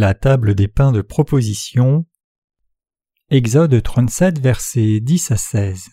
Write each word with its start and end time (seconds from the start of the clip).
La 0.00 0.14
table 0.14 0.54
des 0.54 0.68
pains 0.68 0.92
de 0.92 1.02
proposition. 1.02 2.06
Exode 3.30 3.82
37, 3.82 4.38
versets 4.38 5.00
10 5.00 5.32
à 5.32 5.36
16. 5.36 5.90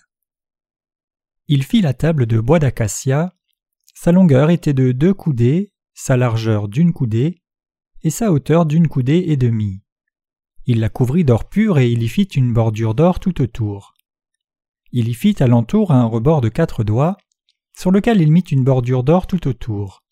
Il 1.47 1.63
fit 1.63 1.81
la 1.81 1.95
table 1.95 2.27
de 2.27 2.39
bois 2.39 2.59
d'acacia. 2.59 3.33
Sa 3.95 4.11
longueur 4.11 4.51
était 4.51 4.75
de 4.75 4.91
deux 4.91 5.15
coudées, 5.15 5.73
sa 5.95 6.17
largeur 6.17 6.67
d'une 6.67 6.93
coudée, 6.93 7.41
et 8.03 8.11
sa 8.11 8.31
hauteur 8.31 8.67
d'une 8.67 8.87
coudée 8.87 9.23
et 9.29 9.37
demie. 9.37 9.81
Il 10.67 10.81
la 10.81 10.89
couvrit 10.89 11.25
d'or 11.25 11.49
pur 11.49 11.79
et 11.79 11.89
il 11.89 12.03
y 12.03 12.07
fit 12.07 12.25
une 12.25 12.53
bordure 12.53 12.93
d'or 12.93 13.19
tout 13.19 13.41
autour. 13.41 13.95
Il 14.91 15.09
y 15.09 15.15
fit 15.15 15.35
alentour 15.39 15.91
un 15.91 16.05
rebord 16.05 16.41
de 16.41 16.49
quatre 16.49 16.83
doigts, 16.83 17.17
sur 17.75 17.89
lequel 17.89 18.21
il 18.21 18.31
mit 18.31 18.41
une 18.41 18.63
bordure 18.63 19.03
d'or 19.03 19.25
tout 19.25 19.47
autour. 19.47 20.04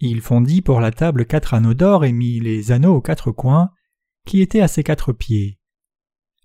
Il 0.00 0.20
fondit 0.20 0.62
pour 0.62 0.80
la 0.80 0.92
table 0.92 1.26
quatre 1.26 1.54
anneaux 1.54 1.74
d'or 1.74 2.04
et 2.04 2.12
mit 2.12 2.38
les 2.40 2.70
anneaux 2.70 2.94
aux 2.94 3.00
quatre 3.00 3.32
coins, 3.32 3.70
qui 4.26 4.40
étaient 4.40 4.60
à 4.60 4.68
ses 4.68 4.84
quatre 4.84 5.12
pieds. 5.12 5.58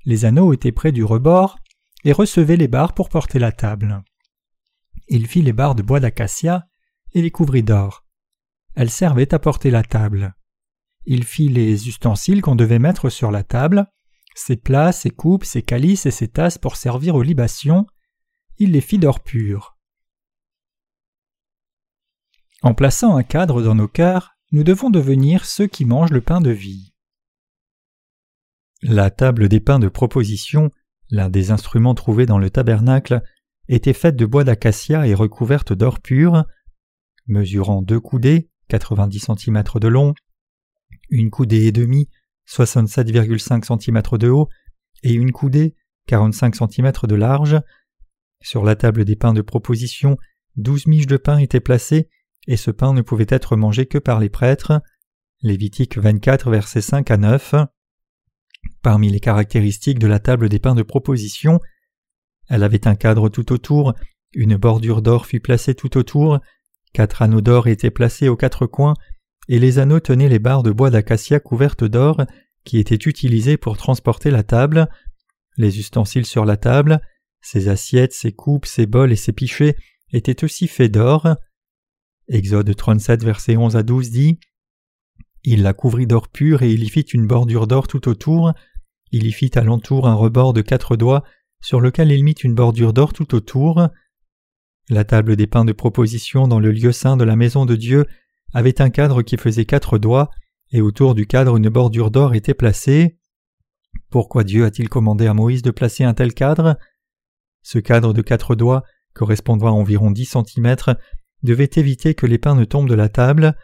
Les 0.06 0.26
anneaux 0.26 0.54
étaient 0.54 0.72
près 0.72 0.92
du 0.92 1.04
rebord 1.04 1.60
et 2.04 2.12
recevaient 2.14 2.58
les 2.58 2.68
barres 2.68 2.94
pour 2.94 3.10
porter 3.10 3.40
la 3.40 3.52
table. 3.52 4.04
Il 5.08 5.28
fit 5.28 5.42
les 5.42 5.54
barres 5.54 5.76
de 5.76 5.84
bois 5.84 6.00
d'acacia 6.00 6.66
et 7.14 7.22
les 7.22 7.32
couvrit 7.32 7.64
d'or. 7.64 8.06
Elles 8.76 8.90
servaient 8.90 9.34
à 9.34 9.40
porter 9.40 9.70
la 9.70 9.84
table. 9.84 10.34
Il 11.06 11.24
fit 11.24 11.50
les 11.50 11.88
ustensiles 11.88 12.42
qu'on 12.42 12.56
devait 12.56 12.80
mettre 12.80 13.10
sur 13.10 13.30
la 13.30 13.44
table, 13.44 13.88
ses 14.36 14.56
plats, 14.56 14.92
ses 14.92 15.12
coupes, 15.12 15.44
ses 15.44 15.62
calices 15.62 16.06
et 16.06 16.12
ses 16.12 16.28
tasses 16.28 16.58
pour 16.58 16.76
servir 16.76 17.16
aux 17.16 17.22
libations. 17.22 17.86
Il 18.58 18.72
les 18.72 18.82
fit 18.82 18.98
d'or 18.98 19.20
pur. 19.20 19.73
En 22.64 22.74
plaçant 22.74 23.18
un 23.18 23.24
cadre 23.24 23.62
dans 23.62 23.76
nos 23.76 23.90
cœurs, 23.90 24.38
nous 24.54 24.64
devons 24.64 24.90
devenir 24.90 25.44
ceux 25.44 25.68
qui 25.68 25.84
mangent 25.84 26.12
le 26.14 26.22
pain 26.22 26.40
de 26.40 26.50
vie. 26.50 26.94
La 28.82 29.12
table 29.12 29.50
des 29.50 29.60
pains 29.60 29.80
de 29.80 29.90
proposition, 29.90 30.72
l'un 31.10 31.30
des 31.30 31.52
instruments 31.52 31.94
trouvés 31.94 32.26
dans 32.26 32.38
le 32.38 32.50
tabernacle, 32.50 33.22
était 33.68 33.92
faite 33.92 34.16
de 34.16 34.26
bois 34.26 34.46
d'acacia 34.46 35.06
et 35.06 35.14
recouverte 35.14 35.74
d'or 35.74 36.00
pur, 36.00 36.46
mesurant 37.28 37.82
deux 37.82 38.00
coudées, 38.00 38.50
90 38.70 39.20
cm 39.38 39.64
de 39.82 39.88
long, 39.90 40.14
une 41.10 41.32
coudée 41.32 41.66
et 41.66 41.74
demie, 41.74 42.10
67,5 42.48 43.78
cm 43.78 44.18
de 44.18 44.30
haut, 44.30 44.48
et 45.04 45.12
une 45.12 45.34
coudée, 45.34 45.76
45 46.08 46.56
cm 46.56 46.94
de 47.04 47.16
large. 47.16 47.60
Sur 48.42 48.64
la 48.64 48.78
table 48.78 49.04
des 49.04 49.18
pains 49.18 49.34
de 49.34 49.42
proposition, 49.42 50.18
douze 50.56 50.88
miches 50.88 51.08
de 51.08 51.18
pain 51.18 51.40
étaient 51.40 51.60
placées 51.60 52.08
et 52.48 52.58
ce 52.58 52.72
pain 52.72 52.94
ne 52.94 53.02
pouvait 53.02 53.26
être 53.30 53.56
mangé 53.56 53.86
que 53.86 53.98
par 53.98 54.20
les 54.20 54.30
prêtres. 54.30 54.82
Lévitique 55.42 55.98
24, 55.98 56.50
versets 56.50 56.82
5 56.82 57.12
à 57.12 57.18
9. 57.18 57.56
Parmi 58.82 59.10
les 59.10 59.20
caractéristiques 59.20 60.00
de 60.00 60.08
la 60.08 60.20
table 60.20 60.50
des 60.50 60.60
pains 60.60 60.76
de 60.76 60.84
proposition, 60.84 61.60
elle 62.50 62.64
avait 62.64 62.88
un 62.88 62.96
cadre 62.96 63.30
tout 63.30 63.52
autour, 63.52 63.94
une 64.34 64.58
bordure 64.58 65.02
d'or 65.02 65.26
fut 65.26 65.40
placée 65.40 65.76
tout 65.76 65.98
autour, 65.98 66.40
quatre 66.94 67.22
anneaux 67.22 67.42
d'or 67.42 67.68
étaient 67.68 67.92
placés 67.92 68.28
aux 68.28 68.38
quatre 68.38 68.66
coins, 68.66 68.96
et 69.48 69.60
les 69.60 69.80
anneaux 69.80 70.00
tenaient 70.00 70.30
les 70.30 70.40
barres 70.40 70.64
de 70.64 70.72
bois 70.72 70.90
d'acacia 70.90 71.40
couvertes 71.40 71.84
d'or 71.84 72.24
qui 72.64 72.78
étaient 72.80 72.96
utilisées 72.96 73.58
pour 73.58 73.78
transporter 73.78 74.32
la 74.32 74.44
table, 74.44 74.88
les 75.58 75.80
ustensiles 75.80 76.26
sur 76.26 76.46
la 76.46 76.58
table, 76.58 77.02
ses 77.42 77.68
assiettes, 77.68 78.14
ses 78.14 78.32
coupes, 78.32 78.66
ses 78.66 78.86
bols 78.86 79.12
et 79.12 79.18
ses 79.18 79.34
pichets 79.34 79.76
étaient 80.14 80.44
aussi 80.44 80.68
faits 80.68 80.92
d'or. 80.92 81.36
Exode 82.30 82.74
37, 82.74 83.24
versets 83.24 83.58
11 83.58 83.76
à 83.76 83.84
12 83.84 84.12
dit 84.12 84.40
Il 85.44 85.62
la 85.62 85.74
couvrit 85.74 86.08
d'or 86.08 86.30
pur 86.30 86.62
et 86.62 86.72
il 86.72 86.84
y 86.84 86.90
fit 86.90 87.02
une 87.02 87.28
bordure 87.28 87.68
d'or 87.68 87.88
tout 87.88 88.08
autour. 88.08 88.54
Il 89.12 89.28
y 89.28 89.32
fit 89.32 89.52
alentour 89.56 90.08
un 90.08 90.14
rebord 90.14 90.54
de 90.54 90.62
quatre 90.62 90.96
doigts 90.96 91.24
sur 91.62 91.80
lequel 91.82 92.12
il 92.12 92.24
mit 92.24 92.34
une 92.34 92.56
bordure 92.56 92.94
d'or 92.94 93.14
tout 93.14 93.36
autour. 93.36 93.88
La 94.90 95.04
table 95.04 95.36
des 95.36 95.48
pains 95.48 95.66
de 95.66 95.72
proposition 95.72 96.48
dans 96.48 96.60
le 96.60 96.72
lieu 96.72 96.92
saint 96.92 97.18
de 97.18 97.24
la 97.24 97.36
maison 97.36 97.66
de 97.66 97.76
Dieu 97.76 98.06
avait 98.54 98.82
un 98.82 98.90
cadre 98.90 99.22
qui 99.22 99.38
faisait 99.38 99.66
quatre 99.66 99.98
doigts, 99.98 100.30
et 100.72 100.82
autour 100.82 101.16
du 101.16 101.26
cadre 101.26 101.58
une 101.58 101.70
bordure 101.70 102.12
d'or 102.12 102.36
était 102.36 102.54
placée. 102.54 103.18
Pourquoi 104.10 104.44
Dieu 104.44 104.66
a-t-il 104.66 104.90
commandé 104.90 105.28
à 105.28 105.34
Moïse 105.34 105.62
de 105.62 105.72
placer 105.72 106.04
un 106.04 106.14
tel 106.14 106.34
cadre? 106.34 106.78
Ce 107.64 107.80
cadre 107.80 108.14
de 108.14 108.22
quatre 108.22 108.56
doigts, 108.56 108.84
correspondant 109.14 109.68
à 109.68 109.72
environ 109.72 110.12
dix 110.12 110.26
centimètres, 110.26 110.98
devait 111.44 111.70
éviter 111.76 112.16
que 112.16 112.26
les 112.26 112.38
pains 112.38 112.56
ne 112.56 112.66
tombent 112.66 112.90
de 112.90 112.96
la 112.96 113.10
table. 113.10 113.56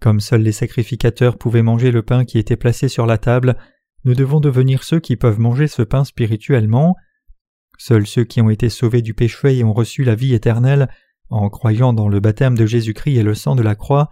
Comme 0.00 0.20
seuls 0.20 0.42
les 0.42 0.52
sacrificateurs 0.52 1.36
pouvaient 1.36 1.62
manger 1.62 1.90
le 1.90 2.02
pain 2.02 2.24
qui 2.24 2.38
était 2.38 2.56
placé 2.56 2.88
sur 2.88 3.06
la 3.06 3.18
table, 3.18 3.56
nous 4.04 4.14
devons 4.14 4.40
devenir 4.40 4.84
ceux 4.84 5.00
qui 5.00 5.16
peuvent 5.16 5.40
manger 5.40 5.66
ce 5.66 5.82
pain 5.82 6.04
spirituellement. 6.04 6.96
Seuls 7.78 8.06
ceux 8.06 8.24
qui 8.24 8.40
ont 8.40 8.50
été 8.50 8.68
sauvés 8.68 9.02
du 9.02 9.14
péché 9.14 9.58
et 9.58 9.64
ont 9.64 9.72
reçu 9.72 10.04
la 10.04 10.14
vie 10.14 10.34
éternelle 10.34 10.88
en 11.30 11.48
croyant 11.50 11.92
dans 11.92 12.08
le 12.08 12.20
baptême 12.20 12.56
de 12.56 12.66
Jésus-Christ 12.66 13.16
et 13.16 13.22
le 13.22 13.34
sang 13.34 13.54
de 13.54 13.62
la 13.62 13.74
croix, 13.74 14.08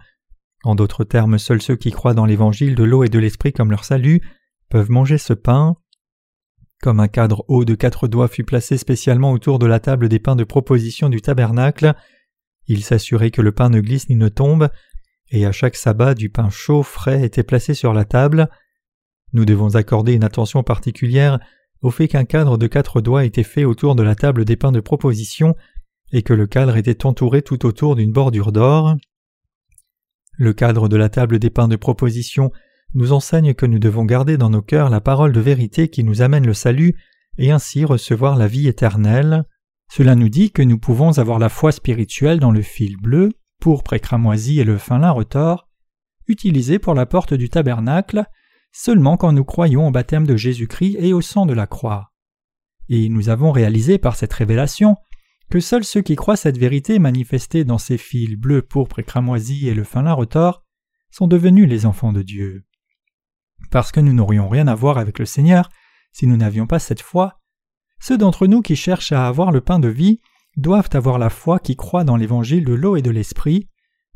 en 0.63 0.75
d'autres 0.75 1.03
termes 1.03 1.37
seuls 1.37 1.61
ceux 1.61 1.75
qui 1.75 1.91
croient 1.91 2.13
dans 2.13 2.25
l'évangile 2.25 2.75
de 2.75 2.83
l'eau 2.83 3.03
et 3.03 3.09
de 3.09 3.19
l'esprit 3.19 3.53
comme 3.53 3.71
leur 3.71 3.85
salut, 3.85 4.21
peuvent 4.69 4.91
manger 4.91 5.17
ce 5.17 5.33
pain. 5.33 5.77
Comme 6.81 6.99
un 6.99 7.07
cadre 7.07 7.43
haut 7.47 7.65
de 7.65 7.73
quatre 7.73 8.07
doigts 8.07 8.27
fut 8.27 8.43
placé 8.43 8.77
spécialement 8.77 9.31
autour 9.31 9.57
de 9.57 9.65
la 9.65 9.79
table 9.79 10.09
des 10.09 10.19
pains 10.19 10.35
de 10.35 10.43
proposition 10.43 11.09
du 11.09 11.21
tabernacle, 11.21 11.95
il 12.67 12.83
s'assurait 12.83 13.31
que 13.31 13.41
le 13.41 13.51
pain 13.51 13.69
ne 13.69 13.79
glisse 13.79 14.09
ni 14.09 14.15
ne 14.15 14.29
tombe, 14.29 14.69
et 15.29 15.45
à 15.45 15.51
chaque 15.51 15.75
sabbat 15.75 16.13
du 16.13 16.29
pain 16.29 16.49
chaud 16.49 16.83
frais 16.83 17.23
était 17.23 17.43
placé 17.43 17.73
sur 17.73 17.93
la 17.93 18.05
table. 18.05 18.49
Nous 19.33 19.45
devons 19.45 19.75
accorder 19.75 20.13
une 20.13 20.23
attention 20.23 20.63
particulière 20.63 21.39
au 21.81 21.91
fait 21.91 22.07
qu'un 22.07 22.25
cadre 22.25 22.57
de 22.57 22.67
quatre 22.67 23.01
doigts 23.01 23.25
était 23.25 23.43
fait 23.43 23.65
autour 23.65 23.95
de 23.95 24.03
la 24.03 24.15
table 24.15 24.45
des 24.45 24.55
pains 24.55 24.71
de 24.71 24.79
proposition 24.79 25.55
et 26.11 26.23
que 26.23 26.33
le 26.33 26.47
cadre 26.47 26.77
était 26.77 27.05
entouré 27.05 27.41
tout 27.41 27.65
autour 27.65 27.95
d'une 27.95 28.11
bordure 28.11 28.51
d'or. 28.51 28.95
Le 30.37 30.53
cadre 30.53 30.87
de 30.87 30.95
la 30.95 31.09
table 31.09 31.39
des 31.39 31.49
pains 31.49 31.67
de 31.67 31.75
proposition 31.75 32.51
nous 32.93 33.11
enseigne 33.11 33.53
que 33.53 33.65
nous 33.65 33.79
devons 33.79 34.05
garder 34.05 34.37
dans 34.37 34.49
nos 34.49 34.61
cœurs 34.61 34.89
la 34.89 35.01
parole 35.01 35.33
de 35.33 35.39
vérité 35.39 35.89
qui 35.89 36.03
nous 36.03 36.21
amène 36.21 36.45
le 36.45 36.53
salut 36.53 36.95
et 37.37 37.51
ainsi 37.51 37.85
recevoir 37.85 38.37
la 38.37 38.47
vie 38.47 38.67
éternelle. 38.67 39.43
Cela 39.89 40.15
nous 40.15 40.29
dit 40.29 40.51
que 40.51 40.61
nous 40.61 40.77
pouvons 40.77 41.17
avoir 41.17 41.39
la 41.39 41.49
foi 41.49 41.71
spirituelle 41.71 42.39
dans 42.39 42.51
le 42.51 42.61
fil 42.61 42.97
bleu, 42.97 43.31
pourpre 43.59 43.93
et 43.93 43.99
cramoisi 43.99 44.59
et 44.59 44.63
le 44.63 44.77
fin 44.77 44.99
lin 44.99 45.11
retors, 45.11 45.67
utilisé 46.27 46.77
pour 46.79 46.93
la 46.93 47.05
porte 47.05 47.33
du 47.33 47.49
tabernacle, 47.49 48.25
seulement 48.71 49.17
quand 49.17 49.31
nous 49.31 49.45
croyons 49.45 49.87
au 49.87 49.91
baptême 49.91 50.27
de 50.27 50.35
Jésus-Christ 50.35 50.97
et 50.99 51.13
au 51.13 51.21
sang 51.21 51.45
de 51.45 51.53
la 51.53 51.67
croix. 51.67 52.11
Et 52.89 53.09
nous 53.09 53.29
avons 53.29 53.51
réalisé 53.51 53.97
par 53.97 54.15
cette 54.15 54.33
révélation 54.33 54.95
que 55.49 55.59
seuls 55.59 55.85
ceux 55.85 56.01
qui 56.01 56.15
croient 56.15 56.35
cette 56.35 56.57
vérité 56.57 56.99
manifestée 56.99 57.63
dans 57.63 57.77
ces 57.77 57.97
fils 57.97 58.35
bleus, 58.35 58.61
pourpre 58.61 58.99
et 58.99 59.03
cramoisi 59.03 59.69
et 59.69 59.73
le 59.73 59.83
fin 59.83 60.01
lin 60.01 60.13
retors 60.13 60.63
sont 61.09 61.27
devenus 61.27 61.69
les 61.69 61.85
enfants 61.85 62.11
de 62.11 62.21
Dieu. 62.21 62.65
Parce 63.71 63.91
que 63.91 64.01
nous 64.01 64.13
n'aurions 64.13 64.49
rien 64.49 64.67
à 64.67 64.75
voir 64.75 64.97
avec 64.97 65.19
le 65.19 65.25
Seigneur 65.25 65.69
si 66.11 66.27
nous 66.27 66.37
n'avions 66.37 66.67
pas 66.67 66.79
cette 66.79 67.01
foi, 67.01 67.39
ceux 67.99 68.17
d'entre 68.17 68.47
nous 68.47 68.61
qui 68.61 68.75
cherchent 68.75 69.11
à 69.11 69.27
avoir 69.27 69.51
le 69.51 69.61
pain 69.61 69.79
de 69.79 69.87
vie 69.87 70.19
doivent 70.55 70.89
avoir 70.93 71.19
la 71.19 71.29
foi 71.29 71.59
qui 71.59 71.75
croit 71.75 72.03
dans 72.03 72.17
l'évangile 72.17 72.65
de 72.65 72.73
l'eau 72.73 72.95
et 72.95 73.01
de 73.01 73.11
l'esprit, 73.11 73.69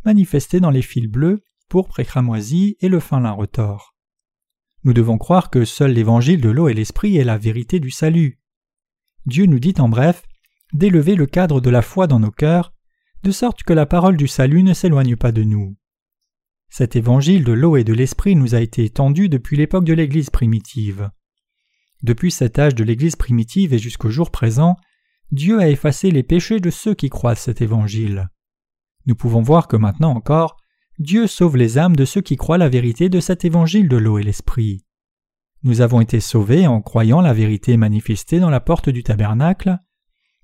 manifesté 0.05 0.59
dans 0.59 0.71
les 0.71 0.81
fils 0.81 1.07
bleus, 1.07 1.43
pourpre 1.69 1.99
et 1.99 2.05
cramoisi 2.05 2.77
et 2.81 2.89
le 2.89 2.99
fin 2.99 3.19
lin 3.19 3.31
retors. 3.31 3.95
Nous 4.83 4.93
devons 4.93 5.17
croire 5.17 5.49
que 5.49 5.63
seul 5.63 5.93
l'évangile 5.93 6.41
de 6.41 6.49
l'eau 6.49 6.67
et 6.67 6.73
l'esprit 6.73 7.17
est 7.17 7.23
la 7.23 7.37
vérité 7.37 7.79
du 7.79 7.91
salut. 7.91 8.39
Dieu 9.25 9.45
nous 9.45 9.59
dit 9.59 9.75
en 9.77 9.87
bref 9.87 10.23
d'élever 10.73 11.15
le 11.15 11.25
cadre 11.25 11.61
de 11.61 11.69
la 11.69 11.81
foi 11.81 12.07
dans 12.07 12.19
nos 12.19 12.31
cœurs, 12.31 12.73
de 13.23 13.31
sorte 13.31 13.63
que 13.63 13.73
la 13.73 13.85
parole 13.85 14.17
du 14.17 14.27
salut 14.27 14.63
ne 14.63 14.73
s'éloigne 14.73 15.15
pas 15.15 15.31
de 15.31 15.43
nous. 15.43 15.77
Cet 16.69 16.95
évangile 16.95 17.43
de 17.43 17.51
l'eau 17.51 17.75
et 17.75 17.83
de 17.83 17.93
l'esprit 17.93 18.35
nous 18.35 18.55
a 18.55 18.61
été 18.61 18.85
étendu 18.85 19.29
depuis 19.29 19.57
l'époque 19.57 19.83
de 19.83 19.93
l'Église 19.93 20.29
primitive. 20.29 21.11
Depuis 22.03 22.31
cet 22.31 22.57
âge 22.57 22.75
de 22.75 22.83
l'Église 22.83 23.15
primitive 23.15 23.73
et 23.73 23.79
jusqu'au 23.79 24.09
jour 24.09 24.31
présent, 24.31 24.75
Dieu 25.31 25.59
a 25.59 25.69
effacé 25.69 26.11
les 26.11 26.23
péchés 26.23 26.59
de 26.59 26.69
ceux 26.69 26.93
qui 26.93 27.09
croient 27.09 27.35
cet 27.35 27.61
évangile. 27.61 28.29
Nous 29.05 29.15
pouvons 29.15 29.41
voir 29.41 29.67
que 29.67 29.77
maintenant 29.77 30.11
encore, 30.11 30.57
Dieu 30.99 31.27
sauve 31.27 31.57
les 31.57 31.77
âmes 31.77 31.95
de 31.95 32.05
ceux 32.05 32.21
qui 32.21 32.35
croient 32.35 32.57
la 32.57 32.69
vérité 32.69 33.09
de 33.09 33.19
cet 33.19 33.45
évangile 33.45 33.87
de 33.87 33.97
l'eau 33.97 34.19
et 34.19 34.23
l'esprit. 34.23 34.85
Nous 35.63 35.81
avons 35.81 36.01
été 36.01 36.19
sauvés 36.19 36.67
en 36.67 36.81
croyant 36.81 37.21
la 37.21 37.33
vérité 37.33 37.77
manifestée 37.77 38.39
dans 38.39 38.49
la 38.49 38.59
porte 38.59 38.89
du 38.89 39.03
tabernacle, 39.03 39.77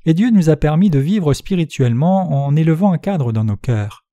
et 0.05 0.13
Dieu 0.13 0.29
nous 0.29 0.49
a 0.49 0.55
permis 0.55 0.89
de 0.89 0.99
vivre 0.99 1.33
spirituellement 1.33 2.45
en 2.45 2.55
élevant 2.55 2.93
un 2.93 2.97
cadre 2.97 3.31
dans 3.33 3.43
nos 3.43 3.57
cœurs. 3.57 4.05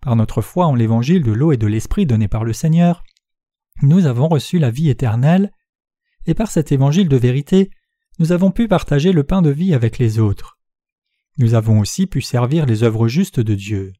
Par 0.00 0.16
notre 0.16 0.40
foi 0.40 0.66
en 0.66 0.74
l'évangile 0.74 1.22
de 1.22 1.32
l'eau 1.32 1.52
et 1.52 1.56
de 1.56 1.66
l'esprit 1.66 2.06
donné 2.06 2.28
par 2.28 2.44
le 2.44 2.52
Seigneur, 2.52 3.02
nous 3.82 4.06
avons 4.06 4.28
reçu 4.28 4.58
la 4.58 4.70
vie 4.70 4.88
éternelle 4.88 5.52
et 6.28 6.34
par 6.34 6.50
cet 6.50 6.72
évangile 6.72 7.08
de 7.08 7.16
vérité, 7.16 7.70
nous 8.18 8.32
avons 8.32 8.50
pu 8.50 8.68
partager 8.68 9.12
le 9.12 9.24
pain 9.24 9.40
de 9.40 9.48
vie 9.48 9.72
avec 9.72 9.98
les 9.98 10.18
autres. 10.18 10.58
Nous 11.38 11.54
avons 11.54 11.80
aussi 11.80 12.06
pu 12.06 12.20
servir 12.20 12.66
les 12.66 12.82
œuvres 12.82 13.08
justes 13.08 13.40
de 13.40 13.54
Dieu. 13.54 13.94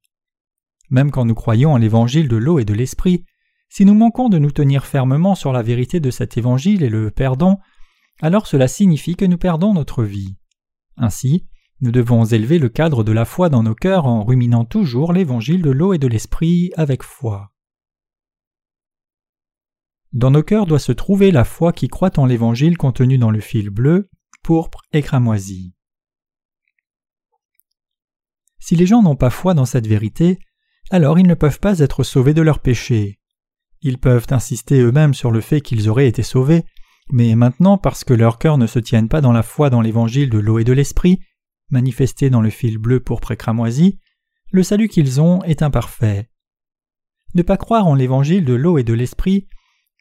Même 0.91 1.11
quand 1.11 1.25
nous 1.25 1.35
croyons 1.35 1.73
en 1.73 1.79
l'évangile 1.79 2.29
de 2.29 2.37
l'eau 2.37 2.59
et 2.59 2.65
de 2.65 2.75
l'esprit, 2.75 3.25
Si 3.71 3.85
nous 3.85 3.95
manquons 3.95 4.31
de 4.31 4.39
nous 4.39 4.51
tenir 4.51 4.87
fermement 4.87 5.35
sur 5.35 5.53
la 5.53 5.61
vérité 5.61 6.01
de 6.01 6.11
cet 6.11 6.39
évangile 6.39 6.83
et 6.83 6.89
le 6.89 7.11
perdons, 7.11 7.59
alors 8.23 8.47
cela 8.47 8.67
signifie 8.67 9.15
que 9.15 9.27
nous 9.27 9.37
perdons 9.37 9.75
notre 9.75 10.05
vie. 10.05 10.37
Ainsi, 10.97 11.47
nous 11.81 11.91
devons 11.91 12.25
élever 12.25 12.59
le 12.59 12.71
cadre 12.71 13.05
de 13.05 13.13
la 13.13 13.27
foi 13.27 13.51
dans 13.51 13.63
nos 13.63 13.75
cœurs 13.75 14.07
en 14.07 14.25
ruminant 14.25 14.65
toujours 14.65 15.13
l'évangile 15.13 15.61
de 15.61 15.71
l'eau 15.71 15.93
et 15.93 15.99
de 15.99 16.09
l'esprit 16.09 16.73
avec 16.77 17.03
foi. 17.03 17.53
Dans 20.13 20.31
nos 20.31 20.43
cœurs 20.43 20.67
doit 20.67 20.79
se 20.79 20.93
trouver 20.93 21.31
la 21.31 21.45
foi 21.45 21.73
qui 21.73 21.89
croit 21.89 22.19
en 22.19 22.27
l'évangile 22.27 22.79
contenu 22.79 23.19
dans 23.19 23.31
le 23.31 23.41
fil 23.41 23.69
bleu, 23.69 24.09
pourpre 24.43 24.83
et 24.93 25.03
cramoisi. 25.03 25.75
Si 28.59 28.75
les 28.75 28.87
gens 28.87 29.03
n'ont 29.03 29.17
pas 29.17 29.31
foi 29.31 29.55
dans 29.55 29.67
cette 29.67 29.87
vérité, 29.87 30.39
alors 30.91 31.19
ils 31.19 31.27
ne 31.27 31.35
peuvent 31.35 31.61
pas 31.61 31.81
être 31.81 32.03
sauvés 32.03 32.35
de 32.35 32.43
leurs 32.43 32.61
péchés. 32.61 33.19
Ils 33.83 33.99
peuvent 33.99 34.27
insister 34.31 34.81
eux-mêmes 34.81 35.15
sur 35.15 35.31
le 35.31 35.41
fait 35.41 35.61
qu'ils 35.61 35.89
auraient 35.89 36.09
été 36.09 36.23
sauvés, 36.23 36.65
mais 37.11 37.35
maintenant 37.35 37.79
parce 37.79 38.05
que 38.05 38.15
leurs 38.15 38.39
cœurs 38.39 38.59
ne 38.59 38.67
se 38.67 38.79
tiennent 38.79 39.09
pas 39.09 39.21
dans 39.21 39.33
la 39.33 39.43
foi 39.43 39.71
dans 39.71 39.81
l'évangile 39.81 40.31
de 40.31 40.39
l'eau 40.39 40.59
et 40.59 40.65
de 40.65 40.73
l'esprit, 40.73 41.21
manifesté 41.71 42.31
dans 42.31 42.41
le 42.41 42.51
fil 42.51 42.79
bleu 42.79 43.01
pourpre 43.01 43.33
et 43.33 43.37
cramoisi, 43.37 43.99
le 44.51 44.63
salut 44.63 44.89
qu'ils 44.89 45.21
ont 45.21 45.43
est 45.45 45.63
imparfait. 45.63 46.31
Ne 47.35 47.43
pas 47.43 47.59
croire 47.59 47.87
en 47.87 47.95
l'évangile 47.95 48.45
de 48.45 48.55
l'eau 48.55 48.79
et 48.79 48.85
de 48.85 48.95
l'esprit, 48.95 49.47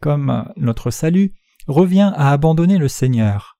comme 0.01 0.51
notre 0.57 0.91
salut, 0.91 1.33
revient 1.67 2.11
à 2.15 2.31
abandonner 2.31 2.77
le 2.77 2.87
Seigneur. 2.87 3.57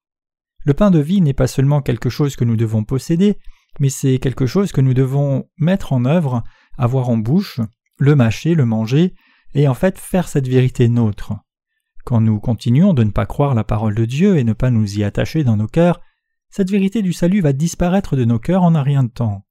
Le 0.64 0.74
pain 0.74 0.92
de 0.92 1.00
vie 1.00 1.22
n'est 1.22 1.34
pas 1.34 1.48
seulement 1.48 1.82
quelque 1.82 2.10
chose 2.10 2.36
que 2.36 2.46
nous 2.46 2.56
devons 2.56 2.84
posséder, 2.84 3.38
mais 3.80 3.90
c'est 3.90 4.20
quelque 4.20 4.46
chose 4.46 4.72
que 4.72 4.82
nous 4.82 4.94
devons 4.94 5.46
mettre 5.58 5.94
en 5.94 6.06
œuvre, 6.06 6.44
avoir 6.78 7.10
en 7.10 7.18
bouche, 7.18 7.62
le 7.98 8.16
mâcher, 8.16 8.56
le 8.56 8.66
manger, 8.66 9.14
et 9.54 9.68
en 9.68 9.74
fait 9.74 9.98
faire 9.98 10.28
cette 10.28 10.48
vérité 10.48 10.88
nôtre. 10.88 11.34
Quand 12.06 12.22
nous 12.22 12.40
continuons 12.40 12.94
de 12.94 13.04
ne 13.04 13.12
pas 13.12 13.26
croire 13.26 13.54
la 13.54 13.64
parole 13.64 13.96
de 13.96 14.06
Dieu 14.06 14.38
et 14.38 14.44
ne 14.44 14.54
pas 14.54 14.70
nous 14.70 15.00
y 15.00 15.04
attacher 15.04 15.44
dans 15.44 15.58
nos 15.58 15.68
cœurs, 15.68 16.00
cette 16.50 16.72
vérité 16.72 17.02
du 17.02 17.14
salut 17.14 17.42
va 17.42 17.54
disparaître 17.54 18.16
de 18.16 18.26
nos 18.26 18.40
cœurs 18.40 18.64
en 18.64 18.76
un 18.76 18.84
rien 18.84 19.04
de 19.04 19.10
temps. 19.10 19.46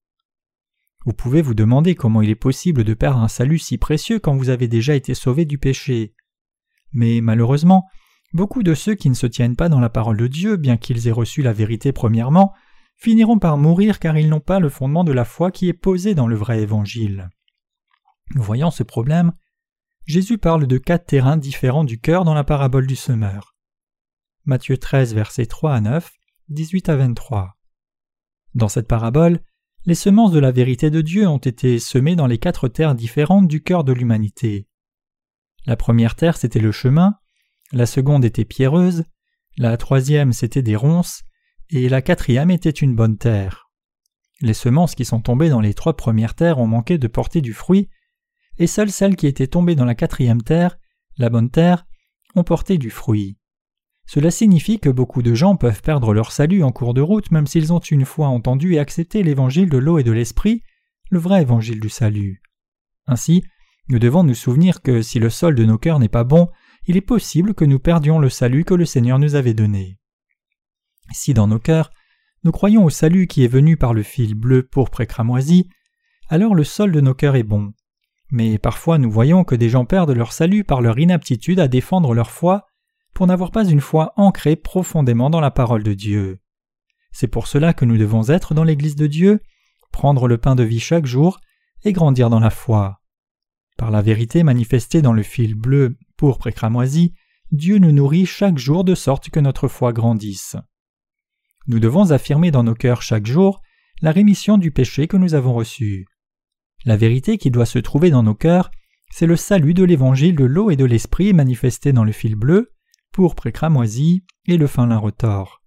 Vous 1.04 1.12
pouvez 1.12 1.42
vous 1.42 1.54
demander 1.54 1.94
comment 1.94 2.22
il 2.22 2.30
est 2.30 2.34
possible 2.34 2.82
de 2.82 2.94
perdre 2.94 3.20
un 3.20 3.28
salut 3.28 3.58
si 3.58 3.78
précieux 3.78 4.18
quand 4.18 4.34
vous 4.34 4.48
avez 4.48 4.68
déjà 4.68 4.94
été 4.94 5.14
sauvé 5.14 5.44
du 5.44 5.58
péché. 5.58 6.14
Mais 6.92 7.20
malheureusement, 7.20 7.86
beaucoup 8.32 8.62
de 8.62 8.74
ceux 8.74 8.94
qui 8.94 9.10
ne 9.10 9.14
se 9.14 9.26
tiennent 9.26 9.56
pas 9.56 9.68
dans 9.68 9.80
la 9.80 9.88
parole 9.88 10.16
de 10.16 10.26
Dieu, 10.26 10.56
bien 10.56 10.76
qu'ils 10.76 11.08
aient 11.08 11.12
reçu 11.12 11.42
la 11.42 11.52
vérité 11.52 11.92
premièrement, 11.92 12.52
finiront 12.96 13.38
par 13.38 13.58
mourir 13.58 13.98
car 13.98 14.16
ils 14.16 14.28
n'ont 14.28 14.40
pas 14.40 14.60
le 14.60 14.68
fondement 14.68 15.04
de 15.04 15.12
la 15.12 15.24
foi 15.24 15.50
qui 15.50 15.68
est 15.68 15.74
posé 15.74 16.14
dans 16.14 16.26
le 16.26 16.36
vrai 16.36 16.60
évangile. 16.62 17.28
Voyant 18.34 18.70
ce 18.70 18.82
problème, 18.82 19.32
Jésus 20.06 20.38
parle 20.38 20.66
de 20.66 20.78
quatre 20.78 21.06
terrains 21.06 21.36
différents 21.36 21.84
du 21.84 22.00
cœur 22.00 22.24
dans 22.24 22.34
la 22.34 22.44
parabole 22.44 22.86
du 22.86 22.96
semeur. 22.96 23.56
Matthieu 24.44 24.78
13, 24.78 25.14
versets 25.14 25.46
3 25.46 25.74
à 25.74 25.80
9, 25.80 26.12
18 26.48 26.88
à 26.88 26.96
23. 26.96 27.56
Dans 28.54 28.68
cette 28.68 28.86
parabole, 28.86 29.40
les 29.84 29.94
semences 29.94 30.32
de 30.32 30.38
la 30.38 30.52
vérité 30.52 30.90
de 30.90 31.00
Dieu 31.00 31.26
ont 31.26 31.38
été 31.38 31.78
semées 31.78 32.16
dans 32.16 32.26
les 32.26 32.38
quatre 32.38 32.68
terres 32.68 32.94
différentes 32.94 33.48
du 33.48 33.62
cœur 33.62 33.84
de 33.84 33.92
l'humanité. 33.92 34.66
La 35.66 35.76
première 35.76 36.14
terre, 36.14 36.36
c'était 36.36 36.60
le 36.60 36.72
chemin, 36.72 37.16
la 37.72 37.86
seconde 37.86 38.24
était 38.24 38.44
pierreuse, 38.44 39.04
la 39.58 39.76
troisième, 39.76 40.32
c'était 40.32 40.62
des 40.62 40.76
ronces, 40.76 41.24
et 41.70 41.88
la 41.88 42.02
quatrième 42.02 42.50
était 42.50 42.70
une 42.70 42.94
bonne 42.94 43.18
terre. 43.18 43.68
Les 44.40 44.54
semences 44.54 44.94
qui 44.94 45.04
sont 45.04 45.20
tombées 45.20 45.48
dans 45.48 45.60
les 45.60 45.74
trois 45.74 45.96
premières 45.96 46.34
terres 46.34 46.58
ont 46.58 46.66
manqué 46.66 46.98
de 46.98 47.08
porter 47.08 47.40
du 47.40 47.52
fruit, 47.52 47.88
et 48.58 48.66
seules 48.66 48.90
celles 48.90 49.16
qui 49.16 49.26
étaient 49.26 49.46
tombées 49.46 49.74
dans 49.74 49.84
la 49.84 49.94
quatrième 49.94 50.42
terre, 50.42 50.78
la 51.18 51.30
bonne 51.30 51.50
terre, 51.50 51.86
ont 52.34 52.44
porté 52.44 52.78
du 52.78 52.90
fruit. 52.90 53.38
Cela 54.06 54.30
signifie 54.30 54.78
que 54.78 54.88
beaucoup 54.90 55.22
de 55.22 55.34
gens 55.34 55.56
peuvent 55.56 55.82
perdre 55.82 56.14
leur 56.14 56.30
salut 56.30 56.62
en 56.62 56.70
cours 56.70 56.94
de 56.94 57.00
route 57.00 57.32
même 57.32 57.46
s'ils 57.46 57.72
ont 57.72 57.80
une 57.80 58.04
fois 58.04 58.28
entendu 58.28 58.74
et 58.74 58.78
accepté 58.78 59.24
l'évangile 59.24 59.68
de 59.68 59.78
l'eau 59.78 59.98
et 59.98 60.04
de 60.04 60.12
l'esprit, 60.12 60.62
le 61.10 61.18
vrai 61.18 61.42
évangile 61.42 61.80
du 61.80 61.88
salut. 61.88 62.40
Ainsi, 63.06 63.42
nous 63.88 63.98
devons 63.98 64.24
nous 64.24 64.34
souvenir 64.34 64.82
que 64.82 65.02
si 65.02 65.18
le 65.18 65.30
sol 65.30 65.54
de 65.54 65.64
nos 65.64 65.78
cœurs 65.78 65.98
n'est 65.98 66.08
pas 66.08 66.24
bon, 66.24 66.48
il 66.86 66.96
est 66.96 67.02
possible 67.02 67.54
que 67.54 67.64
nous 67.64 67.78
perdions 67.78 68.18
le 68.18 68.28
salut 68.28 68.64
que 68.64 68.74
le 68.74 68.84
Seigneur 68.84 69.18
nous 69.18 69.34
avait 69.34 69.54
donné. 69.54 69.98
Si 71.12 71.34
dans 71.34 71.46
nos 71.46 71.58
cœurs, 71.58 71.90
nous 72.44 72.52
croyons 72.52 72.84
au 72.84 72.90
salut 72.90 73.26
qui 73.26 73.44
est 73.44 73.48
venu 73.48 73.76
par 73.76 73.94
le 73.94 74.02
fil 74.02 74.34
bleu 74.34 74.62
pourpre 74.64 75.00
et 75.00 75.06
cramoisi, 75.06 75.68
alors 76.28 76.54
le 76.54 76.64
sol 76.64 76.92
de 76.92 77.00
nos 77.00 77.14
cœurs 77.14 77.36
est 77.36 77.42
bon. 77.42 77.72
Mais 78.30 78.58
parfois 78.58 78.98
nous 78.98 79.10
voyons 79.10 79.44
que 79.44 79.54
des 79.54 79.68
gens 79.68 79.84
perdent 79.84 80.10
leur 80.10 80.32
salut 80.32 80.64
par 80.64 80.80
leur 80.80 80.98
inaptitude 80.98 81.60
à 81.60 81.68
défendre 81.68 82.14
leur 82.14 82.30
foi 82.30 82.66
pour 83.14 83.26
n'avoir 83.26 83.50
pas 83.50 83.64
une 83.64 83.80
foi 83.80 84.12
ancrée 84.16 84.56
profondément 84.56 85.30
dans 85.30 85.40
la 85.40 85.50
parole 85.50 85.82
de 85.82 85.94
Dieu. 85.94 86.40
C'est 87.12 87.28
pour 87.28 87.46
cela 87.46 87.72
que 87.72 87.84
nous 87.84 87.96
devons 87.96 88.28
être 88.28 88.52
dans 88.52 88.64
l'Église 88.64 88.96
de 88.96 89.06
Dieu, 89.06 89.40
prendre 89.90 90.28
le 90.28 90.38
pain 90.38 90.54
de 90.54 90.64
vie 90.64 90.80
chaque 90.80 91.06
jour 91.06 91.40
et 91.84 91.92
grandir 91.92 92.28
dans 92.30 92.40
la 92.40 92.50
foi. 92.50 93.00
Par 93.76 93.90
la 93.90 94.02
vérité 94.02 94.42
manifestée 94.42 95.02
dans 95.02 95.12
le 95.12 95.22
fil 95.22 95.54
bleu, 95.54 95.96
pourpre 96.16 96.48
et 96.48 96.54
Dieu 97.52 97.78
nous 97.78 97.92
nourrit 97.92 98.26
chaque 98.26 98.58
jour 98.58 98.84
de 98.84 98.94
sorte 98.94 99.30
que 99.30 99.40
notre 99.40 99.68
foi 99.68 99.92
grandisse. 99.92 100.56
Nous 101.66 101.78
devons 101.78 102.10
affirmer 102.10 102.50
dans 102.50 102.62
nos 102.62 102.74
cœurs 102.74 103.02
chaque 103.02 103.26
jour 103.26 103.60
la 104.02 104.12
rémission 104.12 104.58
du 104.58 104.70
péché 104.70 105.06
que 105.06 105.16
nous 105.16 105.34
avons 105.34 105.54
reçu. 105.54 106.06
La 106.84 106.96
vérité 106.96 107.38
qui 107.38 107.50
doit 107.50 107.66
se 107.66 107.78
trouver 107.78 108.10
dans 108.10 108.22
nos 108.22 108.34
cœurs, 108.34 108.70
c'est 109.10 109.26
le 109.26 109.36
salut 109.36 109.74
de 109.74 109.84
l'évangile 109.84 110.36
de 110.36 110.44
l'eau 110.44 110.70
et 110.70 110.76
de 110.76 110.84
l'esprit 110.84 111.32
manifesté 111.32 111.92
dans 111.92 112.04
le 112.04 112.12
fil 112.12 112.34
bleu, 112.34 112.72
pourpre 113.12 113.46
et 113.46 113.52
et 114.46 114.56
le 114.56 114.66
fin 114.66 114.86
lin 114.86 114.98
retors. 114.98 115.62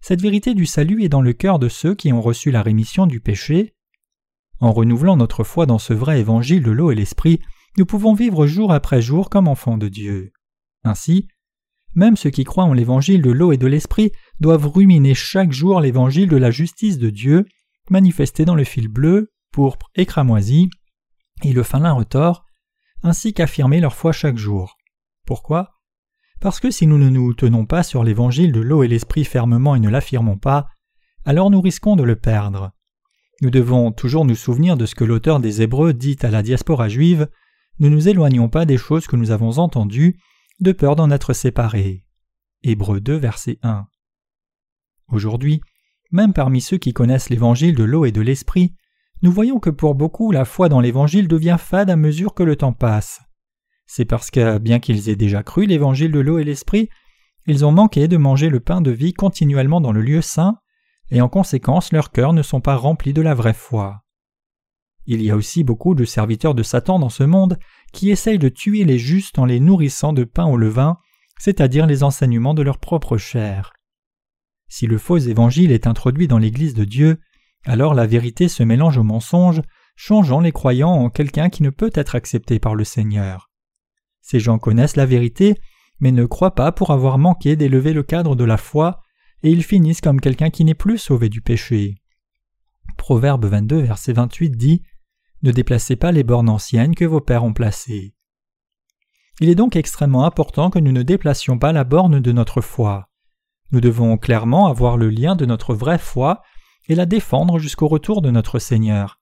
Cette 0.00 0.22
vérité 0.22 0.54
du 0.54 0.66
salut 0.66 1.02
est 1.02 1.08
dans 1.08 1.20
le 1.20 1.32
cœur 1.32 1.58
de 1.58 1.68
ceux 1.68 1.94
qui 1.94 2.12
ont 2.12 2.22
reçu 2.22 2.50
la 2.50 2.62
rémission 2.62 3.06
du 3.06 3.20
péché. 3.20 3.74
En 4.60 4.72
renouvelant 4.72 5.16
notre 5.16 5.42
foi 5.42 5.66
dans 5.66 5.78
ce 5.78 5.92
vrai 5.94 6.20
évangile 6.20 6.62
de 6.62 6.70
l'eau 6.70 6.90
et 6.90 6.94
l'esprit, 6.94 7.40
nous 7.78 7.86
pouvons 7.86 8.14
vivre 8.14 8.46
jour 8.46 8.72
après 8.72 9.00
jour 9.00 9.30
comme 9.30 9.48
enfants 9.48 9.78
de 9.78 9.88
Dieu. 9.88 10.32
Ainsi, 10.84 11.28
même 11.94 12.16
ceux 12.16 12.30
qui 12.30 12.44
croient 12.44 12.64
en 12.64 12.72
l'évangile 12.72 13.22
de 13.22 13.30
l'eau 13.30 13.52
et 13.52 13.56
de 13.56 13.66
l'esprit 13.66 14.12
doivent 14.38 14.66
ruminer 14.66 15.14
chaque 15.14 15.52
jour 15.52 15.80
l'évangile 15.80 16.28
de 16.28 16.36
la 16.36 16.50
justice 16.50 16.98
de 16.98 17.10
Dieu, 17.10 17.46
manifesté 17.88 18.44
dans 18.44 18.54
le 18.54 18.64
fil 18.64 18.88
bleu, 18.88 19.32
pourpre 19.50 19.90
et 19.94 20.06
cramoisi, 20.06 20.70
et 21.42 21.52
le 21.52 21.62
fin 21.62 21.80
lin 21.80 21.92
retors, 21.92 22.44
ainsi 23.02 23.32
qu'affirmer 23.32 23.80
leur 23.80 23.94
foi 23.94 24.12
chaque 24.12 24.36
jour. 24.36 24.76
Pourquoi? 25.26 25.80
Parce 26.40 26.60
que 26.60 26.70
si 26.70 26.86
nous 26.86 26.98
ne 26.98 27.08
nous 27.08 27.34
tenons 27.34 27.66
pas 27.66 27.82
sur 27.82 28.04
l'évangile 28.04 28.52
de 28.52 28.60
l'eau 28.60 28.82
et 28.82 28.88
l'esprit 28.88 29.24
fermement 29.24 29.74
et 29.74 29.80
ne 29.80 29.90
l'affirmons 29.90 30.38
pas, 30.38 30.68
alors 31.24 31.50
nous 31.50 31.60
risquons 31.60 31.96
de 31.96 32.02
le 32.02 32.16
perdre. 32.16 32.72
Nous 33.42 33.50
devons 33.50 33.90
toujours 33.90 34.26
nous 34.26 34.34
souvenir 34.34 34.76
de 34.76 34.84
ce 34.84 34.94
que 34.94 35.04
l'auteur 35.04 35.40
des 35.40 35.62
Hébreux 35.62 35.94
dit 35.94 36.18
à 36.20 36.30
la 36.30 36.42
diaspora 36.42 36.88
juive 36.88 37.28
Ne 37.78 37.88
nous 37.88 38.08
éloignons 38.08 38.50
pas 38.50 38.66
des 38.66 38.76
choses 38.76 39.06
que 39.06 39.16
nous 39.16 39.30
avons 39.30 39.58
entendues, 39.58 40.18
de 40.60 40.72
peur 40.72 40.94
d'en 40.94 41.10
être 41.10 41.32
séparés. 41.32 42.04
Hébreux 42.62 43.00
2, 43.00 43.16
verset 43.16 43.58
1. 43.62 43.86
Aujourd'hui, 45.10 45.62
même 46.12 46.34
parmi 46.34 46.60
ceux 46.60 46.76
qui 46.76 46.92
connaissent 46.92 47.30
l'évangile 47.30 47.74
de 47.74 47.84
l'eau 47.84 48.04
et 48.04 48.12
de 48.12 48.20
l'esprit, 48.20 48.74
nous 49.22 49.32
voyons 49.32 49.58
que 49.58 49.70
pour 49.70 49.94
beaucoup 49.94 50.32
la 50.32 50.44
foi 50.44 50.68
dans 50.68 50.80
l'évangile 50.80 51.26
devient 51.26 51.56
fade 51.58 51.88
à 51.88 51.96
mesure 51.96 52.34
que 52.34 52.42
le 52.42 52.56
temps 52.56 52.74
passe. 52.74 53.22
C'est 53.86 54.04
parce 54.04 54.30
que, 54.30 54.58
bien 54.58 54.80
qu'ils 54.80 55.08
aient 55.08 55.16
déjà 55.16 55.42
cru 55.42 55.64
l'évangile 55.64 56.12
de 56.12 56.20
l'eau 56.20 56.38
et 56.38 56.44
l'esprit, 56.44 56.90
ils 57.46 57.64
ont 57.64 57.72
manqué 57.72 58.06
de 58.06 58.18
manger 58.18 58.50
le 58.50 58.60
pain 58.60 58.82
de 58.82 58.90
vie 58.90 59.14
continuellement 59.14 59.80
dans 59.80 59.92
le 59.92 60.02
lieu 60.02 60.20
saint, 60.20 60.58
et 61.10 61.20
en 61.20 61.28
conséquence 61.28 61.92
leurs 61.92 62.10
cœurs 62.10 62.32
ne 62.32 62.42
sont 62.42 62.60
pas 62.60 62.76
remplis 62.76 63.12
de 63.12 63.22
la 63.22 63.34
vraie 63.34 63.54
foi. 63.54 64.02
Il 65.06 65.22
y 65.22 65.30
a 65.30 65.36
aussi 65.36 65.64
beaucoup 65.64 65.94
de 65.94 66.04
serviteurs 66.04 66.54
de 66.54 66.62
Satan 66.62 66.98
dans 66.98 67.08
ce 67.08 67.24
monde 67.24 67.58
qui 67.92 68.10
essayent 68.10 68.38
de 68.38 68.48
tuer 68.48 68.84
les 68.84 68.98
justes 68.98 69.38
en 69.38 69.44
les 69.44 69.60
nourrissant 69.60 70.12
de 70.12 70.24
pain 70.24 70.46
au 70.46 70.56
levain, 70.56 70.98
c'est-à-dire 71.38 71.86
les 71.86 72.04
enseignements 72.04 72.54
de 72.54 72.62
leur 72.62 72.78
propre 72.78 73.16
chair. 73.16 73.72
Si 74.68 74.86
le 74.86 74.98
faux 74.98 75.18
évangile 75.18 75.72
est 75.72 75.86
introduit 75.86 76.28
dans 76.28 76.38
l'Église 76.38 76.74
de 76.74 76.84
Dieu, 76.84 77.18
alors 77.64 77.94
la 77.94 78.06
vérité 78.06 78.48
se 78.48 78.62
mélange 78.62 78.98
au 78.98 79.02
mensonge, 79.02 79.62
changeant 79.96 80.40
les 80.40 80.52
croyants 80.52 80.92
en 80.92 81.10
quelqu'un 81.10 81.48
qui 81.50 81.62
ne 81.62 81.70
peut 81.70 81.90
être 81.94 82.14
accepté 82.14 82.58
par 82.58 82.74
le 82.74 82.84
Seigneur. 82.84 83.50
Ces 84.22 84.38
gens 84.38 84.58
connaissent 84.58 84.96
la 84.96 85.06
vérité, 85.06 85.56
mais 85.98 86.12
ne 86.12 86.24
croient 86.24 86.54
pas 86.54 86.72
pour 86.72 86.90
avoir 86.90 87.18
manqué 87.18 87.56
d'élever 87.56 87.92
le 87.92 88.02
cadre 88.02 88.36
de 88.36 88.44
la 88.44 88.56
foi, 88.56 89.02
et 89.42 89.50
ils 89.50 89.64
finissent 89.64 90.00
comme 90.00 90.20
quelqu'un 90.20 90.50
qui 90.50 90.64
n'est 90.64 90.74
plus 90.74 90.98
sauvé 90.98 91.28
du 91.28 91.40
péché. 91.40 91.96
Proverbe 92.96 93.46
22, 93.46 93.80
verset 93.80 94.12
28 94.12 94.50
dit 94.50 94.82
ne 95.42 95.52
déplacez 95.52 95.96
pas 95.96 96.12
les 96.12 96.22
bornes 96.22 96.50
anciennes 96.50 96.94
que 96.94 97.06
vos 97.06 97.20
pères 97.20 97.44
ont 97.44 97.54
placées. 97.54 98.14
Il 99.40 99.48
est 99.48 99.54
donc 99.54 99.74
extrêmement 99.74 100.26
important 100.26 100.68
que 100.68 100.78
nous 100.78 100.92
ne 100.92 101.02
déplacions 101.02 101.58
pas 101.58 101.72
la 101.72 101.84
borne 101.84 102.20
de 102.20 102.32
notre 102.32 102.60
foi. 102.60 103.08
Nous 103.72 103.80
devons 103.80 104.18
clairement 104.18 104.66
avoir 104.66 104.98
le 104.98 105.08
lien 105.08 105.36
de 105.36 105.46
notre 105.46 105.74
vraie 105.74 105.98
foi 105.98 106.42
et 106.88 106.94
la 106.94 107.06
défendre 107.06 107.58
jusqu'au 107.58 107.88
retour 107.88 108.20
de 108.20 108.30
notre 108.30 108.58
Seigneur. 108.58 109.18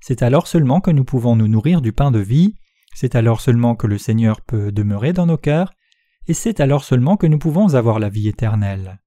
C'est 0.00 0.22
alors 0.22 0.46
seulement 0.46 0.82
que 0.82 0.90
nous 0.90 1.04
pouvons 1.04 1.36
nous 1.36 1.48
nourrir 1.48 1.80
du 1.80 1.92
pain 1.92 2.10
de 2.10 2.18
vie, 2.18 2.54
C'est 2.94 3.14
alors 3.14 3.42
seulement 3.42 3.76
que 3.76 3.86
le 3.86 3.98
Seigneur 3.98 4.40
peut 4.40 4.72
demeurer 4.72 5.12
dans 5.12 5.26
nos 5.26 5.36
cœurs, 5.36 5.72
et 6.28 6.34
c'est 6.34 6.60
alors 6.60 6.82
seulement 6.82 7.18
que 7.18 7.26
nous 7.26 7.38
pouvons 7.38 7.74
avoir 7.74 7.98
la 7.98 8.08
vie 8.08 8.28
éternelle. 8.28 9.00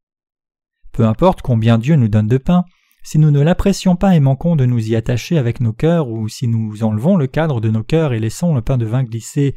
Peu 0.92 1.06
importe 1.06 1.42
combien 1.42 1.78
Dieu 1.78 1.96
nous 1.96 2.08
donne 2.08 2.28
de 2.28 2.38
pain, 2.38 2.66
si 3.04 3.18
nous 3.18 3.32
ne 3.32 3.42
l'apprécions 3.42 3.96
pas 3.96 4.16
et 4.16 4.20
manquons 4.20 4.56
de 4.56 4.66
nous 4.66 4.90
y 4.90 4.96
attacher 4.96 5.38
avec 5.38 5.62
nos 5.62 5.74
cœurs, 5.74 6.10
ou 6.10 6.28
si 6.28 6.48
nous 6.48 6.84
enlevons 6.84 7.16
le 7.16 7.28
cadre 7.28 7.62
de 7.62 7.70
nos 7.70 7.84
cœurs 7.84 8.14
et 8.14 8.20
laissons 8.20 8.54
le 8.54 8.62
pain 8.62 8.78
de 8.78 8.86
vin 8.86 9.04
glisser 9.04 9.56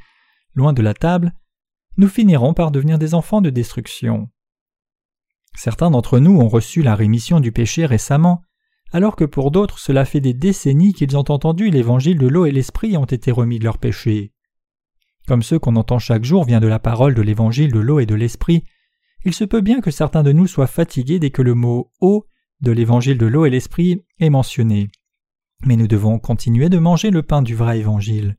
loin 0.54 0.72
de 0.72 0.82
la 0.82 0.94
table, 0.94 1.32
nous 1.96 2.08
finirons 2.08 2.54
par 2.54 2.70
devenir 2.70 2.98
des 2.98 3.14
enfants 3.14 3.40
de 3.40 3.50
destruction. 3.50 4.30
Certains 5.54 5.90
d'entre 5.90 6.18
nous 6.18 6.40
ont 6.40 6.48
reçu 6.48 6.82
la 6.82 6.94
rémission 6.94 7.40
du 7.40 7.52
péché 7.52 7.84
récemment, 7.84 8.42
alors 8.92 9.16
que 9.16 9.24
pour 9.24 9.50
d'autres 9.50 9.78
cela 9.78 10.04
fait 10.04 10.20
des 10.20 10.34
décennies 10.34 10.92
qu'ils 10.92 11.16
ont 11.16 11.30
entendu 11.30 11.70
l'évangile 11.70 12.18
de 12.18 12.26
l'eau 12.26 12.46
et 12.46 12.52
l'esprit 12.52 12.96
ont 12.96 13.04
été 13.04 13.30
remis 13.30 13.58
de 13.58 13.64
leurs 13.64 13.78
péchés. 13.78 14.32
Comme 15.26 15.42
ceux 15.42 15.58
qu'on 15.58 15.76
entend 15.76 15.98
chaque 15.98 16.24
jour 16.24 16.44
vient 16.44 16.60
de 16.60 16.66
la 16.66 16.78
parole 16.78 17.14
de 17.14 17.22
l'évangile 17.22 17.72
de 17.72 17.78
l'eau 17.78 18.00
et 18.00 18.06
de 18.06 18.14
l'esprit, 18.14 18.64
il 19.24 19.34
se 19.34 19.44
peut 19.44 19.60
bien 19.60 19.80
que 19.80 19.90
certains 19.90 20.22
de 20.22 20.32
nous 20.32 20.46
soient 20.46 20.66
fatigués 20.66 21.18
dès 21.18 21.30
que 21.30 21.42
le 21.42 21.54
mot 21.54 21.90
eau 22.00 22.26
de 22.60 22.72
l'évangile 22.72 23.18
de 23.18 23.26
l'eau 23.26 23.44
et 23.44 23.50
l'esprit 23.50 24.04
est 24.18 24.30
mentionné. 24.30 24.90
Mais 25.64 25.76
nous 25.76 25.88
devons 25.88 26.18
continuer 26.18 26.68
de 26.68 26.78
manger 26.78 27.10
le 27.10 27.22
pain 27.22 27.42
du 27.42 27.54
vrai 27.54 27.78
évangile. 27.78 28.36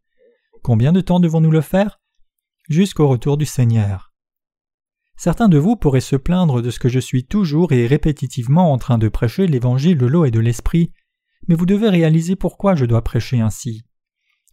Combien 0.61 0.91
de 0.91 1.01
temps 1.01 1.19
devons-nous 1.19 1.51
le 1.51 1.61
faire? 1.61 1.99
Jusqu'au 2.69 3.07
retour 3.07 3.37
du 3.37 3.45
Seigneur. 3.45 4.13
Certains 5.15 5.49
de 5.49 5.57
vous 5.57 5.75
pourraient 5.75 6.01
se 6.01 6.15
plaindre 6.15 6.61
de 6.61 6.69
ce 6.69 6.79
que 6.79 6.89
je 6.89 6.99
suis 6.99 7.25
toujours 7.25 7.71
et 7.71 7.87
répétitivement 7.87 8.71
en 8.71 8.77
train 8.77 8.97
de 8.97 9.09
prêcher 9.09 9.47
l'évangile 9.47 9.97
de 9.97 10.05
l'eau 10.05 10.25
et 10.25 10.31
de 10.31 10.39
l'esprit, 10.39 10.91
mais 11.47 11.55
vous 11.55 11.65
devez 11.65 11.89
réaliser 11.89 12.35
pourquoi 12.35 12.75
je 12.75 12.85
dois 12.85 13.03
prêcher 13.03 13.39
ainsi. 13.39 13.83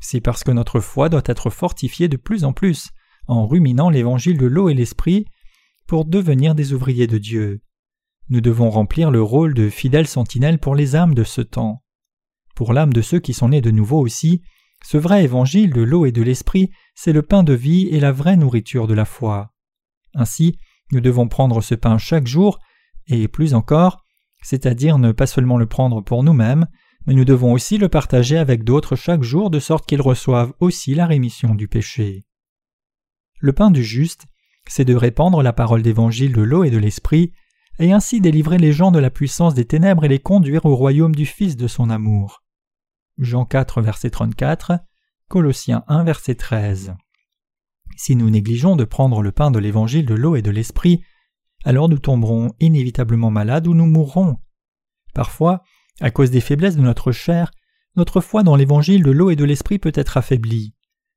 C'est 0.01 0.21
parce 0.21 0.45
que 0.45 0.51
notre 0.51 0.81
foi 0.81 1.09
doit 1.09 1.23
être 1.27 1.51
fortifiée 1.51 2.09
de 2.09 2.17
plus 2.17 2.45
en 2.45 2.53
plus 2.53 2.91
en 3.27 3.47
ruminant 3.47 3.91
l'évangile 3.91 4.39
de 4.39 4.47
l'eau 4.47 4.69
et 4.69 4.75
l'esprit 4.75 5.27
devenir 5.99 6.55
des 6.55 6.73
ouvriers 6.73 7.07
de 7.07 7.19
Dieu. 7.19 7.61
Nous 8.29 8.41
devons 8.41 8.71
remplir 8.71 9.11
le 9.11 9.23
rôle 9.23 9.55
de 9.55 9.69
fidèles 9.69 10.07
sentinelles 10.07 10.59
pour 10.59 10.75
les 10.75 10.95
âmes 10.95 11.15
de 11.15 11.25
ce 11.25 11.41
temps. 11.41 11.83
Pour 12.55 12.73
l'âme 12.73 12.93
de 12.93 13.03
ceux 13.03 13.19
qui 13.19 13.35
sont 13.35 13.49
nés 13.49 13.61
de 13.61 13.73
nouveau 13.73 13.99
aussi, 13.99 14.43
ce 14.85 14.97
vrai 14.97 15.25
évangile 15.25 15.73
de 15.73 15.83
l'eau 15.83 16.07
et 16.07 16.13
de 16.13 16.23
l'esprit, 16.23 16.71
c'est 16.95 17.13
le 17.13 17.23
pain 17.23 17.43
de 17.43 17.53
vie 17.53 17.89
et 17.89 18.01
la 18.01 18.13
vraie 18.13 18.37
nourriture 18.37 18.87
de 18.87 18.95
la 18.95 19.05
foi. 19.05 19.53
Ainsi, 20.15 20.59
nous 20.93 21.01
devons 21.01 21.29
prendre 21.29 21.61
ce 21.61 21.75
pain 21.75 21.99
chaque 21.99 22.27
jour, 22.27 22.61
et 23.07 23.29
plus 23.29 23.55
encore, 23.55 24.05
c'est-à-dire 24.43 24.99
ne 24.99 25.13
pas 25.13 25.27
seulement 25.27 25.59
le 25.59 25.67
prendre 25.67 26.01
pour 26.01 26.23
nous-mêmes, 26.23 26.67
mais 27.07 27.15
nous 27.15 27.25
devons 27.25 27.53
aussi 27.53 27.79
le 27.79 27.89
partager 27.89 28.39
avec 28.39 28.63
d'autres 28.63 28.97
chaque 28.97 29.23
jour 29.23 29.51
de 29.51 29.59
sorte 29.59 29.87
qu'ils 29.87 30.03
reçoivent 30.03 30.53
aussi 30.61 30.95
la 30.95 31.07
rémission 31.07 31.55
du 31.55 31.67
péché. 31.67 32.25
Le 33.41 33.53
pain 33.53 33.71
du 33.71 33.83
juste, 33.83 34.27
c'est 34.71 34.85
de 34.85 34.95
répandre 34.95 35.43
la 35.43 35.53
parole 35.53 35.83
d'évangile 35.83 36.33
de 36.33 36.43
l'eau 36.43 36.63
et 36.63 36.71
de 36.71 36.79
l'esprit, 36.79 37.33
et 37.81 37.93
ainsi 37.93 38.21
délivrer 38.21 38.57
les 38.57 38.73
gens 38.73 38.93
de 38.93 39.01
la 39.01 39.11
puissance 39.11 39.53
des 39.53 39.65
ténèbres 39.65 40.05
et 40.05 40.09
les 40.09 40.21
conduire 40.21 40.65
au 40.65 40.77
royaume 40.77 41.15
du 41.15 41.27
Fils 41.27 41.57
de 41.57 41.67
son 41.67 41.91
amour. 41.91 42.45
Jean 43.19 43.45
4, 43.45 43.83
verset 43.83 44.11
34, 44.11 44.79
Colossiens 45.29 45.83
1, 45.89 46.05
verset 46.05 46.37
13. 46.37 46.95
Si 47.97 48.15
nous 48.15 48.31
négligeons 48.31 48.77
de 48.77 48.85
prendre 48.85 49.23
le 49.23 49.33
pain 49.33 49.51
de 49.51 49.59
l'évangile 49.59 50.07
de 50.07 50.15
l'eau 50.15 50.37
et 50.37 50.43
de 50.43 50.53
l'esprit, 50.53 51.03
alors 51.65 51.89
nous 51.89 51.99
tomberons 51.99 52.53
inévitablement 52.61 53.33
malades 53.33 53.67
ou 53.67 53.75
nous 53.75 53.87
mourrons. 53.87 54.37
Parfois, 55.15 55.65
à 56.01 56.13
cause 56.13 56.31
des 56.31 56.41
faiblesses 56.41 56.77
de 56.77 56.83
notre 56.83 57.11
chair, 57.11 57.51
notre 57.97 58.21
foi 58.21 58.45
dans 58.45 58.55
l'évangile 58.55 59.03
de 59.03 59.11
l'eau 59.11 59.31
et 59.31 59.37
de 59.37 59.45
l'esprit 59.45 59.81
peut 59.81 59.93
être 59.97 60.17
affaiblie. 60.17 60.77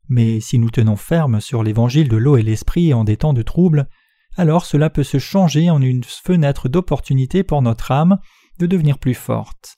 Mais 0.09 0.39
si 0.39 0.59
nous 0.59 0.69
tenons 0.69 0.95
ferme 0.95 1.39
sur 1.39 1.63
l'évangile 1.63 2.09
de 2.09 2.17
l'eau 2.17 2.37
et 2.37 2.43
l'esprit 2.43 2.93
en 2.93 3.03
des 3.03 3.17
temps 3.17 3.33
de 3.33 3.41
trouble, 3.41 3.87
alors 4.35 4.65
cela 4.65 4.89
peut 4.89 5.03
se 5.03 5.19
changer 5.19 5.69
en 5.69 5.81
une 5.81 6.03
fenêtre 6.03 6.69
d'opportunité 6.69 7.43
pour 7.43 7.61
notre 7.61 7.91
âme 7.91 8.19
de 8.59 8.65
devenir 8.65 8.97
plus 8.97 9.13
forte. 9.13 9.77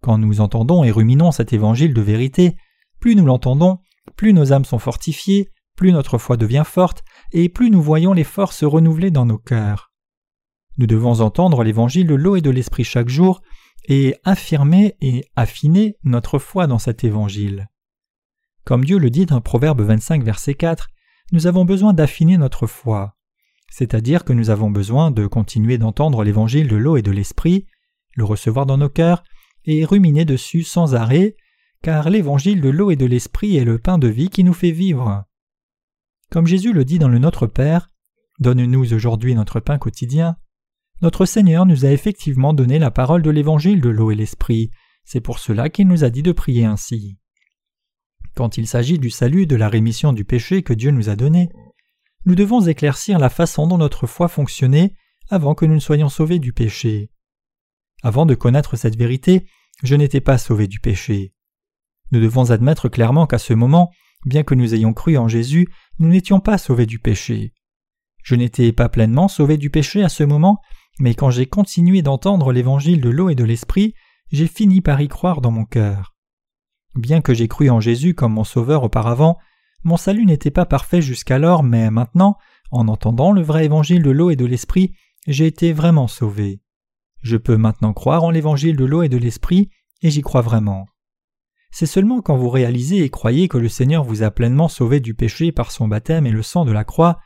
Quand 0.00 0.18
nous 0.18 0.40
entendons 0.40 0.84
et 0.84 0.90
ruminons 0.90 1.32
cet 1.32 1.52
évangile 1.52 1.92
de 1.92 2.00
vérité, 2.00 2.56
plus 3.00 3.16
nous 3.16 3.26
l'entendons, 3.26 3.78
plus 4.16 4.32
nos 4.32 4.52
âmes 4.52 4.64
sont 4.64 4.78
fortifiées, 4.78 5.50
plus 5.76 5.92
notre 5.92 6.18
foi 6.18 6.36
devient 6.36 6.64
forte, 6.64 7.04
et 7.32 7.48
plus 7.48 7.70
nous 7.70 7.82
voyons 7.82 8.12
les 8.12 8.24
forces 8.24 8.64
renouvelées 8.64 9.10
dans 9.10 9.26
nos 9.26 9.38
cœurs. 9.38 9.92
Nous 10.78 10.86
devons 10.86 11.20
entendre 11.20 11.64
l'évangile 11.64 12.06
de 12.06 12.14
l'eau 12.14 12.36
et 12.36 12.40
de 12.40 12.50
l'esprit 12.50 12.84
chaque 12.84 13.08
jour, 13.08 13.42
et 13.88 14.16
affirmer 14.24 14.96
et 15.00 15.24
affiner 15.36 15.96
notre 16.02 16.38
foi 16.38 16.66
dans 16.66 16.78
cet 16.78 17.04
évangile. 17.04 17.68
Comme 18.66 18.84
Dieu 18.84 18.98
le 18.98 19.10
dit 19.10 19.26
dans 19.26 19.40
Proverbe 19.40 19.80
25 19.80 20.24
verset 20.24 20.54
4, 20.54 20.88
nous 21.30 21.46
avons 21.46 21.64
besoin 21.64 21.92
d'affiner 21.92 22.36
notre 22.36 22.66
foi. 22.66 23.16
C'est-à-dire 23.70 24.24
que 24.24 24.32
nous 24.32 24.50
avons 24.50 24.70
besoin 24.70 25.12
de 25.12 25.28
continuer 25.28 25.78
d'entendre 25.78 26.24
l'évangile 26.24 26.66
de 26.66 26.74
l'eau 26.74 26.96
et 26.96 27.02
de 27.02 27.12
l'esprit, 27.12 27.66
le 28.16 28.24
recevoir 28.24 28.66
dans 28.66 28.76
nos 28.76 28.88
cœurs, 28.88 29.22
et 29.66 29.84
ruminer 29.84 30.24
dessus 30.24 30.64
sans 30.64 30.96
arrêt, 30.96 31.36
car 31.80 32.10
l'évangile 32.10 32.60
de 32.60 32.68
l'eau 32.68 32.90
et 32.90 32.96
de 32.96 33.06
l'esprit 33.06 33.56
est 33.56 33.64
le 33.64 33.78
pain 33.78 33.98
de 33.98 34.08
vie 34.08 34.30
qui 34.30 34.42
nous 34.42 34.52
fait 34.52 34.72
vivre. 34.72 35.24
Comme 36.32 36.48
Jésus 36.48 36.72
le 36.72 36.84
dit 36.84 36.98
dans 36.98 37.08
le 37.08 37.20
Notre 37.20 37.46
Père, 37.46 37.92
Donne-nous 38.40 38.92
aujourd'hui 38.92 39.36
notre 39.36 39.60
pain 39.60 39.78
quotidien, 39.78 40.38
notre 41.02 41.24
Seigneur 41.24 41.66
nous 41.66 41.84
a 41.84 41.90
effectivement 41.92 42.52
donné 42.52 42.80
la 42.80 42.90
parole 42.90 43.22
de 43.22 43.30
l'évangile 43.30 43.80
de 43.80 43.90
l'eau 43.90 44.10
et 44.10 44.16
l'esprit, 44.16 44.72
c'est 45.04 45.20
pour 45.20 45.38
cela 45.38 45.68
qu'il 45.68 45.86
nous 45.86 46.02
a 46.02 46.10
dit 46.10 46.24
de 46.24 46.32
prier 46.32 46.64
ainsi. 46.64 47.16
Quand 48.36 48.58
il 48.58 48.66
s'agit 48.66 48.98
du 48.98 49.08
salut 49.08 49.46
de 49.46 49.56
la 49.56 49.70
rémission 49.70 50.12
du 50.12 50.26
péché 50.26 50.62
que 50.62 50.74
Dieu 50.74 50.90
nous 50.90 51.08
a 51.08 51.16
donné, 51.16 51.48
nous 52.26 52.34
devons 52.34 52.60
éclaircir 52.60 53.18
la 53.18 53.30
façon 53.30 53.66
dont 53.66 53.78
notre 53.78 54.06
foi 54.06 54.28
fonctionnait 54.28 54.92
avant 55.30 55.54
que 55.54 55.64
nous 55.64 55.74
ne 55.74 55.80
soyons 55.80 56.10
sauvés 56.10 56.38
du 56.38 56.52
péché. 56.52 57.10
Avant 58.02 58.26
de 58.26 58.34
connaître 58.34 58.76
cette 58.76 58.98
vérité, 58.98 59.46
je 59.82 59.94
n'étais 59.94 60.20
pas 60.20 60.36
sauvé 60.36 60.66
du 60.66 60.80
péché. 60.80 61.32
Nous 62.12 62.20
devons 62.20 62.50
admettre 62.50 62.90
clairement 62.90 63.26
qu'à 63.26 63.38
ce 63.38 63.54
moment, 63.54 63.90
bien 64.26 64.42
que 64.42 64.54
nous 64.54 64.74
ayons 64.74 64.92
cru 64.92 65.16
en 65.16 65.28
Jésus, 65.28 65.66
nous 65.98 66.08
n'étions 66.08 66.40
pas 66.40 66.58
sauvés 66.58 66.86
du 66.86 66.98
péché. 66.98 67.54
Je 68.22 68.34
n'étais 68.34 68.70
pas 68.72 68.90
pleinement 68.90 69.28
sauvé 69.28 69.56
du 69.56 69.70
péché 69.70 70.04
à 70.04 70.10
ce 70.10 70.24
moment, 70.24 70.60
mais 70.98 71.14
quand 71.14 71.30
j'ai 71.30 71.46
continué 71.46 72.02
d'entendre 72.02 72.52
l'évangile 72.52 73.00
de 73.00 73.08
l'eau 73.08 73.30
et 73.30 73.34
de 73.34 73.44
l'esprit, 73.44 73.94
j'ai 74.30 74.46
fini 74.46 74.82
par 74.82 75.00
y 75.00 75.08
croire 75.08 75.40
dans 75.40 75.50
mon 75.50 75.64
cœur. 75.64 76.15
Bien 76.96 77.20
que 77.20 77.34
j'ai 77.34 77.46
cru 77.46 77.68
en 77.68 77.80
Jésus 77.80 78.14
comme 78.14 78.32
mon 78.32 78.44
sauveur 78.44 78.82
auparavant, 78.82 79.38
mon 79.84 79.96
salut 79.96 80.24
n'était 80.24 80.50
pas 80.50 80.64
parfait 80.64 81.02
jusqu'alors, 81.02 81.62
mais 81.62 81.90
maintenant, 81.90 82.38
en 82.70 82.88
entendant 82.88 83.32
le 83.32 83.42
vrai 83.42 83.66
évangile 83.66 84.02
de 84.02 84.10
l'eau 84.10 84.30
et 84.30 84.36
de 84.36 84.46
l'esprit, 84.46 84.94
j'ai 85.26 85.46
été 85.46 85.72
vraiment 85.72 86.08
sauvé. 86.08 86.60
Je 87.22 87.36
peux 87.36 87.56
maintenant 87.56 87.92
croire 87.92 88.24
en 88.24 88.30
l'évangile 88.30 88.76
de 88.76 88.84
l'eau 88.84 89.02
et 89.02 89.08
de 89.08 89.18
l'esprit, 89.18 89.68
et 90.02 90.10
j'y 90.10 90.22
crois 90.22 90.40
vraiment. 90.40 90.86
C'est 91.70 91.86
seulement 91.86 92.22
quand 92.22 92.36
vous 92.36 92.48
réalisez 92.48 93.04
et 93.04 93.10
croyez 93.10 93.48
que 93.48 93.58
le 93.58 93.68
Seigneur 93.68 94.02
vous 94.02 94.22
a 94.22 94.30
pleinement 94.30 94.68
sauvé 94.68 94.98
du 95.00 95.14
péché 95.14 95.52
par 95.52 95.72
son 95.72 95.88
baptême 95.88 96.26
et 96.26 96.30
le 96.30 96.42
sang 96.42 96.64
de 96.64 96.72
la 96.72 96.84
croix, 96.84 97.18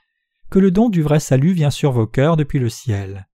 que 0.51 0.59
le 0.59 0.73
don 0.73 0.89
du 0.89 1.03
vrai 1.03 1.21
salut 1.21 1.53
vient 1.53 1.71
sur 1.71 1.93
vos 1.93 2.09
cœurs 2.09 2.37
depuis 2.37 2.59
le 2.59 2.69
ciel. 2.69 3.29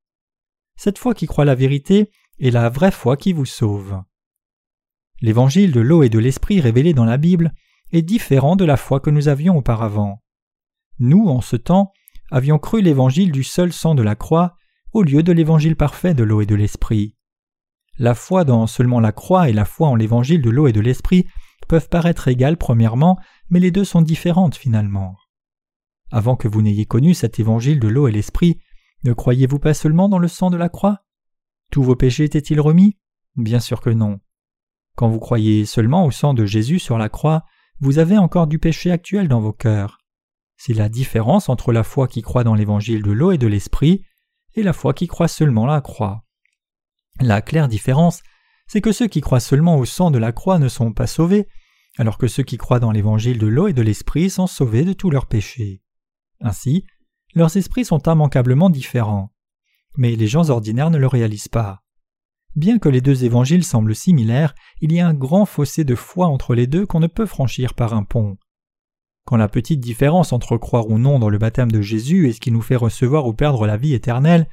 Cette 0.77 0.99
foi 0.99 1.15
qui 1.15 1.27
croit 1.27 1.47
la 1.47 1.55
vérité 1.55 2.11
est 2.39 2.51
la 2.51 2.69
vraie 2.69 2.91
foi 2.91 3.17
qui 3.17 3.33
vous 3.33 3.47
sauve. 3.47 4.03
L'évangile 5.21 5.73
de 5.73 5.81
l'eau 5.81 6.03
et 6.03 6.09
de 6.09 6.19
l'esprit 6.19 6.61
révélé 6.61 6.93
dans 6.93 7.05
la 7.05 7.17
Bible 7.17 7.53
est 7.93 8.03
différent 8.03 8.57
de 8.57 8.65
la 8.65 8.77
foi 8.77 9.01
que 9.01 9.11
nous 9.11 9.29
avions 9.29 9.57
auparavant. 9.57 10.23
Nous, 10.99 11.27
en 11.27 11.41
ce 11.41 11.57
temps, 11.57 11.93
avions 12.31 12.59
cru 12.59 12.83
l'évangile 12.83 13.33
du 13.33 13.45
seul 13.45 13.73
sang 13.73 13.95
de 13.95 14.03
la 14.03 14.15
croix 14.15 14.57
au 14.93 15.03
lieu 15.03 15.23
de 15.23 15.33
l'évangile 15.33 15.77
parfait 15.77 16.15
de 16.15 16.25
l'eau 16.25 16.41
et 16.41 16.47
de 16.47 16.55
l'esprit. 16.55 17.15
La 17.99 18.15
foi 18.15 18.45
dans 18.45 18.67
seulement 18.67 19.01
la 19.01 19.13
croix 19.13 19.49
et 19.49 19.53
la 19.53 19.65
foi 19.65 19.89
en 19.89 19.95
l'évangile 19.95 20.43
de 20.43 20.51
l'eau 20.51 20.67
et 20.67 20.73
de 20.73 20.81
l'esprit 20.81 21.27
peuvent 21.69 21.89
paraître 21.89 22.29
égales 22.29 22.57
premièrement, 22.57 23.19
mais 23.49 23.61
les 23.61 23.71
deux 23.71 23.85
sont 23.85 24.03
différentes 24.03 24.57
finalement. 24.57 25.17
Avant 26.11 26.37
que 26.37 26.49
vous 26.49 26.63
n'ayez 26.63 26.87
connu 26.87 27.15
cet 27.15 27.41
évangile 27.41 27.81
de 27.81 27.89
l'eau 27.89 28.07
et 28.07 28.13
l'esprit, 28.13 28.59
ne 29.05 29.13
croyez-vous 29.13 29.59
pas 29.59 29.75
seulement 29.75 30.09
dans 30.09 30.19
le 30.19 30.29
sang 30.29 30.51
de 30.51 30.57
la 30.57 30.69
croix? 30.69 31.05
Tous 31.71 31.83
vos 31.83 31.97
péchés 31.97 32.25
étaient-ils 32.25 32.61
remis? 32.61 32.99
Bien 33.37 33.61
sûr 33.61 33.81
que 33.81 33.91
non. 33.91 34.21
Quand 34.97 35.09
vous 35.09 35.21
croyez 35.21 35.67
seulement 35.67 36.07
au 36.07 36.11
sang 36.11 36.35
de 36.35 36.47
Jésus 36.47 36.79
sur 36.79 36.99
la 36.99 37.09
croix, 37.09 37.45
vous 37.81 37.99
avez 37.99 38.17
encore 38.17 38.47
du 38.47 38.59
péché 38.59 38.91
actuel 38.91 39.29
dans 39.29 39.41
vos 39.41 39.53
cœurs. 39.53 39.99
C'est 40.57 40.73
la 40.73 40.89
différence 40.89 41.51
entre 41.51 41.71
la 41.73 41.83
foi 41.83 42.09
qui 42.09 42.23
croit 42.23 42.45
dans 42.45 42.55
l'évangile 42.55 43.03
de 43.03 43.13
l'eau 43.13 43.31
et 43.31 43.39
de 43.39 43.47
l'esprit 43.47 44.03
et 44.55 44.63
la 44.63 44.73
foi 44.73 44.95
qui 44.95 45.07
croit 45.07 45.29
seulement 45.29 45.67
la 45.67 45.83
croix. 45.83 46.25
La 47.21 47.43
claire 47.43 47.69
différence, 47.69 48.23
c'est 48.67 48.81
que 48.81 48.93
ceux 48.93 49.07
qui 49.07 49.21
croient 49.21 49.39
seulement 49.39 49.77
au 49.77 49.85
sang 49.85 50.11
de 50.11 50.19
la 50.19 50.33
croix 50.33 50.59
ne 50.59 50.69
sont 50.69 50.93
pas 50.93 51.07
sauvés, 51.07 51.47
alors 51.99 52.17
que 52.17 52.27
ceux 52.27 52.43
qui 52.43 52.57
croient 52.57 52.81
dans 52.81 52.91
l'évangile 52.91 53.39
de 53.39 53.47
l'eau 53.47 53.69
et 53.69 53.75
de 53.75 53.83
l'esprit 53.83 54.31
sont 54.31 54.47
sauvés 54.47 54.85
de 54.85 54.95
tous 54.95 55.11
leurs 55.11 55.27
péchés. 55.27 55.83
Ainsi, 56.41 56.87
leurs 57.35 57.55
esprits 57.57 57.85
sont 57.85 58.01
immanquablement 58.07 58.71
différents. 58.71 59.33
Mais 59.99 60.17
les 60.17 60.27
gens 60.27 60.49
ordinaires 60.49 60.91
ne 60.91 60.99
le 60.99 61.07
réalisent 61.07 61.49
pas. 61.49 61.83
Bien 62.57 62.79
que 62.79 62.89
les 62.89 63.03
deux 63.03 63.25
évangiles 63.25 63.65
semblent 63.65 63.95
similaires, 63.95 64.55
il 64.81 64.91
y 64.91 64.99
a 64.99 65.07
un 65.07 65.13
grand 65.13 65.45
fossé 65.45 65.85
de 65.85 65.95
foi 65.95 66.27
entre 66.27 66.55
les 66.55 66.67
deux 66.67 66.87
qu'on 66.87 67.01
ne 67.01 67.07
peut 67.07 67.27
franchir 67.27 67.75
par 67.75 67.93
un 67.93 68.03
pont. 68.03 68.39
Quand 69.27 69.37
la 69.37 69.49
petite 69.49 69.81
différence 69.81 70.33
entre 70.33 70.57
croire 70.57 70.89
ou 70.89 70.99
non 70.99 71.19
dans 71.19 71.29
le 71.29 71.37
baptême 71.37 71.71
de 71.71 71.83
Jésus 71.83 72.29
et 72.29 72.33
ce 72.33 72.41
qui 72.41 72.51
nous 72.51 72.63
fait 72.63 72.77
recevoir 72.77 73.27
ou 73.27 73.35
perdre 73.35 73.67
la 73.67 73.77
vie 73.77 73.93
éternelle, 73.93 74.49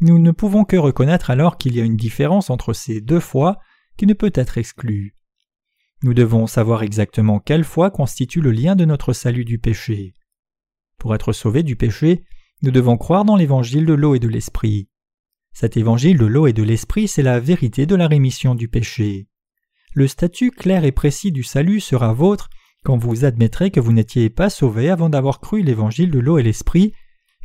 nous 0.00 0.18
ne 0.18 0.32
pouvons 0.32 0.64
que 0.64 0.76
reconnaître 0.76 1.30
alors 1.30 1.56
qu'il 1.56 1.76
y 1.76 1.80
a 1.80 1.84
une 1.84 1.96
différence 1.96 2.50
entre 2.50 2.72
ces 2.72 3.00
deux 3.00 3.20
foi 3.20 3.58
qui 3.96 4.06
ne 4.06 4.14
peut 4.14 4.32
être 4.34 4.58
exclue. 4.58 5.14
Nous 6.02 6.14
devons 6.14 6.48
savoir 6.48 6.82
exactement 6.82 7.38
quelle 7.38 7.64
foi 7.64 7.90
constitue 7.90 8.40
le 8.40 8.50
lien 8.50 8.74
de 8.74 8.84
notre 8.84 9.12
salut 9.12 9.44
du 9.44 9.58
péché. 9.58 10.14
Pour 10.98 11.14
être 11.14 11.32
sauvés 11.32 11.62
du 11.62 11.76
péché, 11.76 12.24
nous 12.62 12.72
devons 12.72 12.96
croire 12.96 13.24
dans 13.24 13.36
l'évangile 13.36 13.86
de 13.86 13.94
l'eau 13.94 14.16
et 14.16 14.18
de 14.18 14.28
l'esprit. 14.28 14.88
Cet 15.58 15.78
évangile 15.78 16.18
de 16.18 16.26
l'eau 16.26 16.46
et 16.46 16.52
de 16.52 16.62
l'esprit, 16.62 17.08
c'est 17.08 17.22
la 17.22 17.40
vérité 17.40 17.86
de 17.86 17.94
la 17.94 18.08
rémission 18.08 18.54
du 18.54 18.68
péché. 18.68 19.26
Le 19.94 20.06
statut 20.06 20.50
clair 20.50 20.84
et 20.84 20.92
précis 20.92 21.32
du 21.32 21.42
salut 21.42 21.80
sera 21.80 22.12
vôtre 22.12 22.50
quand 22.84 22.98
vous 22.98 23.24
admettrez 23.24 23.70
que 23.70 23.80
vous 23.80 23.94
n'étiez 23.94 24.28
pas 24.28 24.50
sauvé 24.50 24.90
avant 24.90 25.08
d'avoir 25.08 25.40
cru 25.40 25.62
l'évangile 25.62 26.10
de 26.10 26.18
l'eau 26.18 26.36
et 26.36 26.42
l'esprit, 26.42 26.92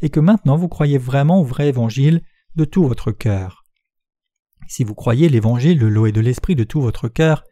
et 0.02 0.10
que 0.10 0.20
maintenant 0.20 0.58
vous 0.58 0.68
croyez 0.68 0.98
vraiment 0.98 1.40
au 1.40 1.46
vrai 1.46 1.70
évangile 1.70 2.22
de 2.58 2.66
tout 2.66 2.86
votre 2.86 3.14
cœur. 3.14 3.64
Si 4.68 4.84
vous 4.84 4.94
croyez 4.94 5.30
l'évangile 5.30 5.80
de 5.80 5.88
l'eau 5.88 6.06
et 6.06 6.12
de 6.12 6.20
l'esprit 6.20 6.56
de 6.56 6.66
tout 6.66 6.82
votre 6.82 7.08
cœur, 7.08 7.46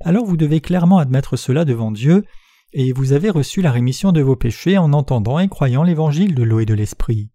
alors 0.00 0.26
vous 0.26 0.36
devez 0.36 0.60
clairement 0.60 0.98
admettre 0.98 1.38
cela 1.38 1.64
devant 1.64 1.90
Dieu, 1.90 2.26
et 2.74 2.92
vous 2.92 3.14
avez 3.14 3.30
reçu 3.30 3.62
la 3.62 3.72
rémission 3.72 4.12
de 4.12 4.20
vos 4.20 4.36
péchés 4.36 4.76
en 4.76 4.92
entendant 4.92 5.38
et 5.38 5.48
croyant 5.48 5.82
l'évangile 5.82 6.34
de 6.34 6.42
l'eau 6.42 6.60
et 6.60 6.66
de 6.66 6.74
l'esprit. 6.74 7.30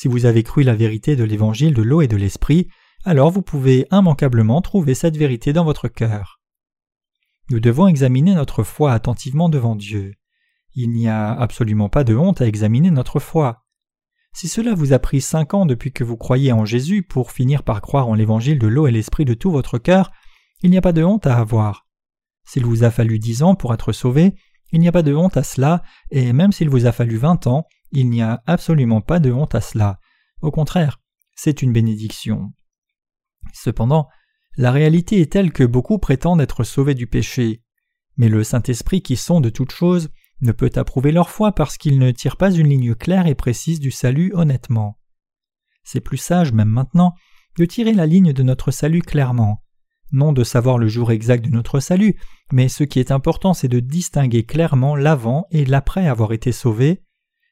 Si 0.00 0.06
vous 0.06 0.26
avez 0.26 0.44
cru 0.44 0.62
la 0.62 0.76
vérité 0.76 1.16
de 1.16 1.24
l'évangile 1.24 1.74
de 1.74 1.82
l'eau 1.82 2.02
et 2.02 2.06
de 2.06 2.16
l'esprit, 2.16 2.68
alors 3.04 3.32
vous 3.32 3.42
pouvez 3.42 3.84
immanquablement 3.90 4.62
trouver 4.62 4.94
cette 4.94 5.16
vérité 5.16 5.52
dans 5.52 5.64
votre 5.64 5.88
cœur. 5.88 6.38
Nous 7.50 7.58
devons 7.58 7.88
examiner 7.88 8.32
notre 8.36 8.62
foi 8.62 8.92
attentivement 8.92 9.48
devant 9.48 9.74
Dieu. 9.74 10.14
Il 10.76 10.90
n'y 10.90 11.08
a 11.08 11.32
absolument 11.32 11.88
pas 11.88 12.04
de 12.04 12.14
honte 12.14 12.40
à 12.40 12.46
examiner 12.46 12.92
notre 12.92 13.18
foi. 13.18 13.64
Si 14.32 14.46
cela 14.46 14.72
vous 14.72 14.92
a 14.92 15.00
pris 15.00 15.20
cinq 15.20 15.52
ans 15.52 15.66
depuis 15.66 15.90
que 15.90 16.04
vous 16.04 16.16
croyez 16.16 16.52
en 16.52 16.64
Jésus 16.64 17.02
pour 17.02 17.32
finir 17.32 17.64
par 17.64 17.80
croire 17.80 18.06
en 18.06 18.14
l'évangile 18.14 18.60
de 18.60 18.68
l'eau 18.68 18.86
et 18.86 18.92
l'esprit 18.92 19.24
de 19.24 19.34
tout 19.34 19.50
votre 19.50 19.78
cœur, 19.78 20.12
il 20.62 20.70
n'y 20.70 20.78
a 20.78 20.80
pas 20.80 20.92
de 20.92 21.02
honte 21.02 21.26
à 21.26 21.38
avoir. 21.38 21.88
S'il 22.44 22.64
vous 22.64 22.84
a 22.84 22.92
fallu 22.92 23.18
dix 23.18 23.42
ans 23.42 23.56
pour 23.56 23.74
être 23.74 23.90
sauvé, 23.90 24.36
il 24.70 24.78
n'y 24.78 24.86
a 24.86 24.92
pas 24.92 25.02
de 25.02 25.12
honte 25.12 25.36
à 25.36 25.42
cela, 25.42 25.82
et 26.12 26.32
même 26.32 26.52
s'il 26.52 26.68
vous 26.68 26.86
a 26.86 26.92
fallu 26.92 27.16
vingt 27.16 27.48
ans, 27.48 27.66
il 27.92 28.10
n'y 28.10 28.22
a 28.22 28.42
absolument 28.46 29.00
pas 29.00 29.20
de 29.20 29.32
honte 29.32 29.54
à 29.54 29.60
cela. 29.60 29.98
Au 30.42 30.50
contraire, 30.50 31.00
c'est 31.34 31.62
une 31.62 31.72
bénédiction. 31.72 32.52
Cependant, 33.52 34.08
la 34.56 34.72
réalité 34.72 35.20
est 35.20 35.32
telle 35.32 35.52
que 35.52 35.64
beaucoup 35.64 35.98
prétendent 35.98 36.40
être 36.40 36.64
sauvés 36.64 36.94
du 36.94 37.06
péché. 37.06 37.62
Mais 38.16 38.28
le 38.28 38.42
Saint-Esprit 38.42 39.02
qui 39.02 39.16
sonde 39.16 39.52
toutes 39.52 39.72
choses 39.72 40.10
ne 40.40 40.52
peut 40.52 40.70
approuver 40.74 41.12
leur 41.12 41.30
foi 41.30 41.52
parce 41.52 41.78
qu'il 41.78 41.98
ne 41.98 42.10
tire 42.10 42.36
pas 42.36 42.50
une 42.50 42.68
ligne 42.68 42.94
claire 42.94 43.26
et 43.26 43.34
précise 43.34 43.80
du 43.80 43.90
salut 43.90 44.32
honnêtement. 44.34 44.98
C'est 45.84 46.00
plus 46.00 46.16
sage, 46.16 46.52
même 46.52 46.68
maintenant, 46.68 47.14
de 47.56 47.64
tirer 47.64 47.92
la 47.92 48.06
ligne 48.06 48.32
de 48.32 48.42
notre 48.42 48.70
salut 48.70 49.02
clairement. 49.02 49.64
Non 50.10 50.32
de 50.32 50.44
savoir 50.44 50.78
le 50.78 50.88
jour 50.88 51.12
exact 51.12 51.44
de 51.44 51.50
notre 51.50 51.80
salut, 51.80 52.18
mais 52.52 52.68
ce 52.68 52.84
qui 52.84 52.98
est 52.98 53.10
important 53.10 53.52
c'est 53.52 53.68
de 53.68 53.80
distinguer 53.80 54.44
clairement 54.44 54.96
l'avant 54.96 55.46
et 55.50 55.64
l'après 55.64 56.08
avoir 56.08 56.32
été 56.32 56.50
sauvé, 56.50 57.02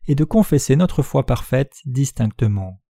et 0.06 0.14
de 0.14 0.24
confesser 0.24 0.76
notre 0.76 1.02
foi 1.02 1.26
parfaite 1.26 1.80
distinctement. 1.84 2.80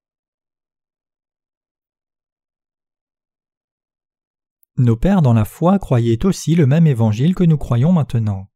Nos 4.79 4.97
pères 4.97 5.23
dans 5.23 5.33
la 5.33 5.47
foi 5.47 5.79
croyaient 5.79 6.27
aussi 6.27 6.55
le 6.55 6.67
même 6.67 6.87
évangile 6.87 7.35
que 7.35 7.45
nous 7.45 7.57
croyons 7.57 7.93
maintenant. 7.93 8.51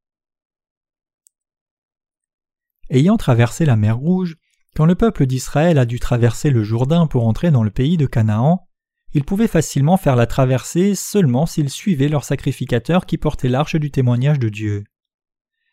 Ayant 2.90 3.16
traversé 3.16 3.64
la 3.64 3.77
mer 3.77 3.96
Rouge, 3.96 4.37
quand 4.77 4.85
le 4.85 4.94
peuple 4.94 5.25
d'Israël 5.25 5.79
a 5.79 5.87
dû 5.87 5.99
traverser 5.99 6.51
le 6.51 6.62
Jourdain 6.62 7.07
pour 7.07 7.27
entrer 7.27 7.51
dans 7.51 7.62
le 7.62 7.70
pays 7.70 7.96
de 7.96 8.07
Canaan, 8.07 8.68
ils 9.12 9.25
pouvaient 9.25 9.49
facilement 9.49 9.96
faire 9.96 10.14
la 10.14 10.27
traversée 10.27 10.94
seulement 10.94 11.46
s'ils 11.46 11.70
suivaient 11.70 12.09
leur 12.09 12.25
sacrificateur 12.25 13.07
qui 13.07 13.16
portait 13.16 13.49
l'arche 13.49 13.77
du 13.77 13.90
témoignage 13.90 14.38
de 14.38 14.49
Dieu. 14.49 14.85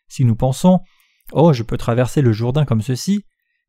Si 0.08 0.24
nous 0.24 0.34
pensons 0.34 0.80
Oh, 1.32 1.52
je 1.52 1.62
peux 1.62 1.76
traverser 1.76 2.22
le 2.22 2.32
Jourdain 2.32 2.64
comme 2.64 2.82
ceci, 2.82 3.24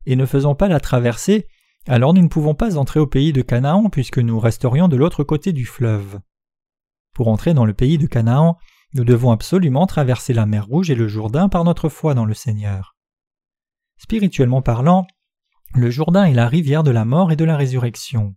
et 0.06 0.16
ne 0.16 0.26
faisons 0.26 0.54
pas 0.54 0.68
la 0.68 0.80
traversée, 0.80 1.46
alors 1.86 2.14
nous 2.14 2.22
ne 2.22 2.28
pouvons 2.28 2.54
pas 2.54 2.76
entrer 2.76 3.00
au 3.00 3.06
pays 3.06 3.32
de 3.32 3.42
Canaan 3.42 3.90
puisque 3.90 4.18
nous 4.18 4.38
resterions 4.38 4.88
de 4.88 4.96
l'autre 4.96 5.24
côté 5.24 5.52
du 5.52 5.66
fleuve. 5.66 6.20
Pour 7.14 7.28
entrer 7.28 7.54
dans 7.54 7.64
le 7.64 7.74
pays 7.74 7.98
de 7.98 8.06
Canaan, 8.06 8.58
nous 8.94 9.04
devons 9.04 9.30
absolument 9.30 9.86
traverser 9.86 10.32
la 10.32 10.46
mer 10.46 10.66
Rouge 10.66 10.90
et 10.90 10.94
le 10.94 11.08
Jourdain 11.08 11.48
par 11.48 11.64
notre 11.64 11.88
foi 11.88 12.14
dans 12.14 12.24
le 12.24 12.34
Seigneur. 12.34 12.96
Spirituellement 13.98 14.62
parlant, 14.62 15.06
le 15.74 15.90
Jourdain 15.90 16.24
est 16.24 16.34
la 16.34 16.48
rivière 16.48 16.82
de 16.82 16.90
la 16.90 17.04
mort 17.04 17.30
et 17.30 17.36
de 17.36 17.44
la 17.44 17.56
résurrection. 17.56 18.34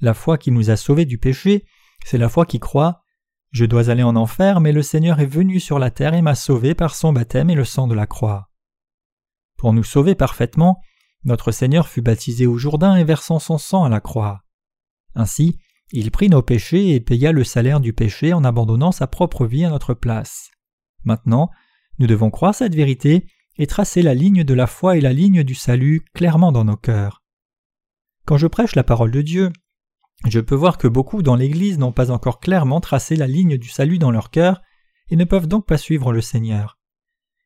La 0.00 0.14
foi 0.14 0.38
qui 0.38 0.50
nous 0.50 0.70
a 0.70 0.76
sauvés 0.76 1.04
du 1.04 1.18
péché, 1.18 1.64
c'est 2.04 2.18
la 2.18 2.28
foi 2.28 2.46
qui 2.46 2.58
croit 2.58 3.01
Je 3.52 3.66
dois 3.66 3.90
aller 3.90 4.02
en 4.02 4.16
enfer, 4.16 4.60
mais 4.60 4.72
le 4.72 4.82
Seigneur 4.82 5.20
est 5.20 5.26
venu 5.26 5.60
sur 5.60 5.78
la 5.78 5.90
terre 5.90 6.14
et 6.14 6.22
m'a 6.22 6.34
sauvé 6.34 6.74
par 6.74 6.94
son 6.94 7.12
baptême 7.12 7.50
et 7.50 7.54
le 7.54 7.64
sang 7.64 7.86
de 7.86 7.94
la 7.94 8.06
croix. 8.06 8.48
Pour 9.58 9.74
nous 9.74 9.84
sauver 9.84 10.14
parfaitement, 10.14 10.80
notre 11.24 11.52
Seigneur 11.52 11.86
fut 11.86 12.00
baptisé 12.00 12.46
au 12.46 12.56
Jourdain 12.56 12.96
et 12.96 13.04
versant 13.04 13.38
son 13.38 13.58
sang 13.58 13.84
à 13.84 13.88
la 13.90 14.00
croix. 14.00 14.42
Ainsi, 15.14 15.58
il 15.92 16.10
prit 16.10 16.30
nos 16.30 16.40
péchés 16.40 16.94
et 16.94 17.00
paya 17.00 17.30
le 17.32 17.44
salaire 17.44 17.80
du 17.80 17.92
péché 17.92 18.32
en 18.32 18.42
abandonnant 18.42 18.90
sa 18.90 19.06
propre 19.06 19.46
vie 19.46 19.66
à 19.66 19.70
notre 19.70 19.92
place. 19.92 20.50
Maintenant, 21.04 21.50
nous 21.98 22.06
devons 22.06 22.30
croire 22.30 22.54
cette 22.54 22.74
vérité 22.74 23.26
et 23.58 23.66
tracer 23.66 24.00
la 24.00 24.14
ligne 24.14 24.44
de 24.44 24.54
la 24.54 24.66
foi 24.66 24.96
et 24.96 25.02
la 25.02 25.12
ligne 25.12 25.44
du 25.44 25.54
salut 25.54 26.02
clairement 26.14 26.52
dans 26.52 26.64
nos 26.64 26.76
cœurs. 26.76 27.22
Quand 28.24 28.38
je 28.38 28.46
prêche 28.46 28.74
la 28.74 28.84
parole 28.84 29.10
de 29.10 29.20
Dieu, 29.20 29.52
je 30.26 30.40
peux 30.40 30.54
voir 30.54 30.78
que 30.78 30.88
beaucoup 30.88 31.22
dans 31.22 31.34
l'Église 31.34 31.78
n'ont 31.78 31.92
pas 31.92 32.10
encore 32.10 32.40
clairement 32.40 32.80
tracé 32.80 33.16
la 33.16 33.26
ligne 33.26 33.56
du 33.56 33.68
salut 33.68 33.98
dans 33.98 34.10
leur 34.10 34.30
cœur 34.30 34.62
et 35.10 35.16
ne 35.16 35.24
peuvent 35.24 35.48
donc 35.48 35.66
pas 35.66 35.78
suivre 35.78 36.12
le 36.12 36.20
Seigneur. 36.20 36.78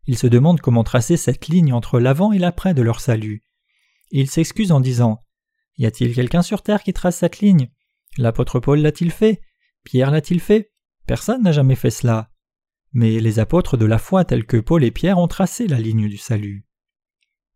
Ils 0.07 0.19
se 0.19 0.27
demandent 0.27 0.61
comment 0.61 0.85
tracer 0.85 1.17
cette 1.17 1.49
ligne 1.49 1.73
entre 1.73 1.99
l'avant 1.99 2.33
et 2.33 2.39
l'après 2.39 2.75
de 2.75 2.83
leur 2.83 3.01
salut. 3.01 3.43
ils 4.11 4.31
s'excusent 4.31 4.73
en 4.73 4.81
disant 4.81 5.25
Y 5.79 5.87
a-t-il 5.87 6.15
quelqu'un 6.15 6.43
sur 6.43 6.62
terre 6.62 6.83
qui 6.83 6.93
trace 6.93 7.17
cette 7.17 7.41
ligne? 7.41 7.71
L'apôtre 8.19 8.61
Paul 8.61 8.81
l'a-t-il 8.81 9.11
fait? 9.11 9.41
Pierre 9.85 10.11
l'a-t-il 10.11 10.41
fait? 10.41 10.73
Personne 11.07 11.43
n'a 11.43 11.53
jamais 11.53 11.75
fait 11.75 11.91
cela. 11.91 12.31
Mais 12.93 13.21
les 13.21 13.39
apôtres 13.39 13.77
de 13.77 13.85
la 13.85 13.99
foi 13.99 14.25
tels 14.25 14.47
que 14.47 14.57
Paul 14.57 14.85
et 14.85 14.91
Pierre 14.91 15.19
ont 15.19 15.29
tracé 15.29 15.67
la 15.67 15.79
ligne 15.79 16.09
du 16.09 16.19
salut. 16.19 16.67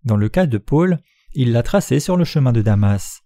Dans 0.05 0.17
le 0.17 0.29
cas 0.29 0.47
de 0.47 0.59
Paul, 0.59 0.99
il 1.35 1.53
l'a 1.53 1.63
tracé 1.63 2.01
sur 2.01 2.17
le 2.17 2.25
chemin 2.25 2.53
de 2.53 2.63
Damas. 2.63 3.23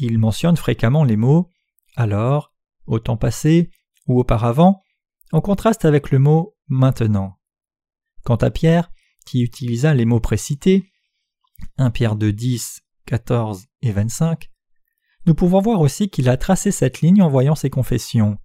Il 0.00 0.18
mentionne 0.18 0.56
fréquemment 0.56 1.04
les 1.04 1.16
mots 1.16 1.48
alors, 1.94 2.54
au 2.86 2.98
temps 2.98 3.18
passé 3.18 3.70
ou 4.06 4.18
auparavant, 4.18 4.82
en 5.32 5.40
contraste 5.40 5.84
avec 5.84 6.10
le 6.10 6.18
mot 6.18 6.56
maintenant. 6.68 7.38
Quant 8.24 8.36
à 8.36 8.50
Pierre, 8.50 8.90
qui 9.26 9.42
utilisa 9.42 9.92
les 9.92 10.06
mots 10.06 10.20
précités, 10.20 10.90
1 11.76 11.90
Pierre 11.90 12.16
2 12.16 12.32
10, 12.32 12.80
14 13.06 13.66
et 13.82 13.92
25, 13.92 14.50
nous 15.26 15.34
pouvons 15.34 15.60
voir 15.60 15.80
aussi 15.80 16.08
qu'il 16.08 16.30
a 16.30 16.38
tracé 16.38 16.70
cette 16.70 17.02
ligne 17.02 17.22
en 17.22 17.28
voyant 17.28 17.54
ses 17.54 17.68
confessions. 17.68 18.38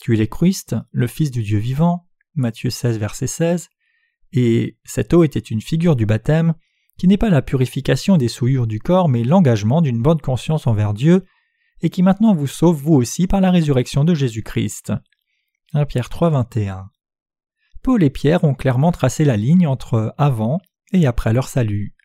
Tu 0.00 0.14
es 0.14 0.16
le 0.16 0.26
Christ, 0.26 0.76
le 0.92 1.08
Fils 1.08 1.32
du 1.32 1.42
Dieu 1.42 1.58
vivant, 1.58 2.08
Matthieu 2.34 2.70
16, 2.70 2.98
verset 2.98 3.26
16, 3.26 3.68
et 4.32 4.78
cette 4.84 5.12
eau 5.12 5.24
était 5.24 5.40
une 5.40 5.60
figure 5.60 5.96
du 5.96 6.06
baptême, 6.06 6.54
qui 6.98 7.08
n'est 7.08 7.16
pas 7.16 7.30
la 7.30 7.42
purification 7.42 8.16
des 8.16 8.28
souillures 8.28 8.66
du 8.66 8.78
corps, 8.78 9.08
mais 9.08 9.24
l'engagement 9.24 9.82
d'une 9.82 10.02
bonne 10.02 10.20
conscience 10.20 10.66
envers 10.66 10.94
Dieu, 10.94 11.24
et 11.80 11.90
qui 11.90 12.02
maintenant 12.02 12.34
vous 12.34 12.46
sauve 12.46 12.76
vous 12.76 12.94
aussi 12.94 13.26
par 13.26 13.40
la 13.40 13.50
résurrection 13.50 14.04
de 14.04 14.14
Jésus-Christ. 14.14 14.92
1 15.74 15.84
Pierre 15.86 16.08
3, 16.08 16.30
21. 16.30 16.90
Paul 17.82 18.02
et 18.04 18.10
Pierre 18.10 18.44
ont 18.44 18.54
clairement 18.54 18.92
tracé 18.92 19.24
la 19.24 19.36
ligne 19.36 19.66
entre 19.66 20.14
avant 20.16 20.60
et 20.92 21.06
après 21.06 21.32
leur 21.32 21.48
salut. 21.48 21.96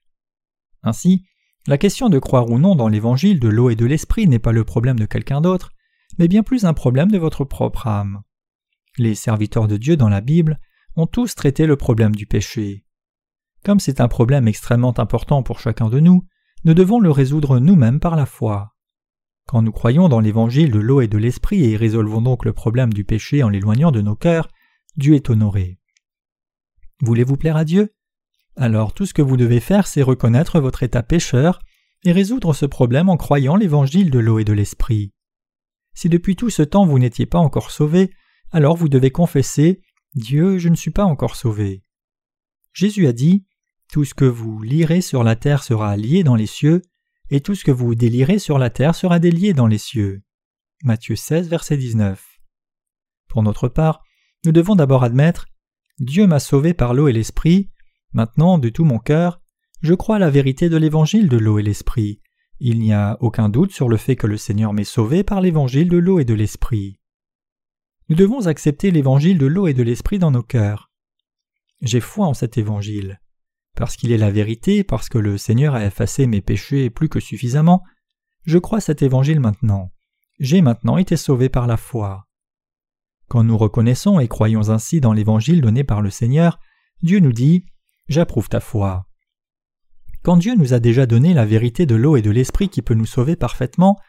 Ainsi, 0.82 1.26
la 1.68 1.78
question 1.78 2.10
de 2.10 2.18
croire 2.18 2.50
ou 2.50 2.58
non 2.58 2.76
dans 2.76 2.88
l'évangile 2.88 3.40
de 3.40 3.50
l'eau 3.50 3.70
et 3.70 3.76
de 3.76 3.86
l'esprit 3.86 4.28
n'est 4.28 4.40
pas 4.40 4.54
le 4.54 4.64
problème 4.64 4.98
de 4.98 5.06
quelqu'un 5.06 5.42
d'autre, 5.42 5.72
mais 6.18 6.28
bien 6.28 6.42
plus 6.42 6.66
un 6.66 6.74
problème 6.74 7.12
de 7.12 7.18
votre 7.18 7.44
propre 7.44 7.88
âme. 7.88 8.22
Les 8.98 9.14
serviteurs 9.14 9.68
de 9.68 9.78
Dieu 9.78 9.98
dans 9.98 10.10
la 10.10 10.22
Bible 10.22 10.60
ont 10.96 11.08
tous 11.08 11.36
traité 11.36 11.68
le 11.68 11.76
problème 11.76 12.16
du 12.16 12.26
péché. 12.26 12.87
Comme 13.68 13.82
c'est 13.82 14.00
un 14.00 14.08
problème 14.08 14.48
extrêmement 14.48 14.98
important 14.98 15.44
pour 15.44 15.60
chacun 15.60 15.90
de 15.90 16.00
nous, 16.00 16.26
nous 16.64 16.74
devons 16.74 17.02
le 17.02 17.12
résoudre 17.12 17.60
nous-mêmes 17.60 18.00
par 18.00 18.16
la 18.16 18.26
foi. 18.26 18.78
Quand 19.46 19.62
nous 19.62 19.74
croyons 19.74 20.08
dans 20.08 20.22
l'évangile 20.22 20.72
de 20.72 20.80
l'eau 20.80 21.02
et 21.02 21.10
de 21.10 21.18
l'esprit 21.18 21.66
et 21.66 21.76
résolvons 21.76 22.22
donc 22.22 22.46
le 22.46 22.54
problème 22.54 22.94
du 22.94 23.04
péché 23.04 23.44
en 23.44 23.50
l'éloignant 23.50 23.92
de 23.92 24.00
nos 24.00 24.16
cœurs, 24.16 24.48
Dieu 24.96 25.16
est 25.16 25.30
honoré. 25.30 25.80
Voulez-vous 27.02 27.36
plaire 27.36 27.58
à 27.58 27.66
Dieu? 27.66 27.94
Alors 28.56 28.94
tout 28.94 29.06
ce 29.06 29.14
que 29.14 29.22
vous 29.22 29.36
devez 29.36 29.60
faire, 29.60 29.86
c'est 29.86 30.02
reconnaître 30.02 30.62
votre 30.62 30.84
état 30.84 31.04
pécheur 31.04 31.60
et 32.06 32.14
résoudre 32.14 32.54
ce 32.54 32.66
problème 32.66 33.10
en 33.10 33.18
croyant 33.18 33.58
l'évangile 33.58 34.12
de 34.12 34.20
l'eau 34.20 34.40
et 34.40 34.46
de 34.46 34.54
l'esprit. 34.54 35.12
Si 35.94 36.08
depuis 36.08 36.38
tout 36.38 36.50
ce 36.50 36.64
temps 36.64 36.86
vous 36.86 37.00
n'étiez 37.00 37.26
pas 37.26 37.40
encore 37.40 37.72
sauvé, 37.72 38.12
alors 38.50 38.78
vous 38.78 38.88
devez 38.88 39.12
confesser 39.12 39.82
Dieu, 40.16 40.58
je 40.58 40.70
ne 40.70 40.76
suis 40.76 40.92
pas 40.92 41.04
encore 41.04 41.36
sauvé. 41.36 41.84
Jésus 42.72 43.08
a 43.08 43.12
dit 43.12 43.44
Tout 43.92 44.04
ce 44.04 44.14
que 44.14 44.26
vous 44.26 44.62
lirez 44.62 45.02
sur 45.02 45.24
la 45.24 45.36
terre 45.36 45.64
sera 45.64 45.96
lié 45.96 46.24
dans 46.24 46.36
les 46.36 46.46
cieux, 46.46 46.82
et 47.30 47.42
tout 47.42 47.56
ce 47.56 47.64
que 47.64 47.72
vous 47.72 47.96
délirez 47.96 48.40
sur 48.40 48.58
la 48.58 48.70
terre 48.70 48.96
sera 48.96 49.20
délié 49.20 49.54
dans 49.54 49.68
les 49.68 49.78
cieux. 49.78 50.22
Matthieu 50.84 51.16
16, 51.16 51.50
verset 51.50 51.78
19. 51.78 52.24
Pour 53.30 53.44
notre 53.44 53.68
part, 53.68 54.04
nous 54.46 54.52
devons 54.52 54.76
d'abord 54.76 55.04
admettre 55.04 55.48
Dieu 56.00 56.28
m'a 56.28 56.40
sauvé 56.40 56.74
par 56.74 56.94
l'eau 56.94 57.08
et 57.08 57.14
l'esprit. 57.14 57.72
Maintenant, 58.14 58.58
de 58.58 58.70
tout 58.70 58.86
mon 58.86 59.00
cœur, 59.00 59.42
je 59.82 59.94
crois 59.94 60.18
à 60.18 60.20
la 60.20 60.30
vérité 60.30 60.70
de 60.70 60.78
l'évangile 60.78 61.28
de 61.28 61.38
l'eau 61.38 61.58
et 61.60 61.64
l'esprit. 61.64 62.22
Il 62.60 62.80
n'y 62.80 62.94
a 62.94 63.18
aucun 63.20 63.50
doute 63.50 63.72
sur 63.72 63.90
le 63.90 63.98
fait 63.98 64.16
que 64.16 64.28
le 64.28 64.38
Seigneur 64.38 64.74
m'ait 64.74 64.84
sauvé 64.84 65.24
par 65.24 65.42
l'évangile 65.42 65.90
de 65.90 65.98
l'eau 65.98 66.20
et 66.20 66.26
de 66.26 66.34
l'esprit. 66.34 67.00
Nous 68.10 68.16
devons 68.16 68.48
accepter 68.48 68.92
l'évangile 68.92 69.38
de 69.38 69.46
l'eau 69.46 69.68
et 69.68 69.74
de 69.74 69.84
l'esprit 69.84 70.20
dans 70.20 70.32
nos 70.32 70.44
cœurs. 70.44 70.92
J'ai 71.82 72.00
foi 72.00 72.26
en 72.26 72.34
cet 72.34 72.58
évangile. 72.58 73.20
Parce 73.78 73.96
qu'il 73.96 74.12
est 74.12 74.18
la 74.18 74.32
vérité, 74.32 74.84
parce 74.84 75.08
que 75.08 75.20
le 75.20 75.38
Seigneur 75.38 75.76
a 75.76 75.86
effacé 75.86 76.26
mes 76.26 76.42
péchés 76.42 76.90
plus 76.90 77.10
que 77.10 77.20
suffisamment, 77.20 77.84
je 78.44 78.58
crois 78.58 78.82
cet 78.82 79.04
évangile 79.04 79.40
maintenant. 79.40 79.92
J'ai 80.40 80.62
maintenant 80.62 80.98
été 80.98 81.16
sauvé 81.16 81.48
par 81.48 81.68
la 81.68 81.78
foi. 81.78 82.26
Quand 83.28 83.44
nous 83.44 83.56
reconnaissons 83.58 84.20
et 84.20 84.28
croyons 84.28 84.70
ainsi 84.70 85.00
dans 85.00 85.14
l'évangile 85.14 85.62
donné 85.62 85.84
par 85.84 86.02
le 86.02 86.10
Seigneur, 86.10 86.60
Dieu 87.04 87.20
nous 87.20 87.34
dit 87.34 87.66
J'approuve 88.08 88.50
ta 88.50 88.60
foi. 88.60 89.06
Quand 90.24 90.38
Dieu 90.38 90.56
nous 90.56 90.74
a 90.74 90.80
déjà 90.80 91.06
donné 91.06 91.36
la 91.36 91.46
vérité 91.46 91.86
de 91.86 91.96
l'eau 91.96 92.18
et 92.18 92.24
de 92.24 92.32
l'esprit 92.32 92.70
qui 92.70 92.82
peut 92.82 92.96
nous 92.96 93.06
sauver 93.06 93.36
parfaitement, 93.36 94.00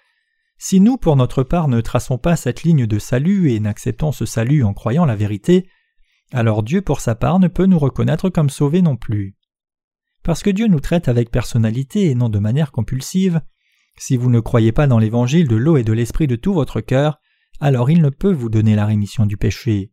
si 0.57 0.81
nous, 0.81 0.97
pour 0.97 1.15
notre 1.15 1.43
part, 1.43 1.69
ne 1.69 1.83
traçons 1.83 2.17
pas 2.17 2.37
cette 2.37 2.63
ligne 2.63 2.87
de 2.87 2.99
salut 2.99 3.53
et 3.53 3.61
n'acceptons 3.61 4.13
ce 4.13 4.25
salut 4.25 4.65
en 4.65 4.73
croyant 4.73 5.05
la 5.05 5.15
vérité, 5.15 5.69
alors 6.33 6.63
Dieu, 6.63 6.81
pour 6.81 7.03
sa 7.03 7.15
part, 7.15 7.39
ne 7.39 7.49
peut 7.49 7.67
nous 7.67 7.79
reconnaître 7.79 8.31
comme 8.31 8.51
sauvés 8.51 8.83
non 8.83 8.97
plus. 8.97 9.38
Parce 10.29 10.43
que 10.43 10.51
Dieu 10.51 10.67
nous 10.67 10.81
traite 10.81 11.09
avec 11.09 11.31
personnalité 11.31 12.11
et 12.11 12.15
non 12.15 12.29
de 12.29 12.39
manière 12.39 12.71
compulsive, 12.71 13.41
si 13.97 14.19
vous 14.19 14.29
ne 14.29 14.41
croyez 14.41 14.73
pas 14.73 14.87
dans 14.87 14.99
l'évangile 14.99 15.49
de 15.49 15.57
l'eau 15.57 15.79
et 15.79 15.85
de 15.85 15.93
l'esprit 15.95 16.27
de 16.27 16.37
tout 16.37 16.53
votre 16.53 16.83
cœur, 16.83 17.19
alors 17.61 17.91
il 17.91 18.03
ne 18.03 18.11
peut 18.11 18.35
vous 18.35 18.51
donner 18.51 18.77
la 18.77 18.85
rémission 18.85 19.25
du 19.25 19.39
péché. 19.39 19.91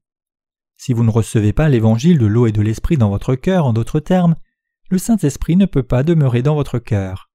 Si 0.75 0.91
vous 0.91 1.05
ne 1.05 1.09
recevez 1.09 1.53
pas 1.53 1.69
l'évangile 1.69 2.17
de 2.17 2.25
l'eau 2.25 2.47
et 2.47 2.51
de 2.51 2.61
l'esprit 2.61 2.97
dans 2.97 3.07
votre 3.07 3.35
cœur, 3.35 3.65
en 3.65 3.71
d'autres 3.71 4.01
termes, 4.01 4.35
le 4.89 4.97
Saint-Esprit 4.97 5.55
ne 5.55 5.67
peut 5.67 5.83
pas 5.83 6.03
demeurer 6.03 6.41
dans 6.41 6.55
votre 6.55 6.79
cœur. 6.79 7.29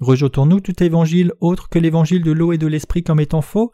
Rejetons-nous 0.00 0.60
tout 0.60 0.82
évangile 0.82 1.34
autre 1.42 1.68
que 1.68 1.78
l'évangile 1.78 2.22
de 2.22 2.32
l'eau 2.32 2.54
et 2.54 2.58
de 2.58 2.66
l'esprit 2.66 3.02
comme 3.02 3.20
étant 3.20 3.42
faux? 3.42 3.70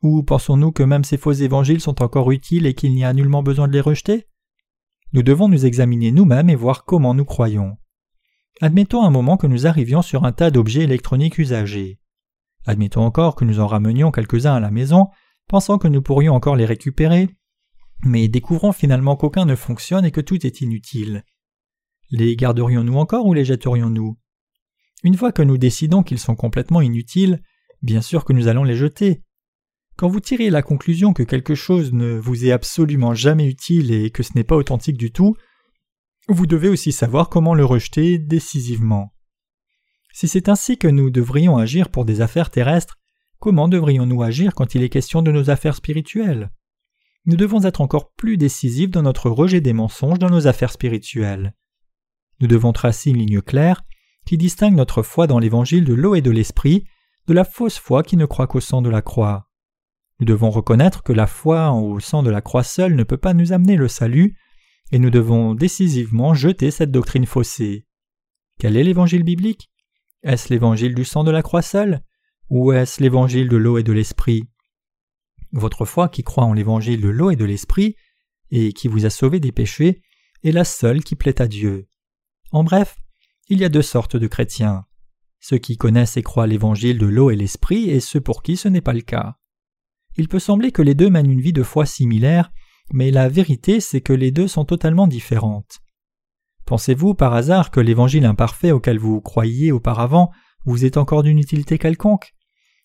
Ou 0.00 0.22
pensons-nous 0.22 0.70
que 0.70 0.84
même 0.84 1.02
ces 1.02 1.16
faux 1.16 1.32
évangiles 1.32 1.80
sont 1.80 2.02
encore 2.02 2.30
utiles 2.30 2.66
et 2.66 2.74
qu'il 2.74 2.94
n'y 2.94 3.04
a 3.04 3.12
nullement 3.12 3.42
besoin 3.42 3.66
de 3.66 3.72
les 3.72 3.80
rejeter? 3.80 4.28
Nous 5.14 5.22
devons 5.22 5.46
nous 5.46 5.64
examiner 5.64 6.10
nous-mêmes 6.10 6.50
et 6.50 6.56
voir 6.56 6.84
comment 6.84 7.14
nous 7.14 7.24
croyons. 7.24 7.76
Admettons 8.60 9.04
un 9.04 9.10
moment 9.10 9.36
que 9.36 9.46
nous 9.46 9.64
arrivions 9.64 10.02
sur 10.02 10.24
un 10.24 10.32
tas 10.32 10.50
d'objets 10.50 10.82
électroniques 10.82 11.38
usagés. 11.38 12.00
Admettons 12.66 13.02
encore 13.02 13.36
que 13.36 13.44
nous 13.44 13.60
en 13.60 13.68
ramenions 13.68 14.10
quelques-uns 14.10 14.56
à 14.56 14.60
la 14.60 14.72
maison, 14.72 15.06
pensant 15.46 15.78
que 15.78 15.86
nous 15.86 16.02
pourrions 16.02 16.34
encore 16.34 16.56
les 16.56 16.64
récupérer, 16.64 17.28
mais 18.02 18.26
découvrons 18.26 18.72
finalement 18.72 19.14
qu'aucun 19.14 19.44
ne 19.44 19.54
fonctionne 19.54 20.04
et 20.04 20.10
que 20.10 20.20
tout 20.20 20.44
est 20.44 20.60
inutile. 20.62 21.22
Les 22.10 22.34
garderions-nous 22.34 22.96
encore 22.96 23.24
ou 23.24 23.34
les 23.34 23.44
jetterions-nous? 23.44 24.18
Une 25.04 25.16
fois 25.16 25.30
que 25.30 25.42
nous 25.42 25.58
décidons 25.58 26.02
qu'ils 26.02 26.18
sont 26.18 26.34
complètement 26.34 26.80
inutiles, 26.80 27.40
bien 27.82 28.00
sûr 28.00 28.24
que 28.24 28.32
nous 28.32 28.48
allons 28.48 28.64
les 28.64 28.74
jeter. 28.74 29.22
Quand 29.96 30.08
vous 30.08 30.20
tirez 30.20 30.50
la 30.50 30.62
conclusion 30.62 31.12
que 31.12 31.22
quelque 31.22 31.54
chose 31.54 31.92
ne 31.92 32.18
vous 32.18 32.44
est 32.44 32.52
absolument 32.52 33.14
jamais 33.14 33.46
utile 33.46 33.92
et 33.92 34.10
que 34.10 34.22
ce 34.22 34.32
n'est 34.34 34.44
pas 34.44 34.56
authentique 34.56 34.96
du 34.96 35.12
tout, 35.12 35.36
vous 36.28 36.46
devez 36.46 36.68
aussi 36.68 36.90
savoir 36.90 37.28
comment 37.28 37.54
le 37.54 37.64
rejeter 37.64 38.18
décisivement. 38.18 39.12
Si 40.12 40.26
c'est 40.26 40.48
ainsi 40.48 40.78
que 40.78 40.88
nous 40.88 41.10
devrions 41.10 41.58
agir 41.58 41.90
pour 41.90 42.04
des 42.04 42.20
affaires 42.20 42.50
terrestres, 42.50 42.98
comment 43.38 43.68
devrions-nous 43.68 44.22
agir 44.22 44.54
quand 44.54 44.74
il 44.74 44.82
est 44.82 44.88
question 44.88 45.22
de 45.22 45.30
nos 45.30 45.50
affaires 45.50 45.76
spirituelles? 45.76 46.50
Nous 47.26 47.36
devons 47.36 47.64
être 47.64 47.80
encore 47.80 48.12
plus 48.12 48.36
décisifs 48.36 48.90
dans 48.90 49.02
notre 49.02 49.30
rejet 49.30 49.60
des 49.60 49.72
mensonges 49.72 50.18
dans 50.18 50.30
nos 50.30 50.46
affaires 50.46 50.72
spirituelles. 50.72 51.54
Nous 52.40 52.48
devons 52.48 52.72
tracer 52.72 53.10
une 53.10 53.18
ligne 53.18 53.40
claire 53.40 53.84
qui 54.26 54.36
distingue 54.38 54.74
notre 54.74 55.02
foi 55.02 55.26
dans 55.26 55.38
l'évangile 55.38 55.84
de 55.84 55.94
l'eau 55.94 56.14
et 56.14 56.22
de 56.22 56.30
l'esprit 56.30 56.84
de 57.26 57.32
la 57.32 57.44
fausse 57.44 57.78
foi 57.78 58.02
qui 58.02 58.16
ne 58.16 58.26
croit 58.26 58.46
qu'au 58.46 58.60
sang 58.60 58.82
de 58.82 58.90
la 58.90 59.02
croix. 59.02 59.48
Nous 60.20 60.26
devons 60.26 60.50
reconnaître 60.50 61.02
que 61.02 61.12
la 61.12 61.26
foi 61.26 61.72
au 61.72 61.98
sang 62.00 62.22
de 62.22 62.30
la 62.30 62.40
croix 62.40 62.62
seule 62.62 62.94
ne 62.94 63.02
peut 63.02 63.16
pas 63.16 63.34
nous 63.34 63.52
amener 63.52 63.76
le 63.76 63.88
salut, 63.88 64.36
et 64.92 64.98
nous 64.98 65.10
devons 65.10 65.54
décisivement 65.54 66.34
jeter 66.34 66.70
cette 66.70 66.90
doctrine 66.90 67.26
faussée. 67.26 67.86
Quel 68.58 68.76
est 68.76 68.84
l'évangile 68.84 69.24
biblique? 69.24 69.70
Est-ce 70.22 70.52
l'évangile 70.52 70.94
du 70.94 71.04
sang 71.04 71.24
de 71.24 71.30
la 71.30 71.42
croix 71.42 71.62
seule 71.62 72.02
Ou 72.48 72.72
est-ce 72.72 73.02
l'évangile 73.02 73.48
de 73.48 73.56
l'eau 73.56 73.78
et 73.78 73.82
de 73.82 73.92
l'esprit? 73.92 74.44
Votre 75.52 75.84
foi 75.84 76.08
qui 76.08 76.22
croit 76.22 76.44
en 76.44 76.52
l'évangile 76.52 77.00
de 77.00 77.08
l'eau 77.08 77.30
et 77.30 77.36
de 77.36 77.44
l'esprit, 77.44 77.96
et 78.50 78.72
qui 78.72 78.88
vous 78.88 79.06
a 79.06 79.10
sauvé 79.10 79.40
des 79.40 79.52
péchés, 79.52 80.02
est 80.44 80.52
la 80.52 80.64
seule 80.64 81.02
qui 81.02 81.16
plaît 81.16 81.40
à 81.42 81.48
Dieu. 81.48 81.88
En 82.52 82.62
bref, 82.62 82.96
il 83.48 83.58
y 83.58 83.64
a 83.64 83.68
deux 83.68 83.82
sortes 83.82 84.16
de 84.16 84.26
chrétiens 84.26 84.84
ceux 85.44 85.58
qui 85.58 85.76
connaissent 85.76 86.16
et 86.16 86.22
croient 86.22 86.46
l'évangile 86.46 86.96
de 86.96 87.04
l'eau 87.04 87.30
et 87.30 87.36
l'esprit 87.36 87.90
et 87.90 88.00
ceux 88.00 88.20
pour 88.20 88.42
qui 88.42 88.56
ce 88.56 88.66
n'est 88.66 88.80
pas 88.80 88.94
le 88.94 89.02
cas. 89.02 89.36
Il 90.16 90.28
peut 90.28 90.38
sembler 90.38 90.72
que 90.72 90.82
les 90.82 90.94
deux 90.94 91.10
mènent 91.10 91.30
une 91.30 91.40
vie 91.40 91.52
de 91.52 91.62
foi 91.62 91.86
similaire, 91.86 92.52
mais 92.92 93.10
la 93.10 93.28
vérité 93.28 93.80
c'est 93.80 94.00
que 94.00 94.12
les 94.12 94.30
deux 94.30 94.48
sont 94.48 94.64
totalement 94.64 95.06
différentes. 95.06 95.80
Pensez-vous 96.66 97.14
par 97.14 97.34
hasard 97.34 97.70
que 97.70 97.80
l'évangile 97.80 98.24
imparfait 98.24 98.70
auquel 98.70 98.98
vous 98.98 99.20
croyiez 99.20 99.72
auparavant 99.72 100.30
vous 100.64 100.84
est 100.84 100.96
encore 100.96 101.22
d'une 101.22 101.38
utilité 101.38 101.78
quelconque? 101.78 102.34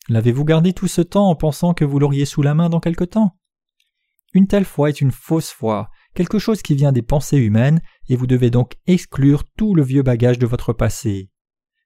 L'avez-vous 0.09 0.43
gardé 0.43 0.73
tout 0.73 0.87
ce 0.87 1.01
temps 1.01 1.29
en 1.29 1.35
pensant 1.35 1.73
que 1.73 1.85
vous 1.85 1.99
l'auriez 1.99 2.25
sous 2.25 2.41
la 2.41 2.55
main 2.55 2.69
dans 2.69 2.79
quelque 2.79 3.03
temps? 3.03 3.37
Une 4.33 4.47
telle 4.47 4.65
foi 4.65 4.89
est 4.89 5.01
une 5.01 5.11
fausse 5.11 5.51
foi, 5.51 5.89
quelque 6.13 6.39
chose 6.39 6.61
qui 6.61 6.75
vient 6.75 6.91
des 6.91 7.01
pensées 7.01 7.37
humaines, 7.37 7.81
et 8.09 8.15
vous 8.15 8.27
devez 8.27 8.49
donc 8.49 8.73
exclure 8.85 9.43
tout 9.57 9.75
le 9.75 9.83
vieux 9.83 10.03
bagage 10.03 10.39
de 10.39 10.45
votre 10.45 10.73
passé. 10.73 11.29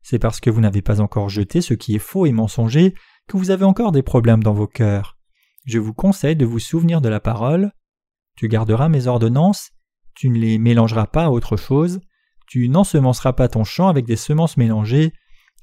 C'est 0.01 0.19
parce 0.19 0.39
que 0.39 0.49
vous 0.49 0.61
n'avez 0.61 0.81
pas 0.81 0.99
encore 0.99 1.29
jeté 1.29 1.61
ce 1.61 1.73
qui 1.73 1.95
est 1.95 1.99
faux 1.99 2.25
et 2.25 2.31
mensonger 2.31 2.93
que 3.27 3.37
vous 3.37 3.51
avez 3.51 3.65
encore 3.65 3.91
des 3.91 4.03
problèmes 4.03 4.43
dans 4.43 4.53
vos 4.53 4.67
cœurs. 4.67 5.12
Je 5.65 5.79
vous 5.79 5.93
conseille 5.93 6.35
de 6.35 6.45
vous 6.45 6.59
souvenir 6.59 7.01
de 7.01 7.09
la 7.09 7.19
parole. 7.19 7.71
Tu 8.35 8.47
garderas 8.47 8.89
mes 8.89 9.07
ordonnances, 9.07 9.71
tu 10.15 10.29
ne 10.29 10.37
les 10.37 10.57
mélangeras 10.57 11.07
pas 11.07 11.25
à 11.25 11.29
autre 11.29 11.55
chose, 11.55 12.01
tu 12.47 12.67
n'ensemenceras 12.67 13.33
pas 13.33 13.47
ton 13.47 13.63
champ 13.63 13.87
avec 13.87 14.05
des 14.05 14.15
semences 14.15 14.57
mélangées, 14.57 15.13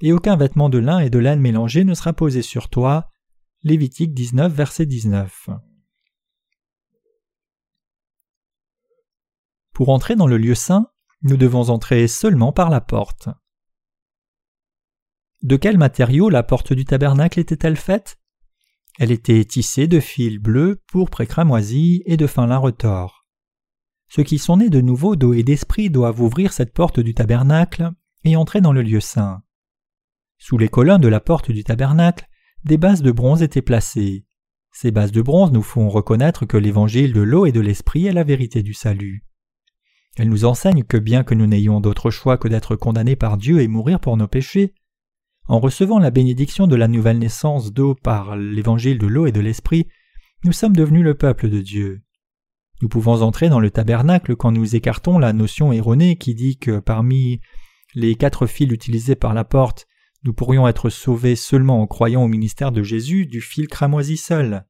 et 0.00 0.12
aucun 0.12 0.36
vêtement 0.36 0.68
de 0.68 0.78
lin 0.78 1.00
et 1.00 1.10
de 1.10 1.18
laine 1.18 1.40
mélangé 1.40 1.84
ne 1.84 1.94
sera 1.94 2.12
posé 2.12 2.42
sur 2.42 2.70
toi. 2.70 3.10
Lévitique 3.62 4.14
19, 4.14 4.52
verset 4.52 4.86
19. 4.86 5.50
Pour 9.74 9.90
entrer 9.90 10.16
dans 10.16 10.26
le 10.26 10.38
lieu 10.38 10.54
saint, 10.54 10.90
nous 11.22 11.36
devons 11.36 11.68
entrer 11.68 12.08
seulement 12.08 12.52
par 12.52 12.70
la 12.70 12.80
porte. 12.80 13.28
De 15.42 15.56
quel 15.56 15.78
matériau 15.78 16.28
la 16.30 16.42
porte 16.42 16.72
du 16.72 16.84
tabernacle 16.84 17.40
était-elle 17.40 17.76
faite? 17.76 18.19
Elle 19.00 19.12
était 19.12 19.42
tissée 19.46 19.86
de 19.86 19.98
fils 19.98 20.38
bleus, 20.38 20.82
pourpre 20.86 21.22
et 21.22 21.26
cramoisi 21.26 22.02
et 22.04 22.18
de 22.18 22.26
fin 22.26 22.46
lin 22.46 22.58
retors. 22.58 23.24
Ceux 24.10 24.24
qui 24.24 24.36
sont 24.36 24.58
nés 24.58 24.68
de 24.68 24.82
nouveau 24.82 25.16
d'eau 25.16 25.32
et 25.32 25.42
d'esprit 25.42 25.88
doivent 25.88 26.20
ouvrir 26.20 26.52
cette 26.52 26.74
porte 26.74 27.00
du 27.00 27.14
tabernacle 27.14 27.92
et 28.24 28.36
entrer 28.36 28.60
dans 28.60 28.74
le 28.74 28.82
lieu 28.82 29.00
saint. 29.00 29.40
Sous 30.36 30.58
les 30.58 30.68
colonnes 30.68 31.00
de 31.00 31.08
la 31.08 31.18
porte 31.18 31.50
du 31.50 31.64
tabernacle, 31.64 32.28
des 32.64 32.76
bases 32.76 33.00
de 33.00 33.10
bronze 33.10 33.40
étaient 33.40 33.62
placées. 33.62 34.26
Ces 34.70 34.90
bases 34.90 35.12
de 35.12 35.22
bronze 35.22 35.50
nous 35.50 35.62
font 35.62 35.88
reconnaître 35.88 36.44
que 36.44 36.58
l'évangile 36.58 37.14
de 37.14 37.22
l'eau 37.22 37.46
et 37.46 37.52
de 37.52 37.60
l'esprit 37.60 38.04
est 38.04 38.12
la 38.12 38.22
vérité 38.22 38.62
du 38.62 38.74
salut. 38.74 39.24
Elle 40.18 40.28
nous 40.28 40.44
enseigne 40.44 40.84
que 40.84 40.98
bien 40.98 41.24
que 41.24 41.34
nous 41.34 41.46
n'ayons 41.46 41.80
d'autre 41.80 42.10
choix 42.10 42.36
que 42.36 42.48
d'être 42.48 42.76
condamnés 42.76 43.16
par 43.16 43.38
Dieu 43.38 43.62
et 43.62 43.68
mourir 43.68 43.98
pour 43.98 44.18
nos 44.18 44.28
péchés, 44.28 44.74
en 45.50 45.58
recevant 45.58 45.98
la 45.98 46.12
bénédiction 46.12 46.68
de 46.68 46.76
la 46.76 46.86
nouvelle 46.86 47.18
naissance 47.18 47.72
d'eau 47.72 47.96
par 47.96 48.36
l'évangile 48.36 48.98
de 48.98 49.08
l'eau 49.08 49.26
et 49.26 49.32
de 49.32 49.40
l'esprit, 49.40 49.88
nous 50.44 50.52
sommes 50.52 50.76
devenus 50.76 51.02
le 51.02 51.16
peuple 51.16 51.50
de 51.50 51.60
Dieu. 51.60 52.02
Nous 52.80 52.88
pouvons 52.88 53.22
entrer 53.22 53.48
dans 53.48 53.58
le 53.58 53.72
tabernacle 53.72 54.36
quand 54.36 54.52
nous 54.52 54.76
écartons 54.76 55.18
la 55.18 55.32
notion 55.32 55.72
erronée 55.72 56.14
qui 56.14 56.36
dit 56.36 56.56
que 56.56 56.78
parmi 56.78 57.40
les 57.96 58.14
quatre 58.14 58.46
fils 58.46 58.70
utilisés 58.70 59.16
par 59.16 59.34
la 59.34 59.42
porte, 59.42 59.88
nous 60.22 60.32
pourrions 60.32 60.68
être 60.68 60.88
sauvés 60.88 61.34
seulement 61.34 61.82
en 61.82 61.88
croyant 61.88 62.22
au 62.22 62.28
ministère 62.28 62.70
de 62.70 62.84
Jésus 62.84 63.26
du 63.26 63.40
fil 63.40 63.66
cramoisi 63.66 64.16
seul. 64.16 64.66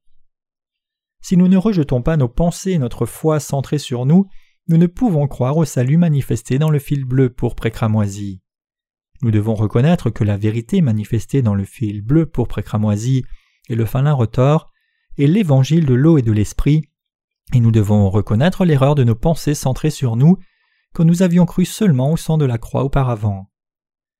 Si 1.21 1.37
nous 1.37 1.47
ne 1.47 1.57
rejetons 1.57 2.01
pas 2.01 2.17
nos 2.17 2.27
pensées 2.27 2.71
et 2.71 2.79
notre 2.79 3.05
foi 3.05 3.39
centrée 3.39 3.77
sur 3.77 4.07
nous, 4.07 4.25
nous 4.67 4.77
ne 4.77 4.87
pouvons 4.87 5.27
croire 5.27 5.57
au 5.57 5.65
salut 5.65 5.97
manifesté 5.97 6.57
dans 6.57 6.71
le 6.71 6.79
fil 6.79 7.05
bleu 7.05 7.29
pour 7.29 7.53
cramoisi. 7.55 8.41
Nous 9.21 9.31
devons 9.31 9.53
reconnaître 9.53 10.09
que 10.09 10.23
la 10.23 10.37
vérité 10.37 10.81
manifestée 10.81 11.41
dans 11.41 11.53
le 11.53 11.65
fil 11.65 12.01
bleu 12.01 12.25
pour 12.25 12.47
cramoisi 12.47 13.23
et 13.69 13.75
le 13.75 13.85
fin 13.85 14.01
lin 14.01 14.13
retors 14.13 14.71
est 15.17 15.27
l'évangile 15.27 15.85
de 15.85 15.93
l'eau 15.93 16.17
et 16.17 16.21
de 16.21 16.31
l'esprit, 16.31 16.89
et 17.53 17.59
nous 17.59 17.71
devons 17.71 18.09
reconnaître 18.09 18.65
l'erreur 18.65 18.95
de 18.95 19.03
nos 19.03 19.15
pensées 19.15 19.53
centrées 19.53 19.91
sur 19.91 20.15
nous, 20.15 20.37
quand 20.93 21.05
nous 21.05 21.21
avions 21.21 21.45
cru 21.45 21.65
seulement 21.65 22.11
au 22.11 22.17
sang 22.17 22.37
de 22.37 22.45
la 22.45 22.57
croix 22.57 22.83
auparavant. 22.83 23.49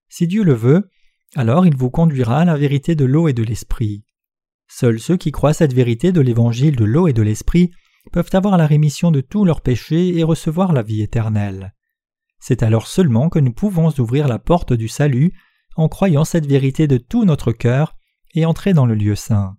Si 0.09 0.27
Dieu 0.27 0.43
le 0.43 0.53
veut, 0.53 0.89
alors 1.35 1.65
il 1.65 1.75
vous 1.75 1.89
conduira 1.89 2.39
à 2.39 2.45
la 2.45 2.57
vérité 2.57 2.95
de 2.95 3.05
l'eau 3.05 3.27
et 3.27 3.33
de 3.33 3.43
l'esprit. 3.43 4.03
Seuls 4.67 4.99
ceux 4.99 5.17
qui 5.17 5.31
croient 5.31 5.53
cette 5.53 5.73
vérité 5.73 6.11
de 6.11 6.21
l'évangile 6.21 6.75
de 6.75 6.85
l'eau 6.85 7.07
et 7.07 7.13
de 7.13 7.21
l'esprit 7.21 7.71
peuvent 8.11 8.29
avoir 8.33 8.57
la 8.57 8.67
rémission 8.67 9.11
de 9.11 9.21
tous 9.21 9.45
leurs 9.45 9.61
péchés 9.61 10.17
et 10.17 10.23
recevoir 10.23 10.73
la 10.73 10.81
vie 10.81 11.01
éternelle. 11.01 11.73
C'est 12.41 12.63
alors 12.63 12.87
seulement 12.87 13.29
que 13.29 13.39
nous 13.39 13.53
pouvons 13.53 13.89
ouvrir 13.99 14.27
la 14.27 14.39
porte 14.39 14.73
du 14.73 14.87
salut 14.87 15.31
en 15.75 15.87
croyant 15.87 16.25
cette 16.25 16.47
vérité 16.47 16.87
de 16.87 16.97
tout 16.97 17.23
notre 17.23 17.51
cœur 17.51 17.95
et 18.33 18.45
entrer 18.45 18.73
dans 18.73 18.87
le 18.87 18.95
lieu 18.95 19.15
saint. 19.15 19.55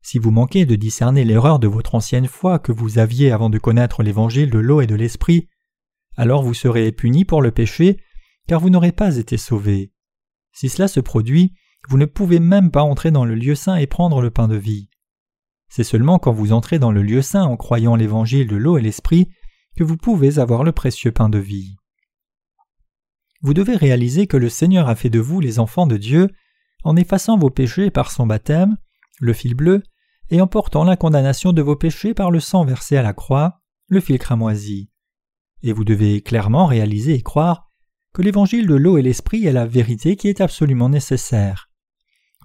Si 0.00 0.18
vous 0.18 0.30
manquez 0.30 0.64
de 0.64 0.76
discerner 0.76 1.24
l'erreur 1.24 1.58
de 1.58 1.66
votre 1.66 1.96
ancienne 1.96 2.28
foi 2.28 2.60
que 2.60 2.72
vous 2.72 2.98
aviez 2.98 3.32
avant 3.32 3.50
de 3.50 3.58
connaître 3.58 4.04
l'évangile 4.04 4.50
de 4.50 4.60
l'eau 4.60 4.80
et 4.80 4.86
de 4.86 4.94
l'esprit, 4.94 5.48
alors 6.16 6.42
vous 6.42 6.54
serez 6.54 6.92
puni 6.92 7.24
pour 7.24 7.42
le 7.42 7.50
péché, 7.50 7.98
car 8.46 8.60
vous 8.60 8.70
n'aurez 8.70 8.92
pas 8.92 9.16
été 9.16 9.36
sauvé. 9.36 9.92
Si 10.52 10.68
cela 10.68 10.86
se 10.86 11.00
produit, 11.00 11.52
vous 11.88 11.98
ne 11.98 12.06
pouvez 12.06 12.38
même 12.38 12.70
pas 12.70 12.82
entrer 12.82 13.10
dans 13.10 13.24
le 13.24 13.34
lieu 13.34 13.56
saint 13.56 13.76
et 13.76 13.88
prendre 13.88 14.22
le 14.22 14.30
pain 14.30 14.46
de 14.46 14.56
vie. 14.56 14.88
C'est 15.68 15.84
seulement 15.84 16.20
quand 16.20 16.32
vous 16.32 16.52
entrez 16.52 16.78
dans 16.78 16.92
le 16.92 17.02
lieu 17.02 17.22
saint 17.22 17.44
en 17.44 17.56
croyant 17.56 17.96
l'évangile 17.96 18.46
de 18.46 18.56
l'eau 18.56 18.78
et 18.78 18.82
l'esprit 18.82 19.30
que 19.76 19.84
vous 19.84 19.96
pouvez 19.96 20.38
avoir 20.38 20.64
le 20.64 20.72
précieux 20.72 21.12
pain 21.12 21.28
de 21.28 21.38
vie. 21.38 21.76
Vous 23.40 23.54
devez 23.54 23.76
réaliser 23.76 24.26
que 24.26 24.36
le 24.36 24.48
Seigneur 24.48 24.88
a 24.88 24.94
fait 24.94 25.10
de 25.10 25.18
vous 25.18 25.40
les 25.40 25.58
enfants 25.58 25.86
de 25.86 25.96
Dieu 25.96 26.28
en 26.84 26.96
effaçant 26.96 27.38
vos 27.38 27.50
péchés 27.50 27.90
par 27.90 28.10
son 28.10 28.26
baptême, 28.26 28.76
le 29.20 29.32
fil 29.32 29.54
bleu, 29.54 29.82
et 30.30 30.40
en 30.40 30.46
portant 30.46 30.84
la 30.84 30.96
condamnation 30.96 31.52
de 31.52 31.62
vos 31.62 31.76
péchés 31.76 32.14
par 32.14 32.30
le 32.30 32.40
sang 32.40 32.64
versé 32.64 32.96
à 32.96 33.02
la 33.02 33.12
croix, 33.12 33.60
le 33.88 34.00
fil 34.00 34.18
cramoisi. 34.18 34.90
Et 35.62 35.72
vous 35.72 35.84
devez 35.84 36.22
clairement 36.22 36.66
réaliser 36.66 37.14
et 37.14 37.22
croire 37.22 37.68
que 38.14 38.22
l'évangile 38.22 38.66
de 38.66 38.74
l'eau 38.74 38.98
et 38.98 39.02
l'esprit 39.02 39.46
est 39.46 39.52
la 39.52 39.66
vérité 39.66 40.16
qui 40.16 40.28
est 40.28 40.40
absolument 40.40 40.88
nécessaire. 40.88 41.70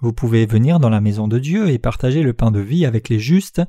Vous 0.00 0.12
pouvez 0.12 0.46
venir 0.46 0.78
dans 0.78 0.88
la 0.88 1.00
maison 1.00 1.28
de 1.28 1.38
Dieu 1.38 1.70
et 1.70 1.78
partager 1.78 2.22
le 2.22 2.32
pain 2.32 2.50
de 2.50 2.60
vie 2.60 2.86
avec 2.86 3.08
les 3.08 3.18
justes 3.18 3.62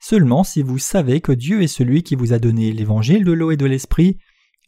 seulement 0.00 0.44
si 0.44 0.62
vous 0.62 0.78
savez 0.78 1.20
que 1.20 1.32
Dieu 1.32 1.62
est 1.62 1.68
celui 1.68 2.02
qui 2.02 2.14
vous 2.14 2.32
a 2.32 2.38
donné 2.38 2.72
l'évangile 2.72 3.24
de 3.24 3.32
l'eau 3.32 3.50
et 3.50 3.56
de 3.56 3.66
l'esprit, 3.66 4.18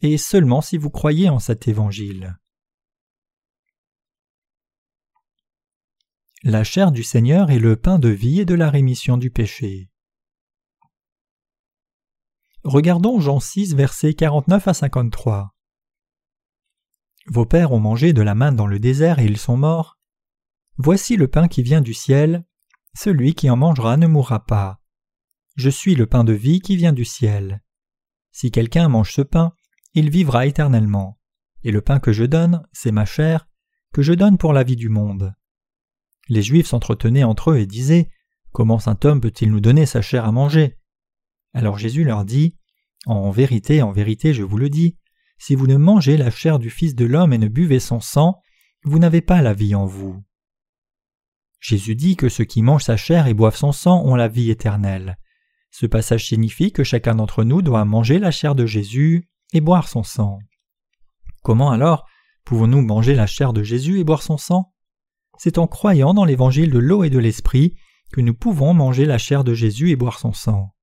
et 0.01 0.17
seulement 0.17 0.61
si 0.61 0.77
vous 0.77 0.89
croyez 0.89 1.29
en 1.29 1.39
cet 1.39 1.67
évangile. 1.67 2.37
La 6.43 6.63
chair 6.63 6.91
du 6.91 7.03
Seigneur 7.03 7.49
est 7.49 7.59
le 7.59 7.75
pain 7.75 7.99
de 7.99 8.09
vie 8.09 8.41
et 8.41 8.45
de 8.45 8.53
la 8.53 8.69
rémission 8.69 9.17
du 9.17 9.31
péché. 9.31 9.89
Regardons 12.63 13.19
Jean 13.19 13.39
6, 13.39 13.75
versets 13.75 14.13
49 14.13 14.67
à 14.67 14.73
53. 14.73 15.55
Vos 17.27 17.45
pères 17.45 17.71
ont 17.71 17.79
mangé 17.79 18.13
de 18.13 18.21
la 18.21 18.35
manne 18.35 18.55
dans 18.55 18.67
le 18.67 18.79
désert 18.79 19.19
et 19.19 19.25
ils 19.25 19.37
sont 19.37 19.57
morts. 19.57 19.97
Voici 20.77 21.17
le 21.17 21.27
pain 21.27 21.47
qui 21.47 21.63
vient 21.63 21.81
du 21.81 21.93
ciel. 21.93 22.45
Celui 22.93 23.33
qui 23.33 23.49
en 23.49 23.57
mangera 23.57 23.97
ne 23.97 24.07
mourra 24.07 24.45
pas. 24.45 24.79
Je 25.57 25.71
suis 25.71 25.95
le 25.95 26.05
pain 26.05 26.23
de 26.23 26.33
vie 26.33 26.59
qui 26.59 26.75
vient 26.75 26.93
du 26.93 27.03
ciel. 27.03 27.63
Si 28.31 28.51
quelqu'un 28.51 28.89
mange 28.89 29.11
ce 29.11 29.23
pain, 29.23 29.53
il 29.95 30.11
vivra 30.11 30.45
éternellement. 30.45 31.19
Et 31.63 31.71
le 31.71 31.81
pain 31.81 31.99
que 31.99 32.13
je 32.13 32.25
donne, 32.25 32.63
c'est 32.73 32.91
ma 32.91 33.05
chair, 33.05 33.47
que 33.91 34.03
je 34.03 34.13
donne 34.13 34.37
pour 34.37 34.53
la 34.53 34.63
vie 34.63 34.75
du 34.75 34.89
monde. 34.89 35.33
Les 36.29 36.43
Juifs 36.43 36.67
s'entretenaient 36.67 37.23
entre 37.23 37.51
eux 37.51 37.57
et 37.57 37.65
disaient 37.65 38.11
Comment 38.51 38.77
saint 38.77 38.99
homme 39.03 39.19
peut-il 39.19 39.49
nous 39.49 39.59
donner 39.59 39.87
sa 39.87 40.03
chair 40.03 40.25
à 40.25 40.31
manger? 40.31 40.77
Alors 41.55 41.79
Jésus 41.79 42.03
leur 42.03 42.23
dit 42.23 42.55
En 43.07 43.31
vérité, 43.31 43.81
en 43.81 43.91
vérité, 43.91 44.35
je 44.35 44.43
vous 44.43 44.57
le 44.57 44.69
dis, 44.69 44.95
si 45.39 45.55
vous 45.55 45.65
ne 45.65 45.77
mangez 45.77 46.17
la 46.17 46.29
chair 46.29 46.59
du 46.59 46.69
Fils 46.69 46.93
de 46.93 47.05
l'homme 47.05 47.33
et 47.33 47.39
ne 47.39 47.47
buvez 47.47 47.79
son 47.79 47.99
sang, 47.99 48.39
vous 48.83 48.99
n'avez 48.99 49.21
pas 49.21 49.41
la 49.41 49.55
vie 49.55 49.73
en 49.73 49.87
vous. 49.87 50.23
Jésus 51.59 51.95
dit 51.95 52.15
que 52.15 52.29
ceux 52.29 52.45
qui 52.45 52.61
mangent 52.61 52.83
sa 52.83 52.97
chair 52.97 53.25
et 53.25 53.33
boivent 53.33 53.55
son 53.55 53.71
sang 53.71 54.05
ont 54.05 54.15
la 54.15 54.27
vie 54.27 54.51
éternelle. 54.51 55.17
Ce 55.79 55.85
passage 55.85 56.25
signifie 56.25 56.71
que 56.71 56.83
chacun 56.83 57.13
d'entre 57.13 57.43
nous 57.43 57.61
doit 57.61 57.85
manger 57.85 58.17
la 58.17 58.31
chair 58.31 58.55
de 58.55 58.65
Jésus 58.65 59.29
et 59.53 59.61
boire 59.61 59.87
son 59.87 60.01
sang. 60.01 60.39
Comment 61.43 61.69
alors 61.69 62.07
pouvons-nous 62.45 62.81
manger 62.81 63.13
la 63.13 63.27
chair 63.27 63.53
de 63.53 63.61
Jésus 63.61 63.99
et 63.99 64.03
boire 64.03 64.23
son 64.23 64.39
sang? 64.39 64.73
C'est 65.37 65.59
en 65.59 65.67
croyant 65.67 66.15
dans 66.15 66.25
l'évangile 66.25 66.71
de 66.71 66.79
l'eau 66.79 67.03
et 67.03 67.11
de 67.11 67.19
l'esprit 67.19 67.75
que 68.11 68.21
nous 68.21 68.33
pouvons 68.33 68.73
manger 68.73 69.05
la 69.05 69.19
chair 69.19 69.43
de 69.43 69.53
Jésus 69.53 69.91
et 69.91 69.95
boire 69.95 70.17
son 70.17 70.33
sang. 70.33 70.73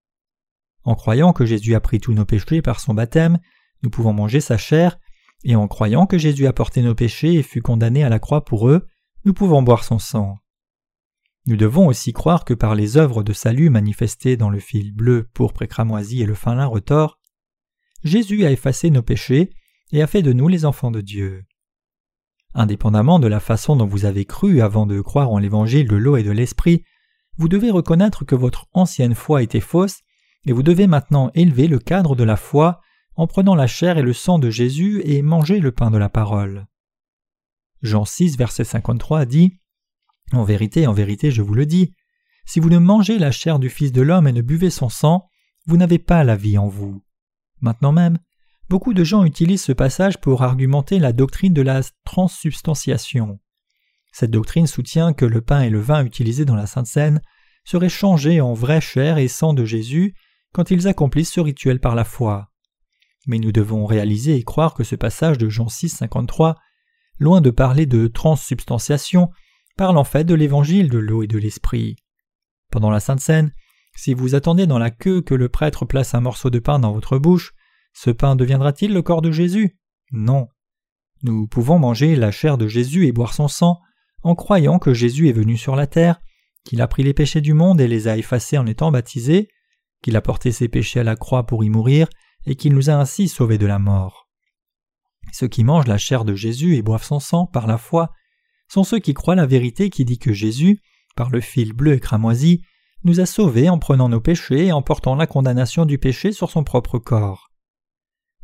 En 0.85 0.95
croyant 0.95 1.33
que 1.33 1.45
Jésus 1.45 1.75
a 1.75 1.81
pris 1.81 1.99
tous 1.99 2.15
nos 2.15 2.25
péchés 2.25 2.63
par 2.63 2.79
son 2.79 2.95
baptême, 2.95 3.41
nous 3.83 3.91
pouvons 3.91 4.13
manger 4.13 4.41
sa 4.41 4.59
chair, 4.59 5.01
et 5.43 5.57
en 5.57 5.67
croyant 5.67 6.07
que 6.07 6.19
Jésus 6.19 6.47
a 6.47 6.53
porté 6.53 6.83
nos 6.83 6.95
péchés 6.95 7.35
et 7.35 7.43
fut 7.43 7.63
condamné 7.63 8.05
à 8.05 8.09
la 8.11 8.21
croix 8.21 8.45
pour 8.45 8.69
eux, 8.69 8.87
nous 9.25 9.35
pouvons 9.35 9.61
boire 9.61 9.83
son 9.83 9.99
sang. 9.99 10.39
Nous 11.47 11.57
devons 11.57 11.87
aussi 11.89 12.13
croire 12.13 12.45
que 12.45 12.55
par 12.55 12.75
les 12.75 12.97
œuvres 12.97 13.23
de 13.23 13.35
salut 13.35 13.69
manifestées 13.69 14.37
dans 14.37 14.49
le 14.49 14.61
fil 14.61 14.93
bleu, 14.93 15.29
pourpre 15.35 15.63
et 15.63 15.69
cramoisi 15.69 16.23
et 16.23 16.27
le 16.27 16.35
fin 16.35 16.55
lin 16.55 16.67
retors, 16.67 17.19
Jésus 18.03 18.45
a 18.47 18.51
effacé 18.51 18.91
nos 18.91 19.03
péchés 19.03 19.51
et 19.93 20.03
a 20.03 20.07
fait 20.07 20.23
de 20.23 20.33
nous 20.33 20.49
les 20.49 20.65
enfants 20.65 20.91
de 20.91 21.01
Dieu. 21.03 21.45
Indépendamment 22.55 23.19
de 23.19 23.27
la 23.27 23.41
façon 23.41 23.77
dont 23.77 23.87
vous 23.87 24.05
avez 24.05 24.25
cru 24.25 24.61
avant 24.61 24.87
de 24.87 25.01
croire 25.01 25.31
en 25.31 25.39
l'évangile 25.39 25.89
de 25.89 25.97
l'eau 25.97 26.17
et 26.17 26.23
de 26.23 26.31
l'esprit, 26.31 26.85
vous 27.37 27.49
devez 27.49 27.71
reconnaître 27.71 28.25
que 28.25 28.35
votre 28.35 28.67
ancienne 28.73 29.15
foi 29.15 29.43
était 29.43 29.61
fausse 29.61 30.01
et 30.47 30.53
vous 30.53 30.63
devez 30.63 30.87
maintenant 30.87 31.31
élever 31.35 31.67
le 31.67 31.79
cadre 31.79 32.15
de 32.15 32.25
la 32.25 32.37
foi 32.37 32.81
en 33.17 33.27
prenant 33.27 33.55
la 33.55 33.67
chair 33.67 33.99
et 33.99 34.03
le 34.03 34.13
sang 34.13 34.39
de 34.39 34.51
Jésus 34.51 35.03
et 35.05 35.21
manger 35.21 35.61
le 35.61 35.73
pain 35.73 35.91
de 35.91 35.99
la 35.99 36.09
parole. 36.09 36.67
Jean 37.83 38.05
6, 38.05 38.39
verset 38.39 38.65
53 38.65 39.27
dit 39.27 39.59
En 40.33 40.45
vérité, 40.45 40.87
en 40.87 40.93
vérité, 40.93 41.31
je 41.31 41.43
vous 41.43 41.55
le 41.55 41.67
dis, 41.67 41.95
si 42.47 42.61
vous 42.61 42.71
ne 42.71 42.79
mangez 42.79 43.19
la 43.19 43.31
chair 43.31 43.59
du 43.59 43.71
Fils 43.71 43.93
de 43.93 44.03
l'homme 44.03 44.27
et 44.27 44.33
ne 44.33 44.43
buvez 44.43 44.71
son 44.71 44.89
sang, 44.89 45.29
vous 45.67 45.77
n'avez 45.77 45.99
pas 45.99 46.25
la 46.25 46.37
vie 46.37 46.59
en 46.59 46.69
vous. 46.69 47.03
Maintenant 47.61 47.93
même, 47.93 48.19
beaucoup 48.69 48.95
de 48.95 49.05
gens 49.05 49.25
utilisent 49.25 49.65
ce 49.65 49.73
passage 49.73 50.21
pour 50.21 50.43
argumenter 50.43 50.99
la 50.99 51.13
doctrine 51.13 51.55
de 51.55 51.63
la 51.63 51.81
transsubstantiation. 52.05 53.41
Cette 54.13 54.31
doctrine 54.31 54.67
soutient 54.67 55.13
que 55.13 55.25
le 55.25 55.41
pain 55.41 55.63
et 55.63 55.71
le 55.71 55.81
vin 55.81 56.05
utilisés 56.05 56.45
dans 56.45 56.55
la 56.55 56.67
Sainte 56.67 56.87
Seine 56.87 57.21
seraient 57.65 57.89
changés 57.89 58.41
en 58.41 58.53
vraie 58.53 58.81
chair 58.81 59.19
et 59.19 59.29
sang 59.29 59.55
de 59.55 59.65
Jésus 59.65 60.15
quand 60.53 60.71
ils 60.71 60.87
accomplissent 60.87 61.33
ce 61.33 61.41
rituel 61.41 61.81
par 61.81 61.95
la 61.95 62.05
foi. 62.05 62.51
Mais 63.27 63.39
nous 63.39 63.53
devons 63.53 63.87
réaliser 63.87 64.37
et 64.37 64.45
croire 64.45 64.75
que 64.75 64.85
ce 64.85 64.97
passage 64.97 65.39
de 65.39 65.49
Jean 65.49 65.69
6, 65.69 65.89
53, 65.89 66.57
loin 67.19 67.41
de 67.41 67.51
parler 67.51 67.87
de 67.87 68.07
transsubstantiation, 68.07 69.31
parle 69.77 69.99
en 69.99 70.05
fait 70.05 70.25
de 70.25 70.35
l'évangile 70.35 70.89
de 70.89 70.99
l'eau 70.99 71.23
et 71.23 71.27
de 71.27 71.39
l'esprit. 71.39 71.97
Pendant 72.71 72.91
la 72.91 73.01
Sainte 73.01 73.21
Seine, 73.21 73.53
si 73.97 74.15
vous 74.15 74.35
attendez 74.35 74.67
dans 74.67 74.79
la 74.79 74.91
queue 74.91 75.21
que 75.21 75.35
le 75.35 75.49
prêtre 75.49 75.85
place 75.85 76.15
un 76.15 76.21
morceau 76.21 76.51
de 76.51 76.59
pain 76.59 76.79
dans 76.79 76.93
votre 76.93 77.19
bouche, 77.19 77.55
ce 77.93 78.11
pain 78.11 78.37
deviendra-t-il 78.37 78.93
le 78.93 79.03
corps 79.03 79.23
de 79.23 79.31
Jésus? 79.31 79.79
Non. 80.11 80.49
Nous 81.23 81.47
pouvons 81.47 81.79
manger 81.79 82.17
la 82.17 82.31
chair 82.31 82.59
de 82.59 82.67
Jésus 82.67 83.07
et 83.07 83.13
boire 83.13 83.35
son 83.35 83.49
sang 83.49 83.81
en 84.23 84.35
croyant 84.35 84.79
que 84.79 84.95
Jésus 84.95 85.29
est 85.29 85.33
venu 85.33 85.57
sur 85.57 85.77
la 85.77 85.87
terre, 85.87 86.21
qu'il 86.65 86.81
a 86.81 86.89
pris 86.89 87.03
les 87.03 87.15
péchés 87.15 87.41
du 87.41 87.53
monde 87.53 87.81
et 87.81 87.89
les 87.89 88.09
a 88.09 88.17
effacés 88.17 88.59
en 88.59 88.67
étant 88.67 88.91
baptisé, 88.91 89.49
qu'il 90.03 90.17
a 90.17 90.23
porté 90.23 90.51
ses 90.51 90.69
péchés 90.69 91.01
à 91.01 91.05
la 91.05 91.15
croix 91.17 91.47
pour 91.47 91.63
y 91.63 91.69
mourir, 91.69 92.09
et 92.47 92.57
qu'il 92.57 92.75
nous 92.75 92.91
a 92.91 92.95
ainsi 92.95 93.29
sauvés 93.29 93.59
de 93.59 93.67
la 93.67 93.79
mort. 93.79 94.29
Ceux 95.33 95.49
qui 95.49 95.65
mangent 95.65 95.87
la 95.87 95.99
chair 95.99 96.25
de 96.25 96.35
Jésus 96.35 96.77
et 96.77 96.83
boivent 96.83 97.05
son 97.05 97.21
sang 97.21 97.47
par 97.47 97.67
la 97.67 97.79
foi 97.79 98.13
sont 98.69 98.85
ceux 98.85 98.99
qui 98.99 99.15
croient 99.15 99.35
la 99.35 99.47
vérité 99.47 99.91
qui 99.91 100.05
dit 100.05 100.19
que 100.19 100.33
Jésus, 100.33 100.81
par 101.17 101.31
le 101.31 101.41
fil 101.41 101.73
bleu 101.73 101.95
et 101.95 102.01
cramoisi, 102.01 102.63
nous 103.05 103.21
a 103.21 103.27
sauvés 103.27 103.69
en 103.69 103.79
prenant 103.79 104.09
nos 104.09 104.21
péchés 104.21 104.67
et 104.67 104.73
en 104.73 104.83
portant 104.83 105.15
la 105.15 105.27
condamnation 105.27 105.85
du 105.85 105.99
péché 105.99 106.33
sur 106.33 106.51
son 106.51 106.65
propre 106.65 106.99
corps. 106.99 107.51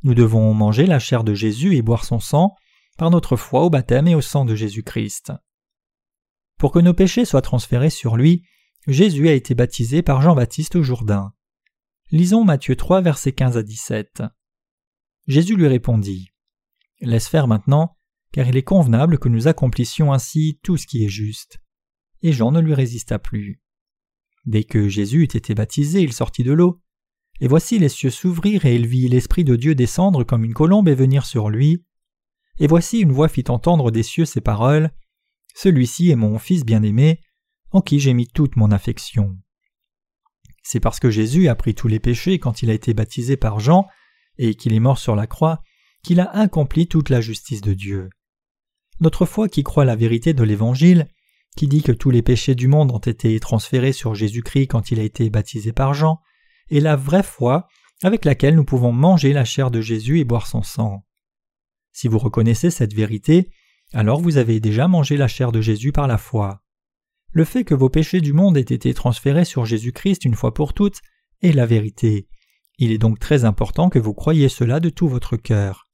Nous 0.03 0.15
devons 0.15 0.55
manger 0.55 0.87
la 0.87 0.99
chair 0.99 1.25
de 1.25 1.35
Jésus 1.35 1.77
et 1.77 1.83
boire 1.83 2.05
son 2.05 2.21
sang 2.21 2.55
par 2.97 3.11
notre 3.11 3.37
foi 3.37 3.63
au 3.63 3.71
baptême 3.71 4.09
et 4.09 4.15
au 4.15 4.21
sang 4.21 4.45
de 4.45 4.55
Jésus-Christ. 4.55 5.33
Pour 6.59 6.73
que 6.73 6.79
nos 6.79 6.95
péchés 6.95 7.25
soient 7.25 7.43
transférés 7.43 7.91
sur 7.91 8.17
lui, 8.17 8.45
Jésus 8.87 9.29
a 9.29 9.33
été 9.33 9.55
baptisé 9.55 10.03
par 10.03 10.21
Jean-Baptiste 10.21 10.77
au 10.77 10.83
Jourdain. 10.83 11.33
Lisons 12.11 12.45
Matthieu 12.45 12.77
3, 12.77 13.01
versets 13.03 13.33
15 13.33 13.57
à 13.57 13.63
17. 13.63 14.23
Jésus 15.27 15.57
lui 15.57 15.69
répondit 15.69 16.31
Laisse 17.01 17.29
faire 17.29 17.47
maintenant, 17.47 17.97
car 18.33 18.47
il 18.49 18.57
est 18.57 18.63
convenable 18.63 19.19
que 19.19 19.29
nous 19.29 19.49
accomplissions 19.49 20.13
ainsi 20.13 20.59
tout 20.63 20.77
ce 20.77 20.87
qui 20.87 21.05
est 21.05 21.09
juste. 21.09 21.61
Et 22.23 22.33
Jean 22.33 22.53
ne 22.53 22.61
lui 22.61 22.75
résista 22.75 23.19
plus. 23.19 23.61
Dès 24.47 24.65
que 24.65 24.89
Jésus 24.89 25.23
eut 25.23 25.37
été 25.37 25.55
baptisé, 25.55 26.03
il 26.03 26.13
sortit 26.13 26.45
de 26.45 26.53
l'eau. 26.53 26.81
Et 27.41 27.49
voici 27.49 27.79
les 27.79 27.89
cieux 27.89 28.11
s'ouvrir 28.11 28.67
et 28.67 28.75
il 28.75 28.87
vit 28.87 29.09
l'Esprit 29.09 29.45
de 29.45 29.57
Dieu 29.57 29.75
descendre 29.75 30.25
comme 30.25 30.45
une 30.45 30.55
colombe 30.55 30.89
et 30.89 30.95
venir 30.95 31.25
sur 31.25 31.49
lui. 31.49 31.85
Et 32.59 32.67
voici 32.67 33.01
une 33.01 33.13
voix 33.13 33.29
fit 33.29 33.45
entendre 33.49 33.91
des 33.91 34.03
cieux 34.03 34.27
ces 34.27 34.41
paroles 34.41 34.91
Celui-ci 35.55 36.11
est 36.11 36.17
mon 36.17 36.39
Fils 36.39 36.65
bien-aimé, 36.65 37.21
en 37.71 37.81
qui 37.81 37.99
j'ai 37.99 38.13
mis 38.13 38.27
toute 38.27 38.57
mon 38.57 38.71
affection. 38.71 39.39
C'est 40.63 40.81
parce 40.81 41.01
que 41.01 41.11
Jésus 41.11 41.49
a 41.49 41.55
pris 41.55 41.75
tous 41.75 41.89
les 41.89 42.01
péchés 42.01 42.39
quand 42.39 42.63
il 42.63 42.71
a 42.71 42.75
été 42.75 42.93
baptisé 42.93 43.37
par 43.37 43.61
Jean, 43.61 43.87
et 44.37 44.55
qu'il 44.55 44.75
est 44.75 44.81
mort 44.81 44.99
sur 44.99 45.17
la 45.17 45.27
croix, 45.27 45.63
qu'il 46.03 46.21
a 46.21 46.31
accompli 46.31 46.87
toute 46.87 47.09
la 47.09 47.21
justice 47.21 47.63
de 47.63 47.73
Dieu. 47.73 48.11
Notre 49.01 49.25
foi 49.25 49.49
qui 49.49 49.63
croit 49.63 49.87
la 49.87 49.97
vérité 49.97 50.35
de 50.35 50.43
l'Évangile, 50.43 51.09
qui 51.57 51.69
dit 51.69 51.83
que 51.83 51.93
tous 51.93 52.11
les 52.11 52.23
péchés 52.23 52.55
du 52.55 52.69
monde 52.69 52.93
ont 52.93 52.99
été 52.99 53.39
transférés 53.41 53.93
sur 53.93 54.15
Jésus-Christ 54.15 54.67
quand 54.67 54.91
il 54.91 55.01
a 55.01 55.03
été 55.03 55.31
baptisé 55.31 55.73
par 55.73 55.95
Jean, 55.95 56.21
est 56.71 56.81
la 56.81 56.97
vraie 56.97 57.23
foi 57.23 57.67
avec 58.03 58.25
laquelle 58.25 58.55
nous 58.55 58.65
pouvons 58.65 58.93
manger 58.93 59.33
la 59.33 59.45
chair 59.45 59.71
de 59.71 59.81
Jésus 59.81 60.21
et 60.21 60.25
boire 60.25 60.47
son 60.47 60.63
sang. 60.63 61.05
Si 61.93 62.09
vous 62.09 62.19
reconnaissez 62.19 62.71
cette 62.71 62.95
vérité, 62.95 63.51
alors 63.93 64.21
vous 64.21 64.37
avez 64.37 64.61
déjà 64.61 64.87
mangé 64.87 65.17
la 65.17 65.29
chair 65.29 65.51
de 65.51 65.61
Jésus 65.61 65.93
par 65.93 66.07
la 66.07 66.19
foi. 66.19 66.63
Le 67.33 67.45
fait 67.45 67.65
que 67.65 67.75
vos 67.75 67.89
péchés 67.89 68.21
du 68.21 68.33
monde 68.33 68.57
aient 68.57 68.61
été 68.61 68.95
transférés 68.95 69.45
sur 69.45 69.65
Jésus-Christ 69.65 70.25
une 70.25 70.35
fois 70.35 70.55
pour 70.55 70.75
toutes 70.75 71.01
est 71.43 71.53
la 71.53 71.67
vérité. 71.67 72.29
Il 72.79 72.93
est 72.93 72.99
donc 72.99 73.19
très 73.19 73.45
important 73.45 73.89
que 73.89 73.99
vous 73.99 74.15
croyiez 74.15 74.49
cela 74.49 74.81
de 74.81 74.91
tout 74.91 75.09
votre 75.09 75.37
cœur. 75.37 75.90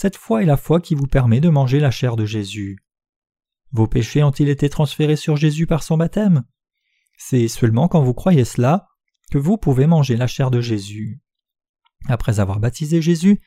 Cette 0.00 0.16
foi 0.16 0.44
est 0.44 0.46
la 0.46 0.56
foi 0.56 0.80
qui 0.80 0.94
vous 0.94 1.08
permet 1.08 1.40
de 1.40 1.48
manger 1.48 1.80
la 1.80 1.90
chair 1.90 2.14
de 2.14 2.24
Jésus. 2.24 2.78
Vos 3.72 3.88
péchés 3.88 4.22
ont-ils 4.22 4.48
été 4.48 4.68
transférés 4.68 5.16
sur 5.16 5.36
Jésus 5.36 5.66
par 5.66 5.82
son 5.82 5.96
baptême? 5.96 6.44
C'est 7.16 7.48
seulement 7.48 7.88
quand 7.88 8.00
vous 8.00 8.14
croyez 8.14 8.44
cela 8.44 8.86
que 9.32 9.38
vous 9.38 9.56
pouvez 9.56 9.88
manger 9.88 10.16
la 10.16 10.28
chair 10.28 10.52
de 10.52 10.60
Jésus. 10.60 11.20
Après 12.06 12.38
avoir 12.38 12.60
baptisé 12.60 13.02
Jésus, 13.02 13.40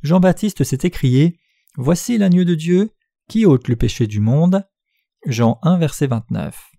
Jean-Baptiste 0.00 0.64
s'est 0.64 0.78
écrié 0.84 1.38
Voici 1.76 2.16
l'agneau 2.16 2.44
de 2.44 2.54
Dieu 2.54 2.92
qui 3.28 3.44
ôte 3.44 3.68
le 3.68 3.76
péché 3.76 4.06
du 4.06 4.20
monde. 4.20 4.66
Jean 5.26 5.58
1, 5.64 5.76
verset 5.76 6.06
29. 6.06 6.70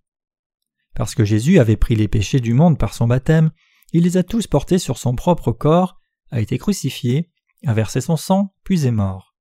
Parce 0.95 1.13
que 1.13 1.25
Jésus 1.25 1.59
avait 1.59 1.77
pris 1.77 1.95
les 1.95 2.07
péchés 2.07 2.39
du 2.39 2.55
monde 2.55 2.79
par 2.79 2.95
son 2.95 3.05
baptême, 3.05 3.51
il 3.93 4.01
les 4.01 4.17
a 4.17 4.23
tous 4.23 4.47
portés 4.47 4.79
sur 4.79 4.97
son 4.97 5.13
propre 5.13 5.51
corps, 5.51 6.01
a 6.31 6.41
été 6.41 6.57
crucifié, 6.57 7.30
a 7.65 7.73
versé 7.73 8.01
son 8.01 8.17
sang, 8.17 8.53
puis 8.63 8.85
est 8.85 8.91
mort. 8.91 9.35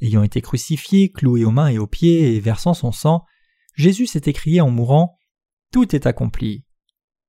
Ayant 0.00 0.22
été 0.22 0.40
crucifié, 0.40 1.10
cloué 1.10 1.44
aux 1.44 1.50
mains 1.50 1.68
et 1.68 1.78
aux 1.78 1.86
pieds 1.86 2.34
et 2.34 2.40
versant 2.40 2.74
son 2.74 2.92
sang, 2.92 3.24
Jésus 3.74 4.06
s'est 4.06 4.22
écrié 4.26 4.60
en 4.60 4.70
mourant 4.70 5.18
Tout 5.72 5.94
est 5.94 6.06
accompli. 6.06 6.64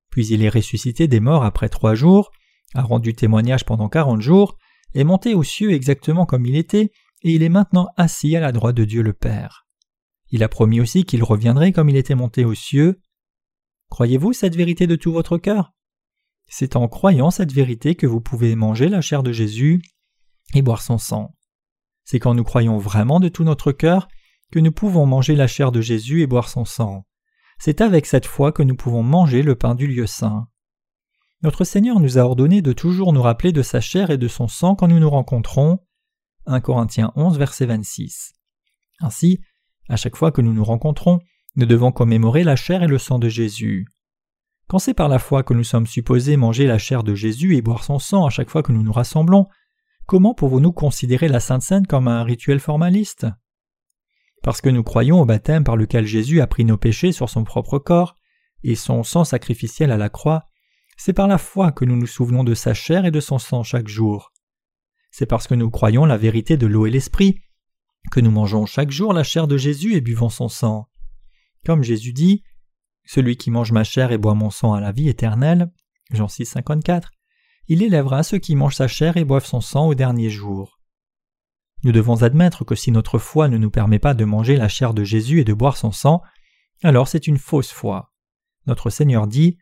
Puis 0.10 0.28
il 0.28 0.44
est 0.44 0.50
ressuscité 0.50 1.08
des 1.08 1.20
morts 1.20 1.44
après 1.44 1.70
trois 1.70 1.96
jours, 1.96 2.32
a 2.74 2.82
rendu 2.82 3.14
témoignage 3.14 3.66
pendant 3.66 3.90
quarante 3.90 4.22
jours, 4.22 4.58
est 4.94 5.04
monté 5.04 5.34
aux 5.34 5.44
cieux 5.44 5.72
exactement 5.72 6.26
comme 6.26 6.46
il 6.46 6.56
était, 6.56 6.92
et 7.24 7.32
il 7.32 7.44
est 7.44 7.50
maintenant 7.50 7.90
assis 7.98 8.36
à 8.36 8.40
la 8.40 8.52
droite 8.52 8.76
de 8.76 8.86
Dieu 8.86 9.02
le 9.02 9.14
Père. 9.14 9.68
Il 10.30 10.44
a 10.44 10.50
promis 10.50 10.80
aussi 10.80 11.04
qu'il 11.04 11.24
reviendrait 11.24 11.74
comme 11.74 11.90
il 11.90 11.98
était 11.98 12.16
monté 12.16 12.46
aux 12.46 12.56
cieux. 12.56 13.02
Croyez-vous 13.90 14.34
cette 14.34 14.56
vérité 14.56 14.88
de 14.88 14.96
tout 14.96 15.12
votre 15.12 15.38
cœur? 15.38 15.74
C'est 16.48 16.76
en 16.76 16.88
croyant 16.88 17.32
cette 17.32 17.52
vérité 17.52 17.96
que 17.96 18.08
vous 18.08 18.22
pouvez 18.22 18.56
manger 18.56 18.90
la 18.90 19.02
chair 19.02 19.24
de 19.24 19.32
Jésus 19.32 19.82
et 20.54 20.62
boire 20.62 20.82
son 20.82 20.98
sang. 20.98 21.36
C'est 22.04 22.20
quand 22.20 22.34
nous 22.34 22.44
croyons 22.44 22.78
vraiment 22.78 23.20
de 23.20 23.30
tout 23.30 23.44
notre 23.44 23.72
cœur 23.72 24.08
que 24.52 24.60
nous 24.60 24.72
pouvons 24.72 25.06
manger 25.06 25.36
la 25.36 25.48
chair 25.48 25.72
de 25.72 25.82
Jésus 25.82 26.22
et 26.22 26.28
boire 26.28 26.50
son 26.50 26.66
sang. 26.66 27.06
C'est 27.58 27.82
avec 27.82 28.06
cette 28.06 28.26
foi 28.26 28.52
que 28.52 28.64
nous 28.64 28.76
pouvons 28.76 29.04
manger 29.04 29.44
le 29.44 29.56
pain 29.56 29.76
du 29.76 29.88
lieu 29.88 30.08
saint. 30.08 30.48
Notre 31.44 31.64
Seigneur 31.64 32.00
nous 32.00 32.18
a 32.18 32.22
ordonné 32.22 32.62
de 32.62 32.74
toujours 32.74 33.14
nous 33.14 33.22
rappeler 33.22 33.52
de 33.52 33.62
sa 33.62 33.82
chair 33.82 34.10
et 34.12 34.18
de 34.18 34.28
son 34.28 34.48
sang 34.48 34.76
quand 34.76 34.88
nous 34.88 35.00
nous 35.00 35.10
rencontrons. 35.10 35.80
1 36.48 36.60
Corinthiens 36.60 37.12
11, 37.16 37.38
verset 37.38 37.66
26. 37.66 38.34
Ainsi, 39.00 39.40
à 39.90 39.96
chaque 39.96 40.16
fois 40.16 40.32
que 40.32 40.42
nous 40.42 40.54
nous 40.54 40.64
rencontrons, 40.64 41.20
nous 41.56 41.66
devons 41.66 41.92
commémorer 41.92 42.44
la 42.44 42.56
chair 42.56 42.84
et 42.84 42.88
le 42.88 42.98
sang 42.98 43.20
de 43.20 43.30
Jésus. 43.30 43.88
Quand 44.68 44.80
c'est 44.80 44.94
par 44.94 45.10
la 45.10 45.20
foi 45.20 45.44
que 45.44 45.54
nous 45.54 45.64
sommes 45.64 45.88
supposés 45.88 46.38
manger 46.38 46.66
la 46.66 46.78
chair 46.78 47.04
de 47.04 47.14
Jésus 47.14 47.56
et 47.58 47.62
boire 47.62 47.84
son 47.84 48.00
sang 48.00 48.26
à 48.26 48.30
chaque 48.30 48.50
fois 48.50 48.64
que 48.64 48.72
nous 48.72 48.84
nous 48.84 48.94
rassemblons, 48.94 49.48
comment 50.06 50.34
pouvons-nous 50.34 50.72
considérer 50.72 51.28
la 51.28 51.40
Sainte 51.40 51.62
Seine 51.62 51.88
comme 51.88 52.08
un 52.08 52.24
rituel 52.24 52.60
formaliste? 52.60 53.28
Parce 54.44 54.62
que 54.62 54.70
nous 54.70 54.84
croyons 54.84 55.22
au 55.22 55.26
baptême 55.26 55.64
par 55.64 55.76
lequel 55.76 56.06
Jésus 56.06 56.42
a 56.42 56.48
pris 56.48 56.66
nos 56.66 56.78
péchés 56.78 57.12
sur 57.12 57.30
son 57.30 57.44
propre 57.44 57.80
corps 57.80 58.16
et 58.64 58.76
son 58.76 59.04
sang 59.04 59.24
sacrificiel 59.24 59.92
à 59.92 59.98
la 59.98 60.10
croix, 60.10 60.46
c'est 60.98 61.14
par 61.14 61.28
la 61.28 61.38
foi 61.38 61.72
que 61.72 61.86
nous 61.86 61.96
nous 61.96 62.08
souvenons 62.08 62.44
de 62.44 62.54
sa 62.54 62.74
chair 62.74 63.06
et 63.06 63.12
de 63.12 63.20
son 63.20 63.40
sang 63.40 63.64
chaque 63.64 63.88
jour. 63.88 64.32
C'est 65.12 65.26
parce 65.26 65.48
que 65.48 65.56
nous 65.56 65.70
croyons 65.70 66.06
la 66.06 66.18
vérité 66.18 66.58
de 66.58 66.68
l'eau 66.68 66.86
et 66.86 66.92
l'esprit 66.92 67.40
que 68.12 68.20
nous 68.20 68.32
mangeons 68.32 68.66
chaque 68.66 68.92
jour 68.92 69.14
la 69.14 69.24
chair 69.24 69.48
de 69.48 69.58
Jésus 69.58 69.96
et 69.96 70.02
buvons 70.02 70.30
son 70.30 70.48
sang. 70.48 70.90
Comme 71.66 71.84
Jésus 71.84 72.14
dit 72.14 72.44
Celui 73.06 73.38
qui 73.38 73.52
mange 73.52 73.72
ma 73.72 73.84
chair 73.84 74.12
et 74.12 74.18
boit 74.18 74.34
mon 74.34 74.50
sang 74.50 74.74
à 74.74 74.82
la 74.82 74.92
vie 74.92 75.10
éternelle, 75.10 75.72
Jean 76.12 76.28
6, 76.28 76.46
54, 76.46 77.12
il 77.72 77.84
élèvera 77.84 78.22
ceux 78.22 78.38
qui 78.38 78.58
mangent 78.58 78.76
sa 78.76 78.90
chair 78.90 79.16
et 79.16 79.24
boivent 79.24 79.46
son 79.46 79.62
sang 79.62 79.88
au 79.88 79.96
dernier 79.96 80.30
jour. 80.30 80.82
Nous 81.86 81.94
devons 81.94 82.22
admettre 82.22 82.66
que 82.66 82.76
si 82.76 82.92
notre 82.92 83.18
foi 83.18 83.48
ne 83.48 83.58
nous 83.58 83.72
permet 83.72 83.98
pas 83.98 84.14
de 84.14 84.26
manger 84.26 84.58
la 84.58 84.68
chair 84.68 84.94
de 84.94 85.06
Jésus 85.06 85.40
et 85.40 85.46
de 85.46 85.54
boire 85.54 85.78
son 85.78 85.94
sang, 85.94 86.22
alors 86.84 87.08
c'est 87.08 87.28
une 87.28 87.38
fausse 87.38 87.72
foi. 87.72 88.12
Notre 88.68 88.90
Seigneur 88.90 89.26
dit 89.26 89.58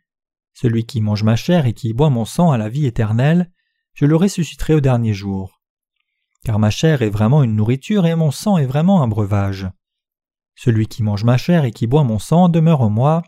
celui 0.54 0.86
qui 0.86 1.00
mange 1.00 1.22
ma 1.22 1.36
chair 1.36 1.66
et 1.66 1.72
qui 1.72 1.92
boit 1.92 2.10
mon 2.10 2.24
sang 2.24 2.50
à 2.50 2.58
la 2.58 2.68
vie 2.68 2.84
éternelle, 2.84 3.52
je 3.94 4.06
le 4.06 4.16
ressusciterai 4.16 4.74
au 4.74 4.80
dernier 4.80 5.14
jour. 5.14 5.62
Car 6.44 6.58
ma 6.58 6.70
chair 6.70 7.02
est 7.02 7.10
vraiment 7.10 7.44
une 7.44 7.54
nourriture 7.54 8.06
et 8.06 8.16
mon 8.16 8.32
sang 8.32 8.58
est 8.58 8.66
vraiment 8.66 9.04
un 9.04 9.06
breuvage. 9.06 9.68
Celui 10.56 10.88
qui 10.88 11.04
mange 11.04 11.22
ma 11.22 11.36
chair 11.36 11.64
et 11.64 11.70
qui 11.70 11.86
boit 11.86 12.02
mon 12.02 12.18
sang 12.18 12.48
demeure 12.48 12.80
en 12.80 12.90
moi, 12.90 13.22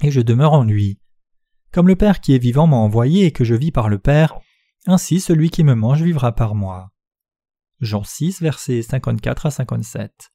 et 0.00 0.10
je 0.10 0.22
demeure 0.22 0.54
en 0.54 0.64
lui. 0.64 1.00
Comme 1.72 1.88
le 1.88 1.96
Père 1.96 2.20
qui 2.20 2.34
est 2.34 2.38
vivant 2.38 2.66
m'a 2.66 2.76
envoyé 2.76 3.26
et 3.26 3.32
que 3.32 3.44
je 3.44 3.54
vis 3.54 3.72
par 3.72 3.88
le 3.88 3.98
Père, 3.98 4.38
ainsi 4.86 5.20
celui 5.20 5.50
qui 5.50 5.64
me 5.64 5.74
mange 5.74 6.02
vivra 6.02 6.32
par 6.32 6.54
moi. 6.54 6.90
Jean 7.80 8.04
6, 8.04 8.40
versets 8.40 8.82
54 8.82 9.46
à 9.46 9.50
57. 9.50 10.32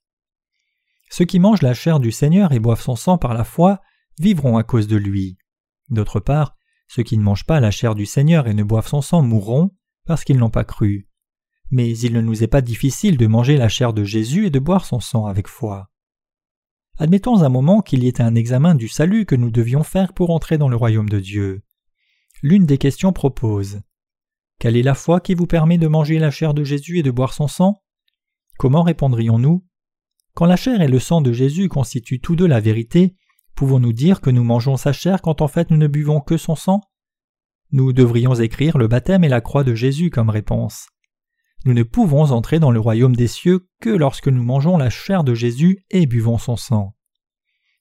Ceux 1.10 1.24
qui 1.24 1.40
mangent 1.40 1.62
la 1.62 1.74
chair 1.74 2.00
du 2.00 2.12
Seigneur 2.12 2.52
et 2.52 2.60
boivent 2.60 2.80
son 2.80 2.96
sang 2.96 3.18
par 3.18 3.34
la 3.34 3.44
foi 3.44 3.80
vivront 4.18 4.56
à 4.56 4.62
cause 4.62 4.86
de 4.86 4.96
lui. 4.96 5.36
D'autre 5.90 6.20
part, 6.20 6.56
ceux 6.88 7.02
qui 7.02 7.18
ne 7.18 7.22
mangent 7.22 7.46
pas 7.46 7.60
la 7.60 7.70
chair 7.70 7.94
du 7.94 8.06
Seigneur 8.06 8.46
et 8.46 8.54
ne 8.54 8.62
boivent 8.62 8.88
son 8.88 9.02
sang 9.02 9.22
mourront 9.22 9.74
parce 10.06 10.24
qu'ils 10.24 10.38
n'ont 10.38 10.50
pas 10.50 10.64
cru. 10.64 11.08
Mais 11.70 11.96
il 11.98 12.12
ne 12.12 12.20
nous 12.20 12.42
est 12.42 12.48
pas 12.48 12.60
difficile 12.60 13.16
de 13.16 13.26
manger 13.26 13.56
la 13.56 13.68
chair 13.68 13.92
de 13.92 14.04
Jésus 14.04 14.46
et 14.46 14.50
de 14.50 14.58
boire 14.58 14.84
son 14.84 15.00
sang 15.00 15.26
avec 15.26 15.48
foi. 15.48 15.90
Admettons 16.98 17.42
un 17.42 17.48
moment 17.48 17.80
qu'il 17.80 18.04
y 18.04 18.08
ait 18.08 18.20
un 18.20 18.34
examen 18.34 18.74
du 18.74 18.88
salut 18.88 19.24
que 19.26 19.34
nous 19.34 19.50
devions 19.50 19.82
faire 19.82 20.12
pour 20.12 20.30
entrer 20.30 20.58
dans 20.58 20.68
le 20.68 20.76
royaume 20.76 21.08
de 21.08 21.20
Dieu. 21.20 21.62
L'une 22.42 22.66
des 22.66 22.78
questions 22.78 23.12
propose 23.12 23.80
Quelle 24.58 24.76
est 24.76 24.82
la 24.82 24.94
foi 24.94 25.20
qui 25.20 25.34
vous 25.34 25.46
permet 25.46 25.78
de 25.78 25.88
manger 25.88 26.18
la 26.18 26.30
chair 26.30 26.54
de 26.54 26.64
Jésus 26.64 26.98
et 26.98 27.02
de 27.02 27.10
boire 27.10 27.32
son 27.32 27.48
sang? 27.48 27.82
Comment 28.58 28.82
répondrions-nous 28.82 29.64
Quand 30.34 30.46
la 30.46 30.56
chair 30.56 30.82
et 30.82 30.88
le 30.88 30.98
sang 30.98 31.20
de 31.20 31.32
Jésus 31.32 31.68
constituent 31.68 32.20
tous 32.20 32.36
deux 32.36 32.46
la 32.46 32.60
vérité, 32.60 33.16
Pouvons-nous 33.54 33.92
dire 33.92 34.20
que 34.20 34.30
nous 34.30 34.44
mangeons 34.44 34.76
sa 34.76 34.92
chair 34.92 35.22
quand 35.22 35.40
en 35.40 35.48
fait 35.48 35.70
nous 35.70 35.76
ne 35.76 35.86
buvons 35.86 36.20
que 36.20 36.36
son 36.36 36.56
sang? 36.56 36.80
Nous 37.70 37.92
devrions 37.92 38.34
écrire 38.34 38.78
le 38.78 38.88
baptême 38.88 39.24
et 39.24 39.28
la 39.28 39.40
croix 39.40 39.64
de 39.64 39.74
Jésus 39.74 40.10
comme 40.10 40.30
réponse. 40.30 40.88
Nous 41.64 41.74
ne 41.74 41.82
pouvons 41.84 42.32
entrer 42.32 42.58
dans 42.58 42.72
le 42.72 42.80
royaume 42.80 43.14
des 43.14 43.28
cieux 43.28 43.68
que 43.80 43.90
lorsque 43.90 44.28
nous 44.28 44.42
mangeons 44.42 44.76
la 44.76 44.90
chair 44.90 45.22
de 45.22 45.34
Jésus 45.34 45.84
et 45.90 46.06
buvons 46.06 46.38
son 46.38 46.56
sang. 46.56 46.96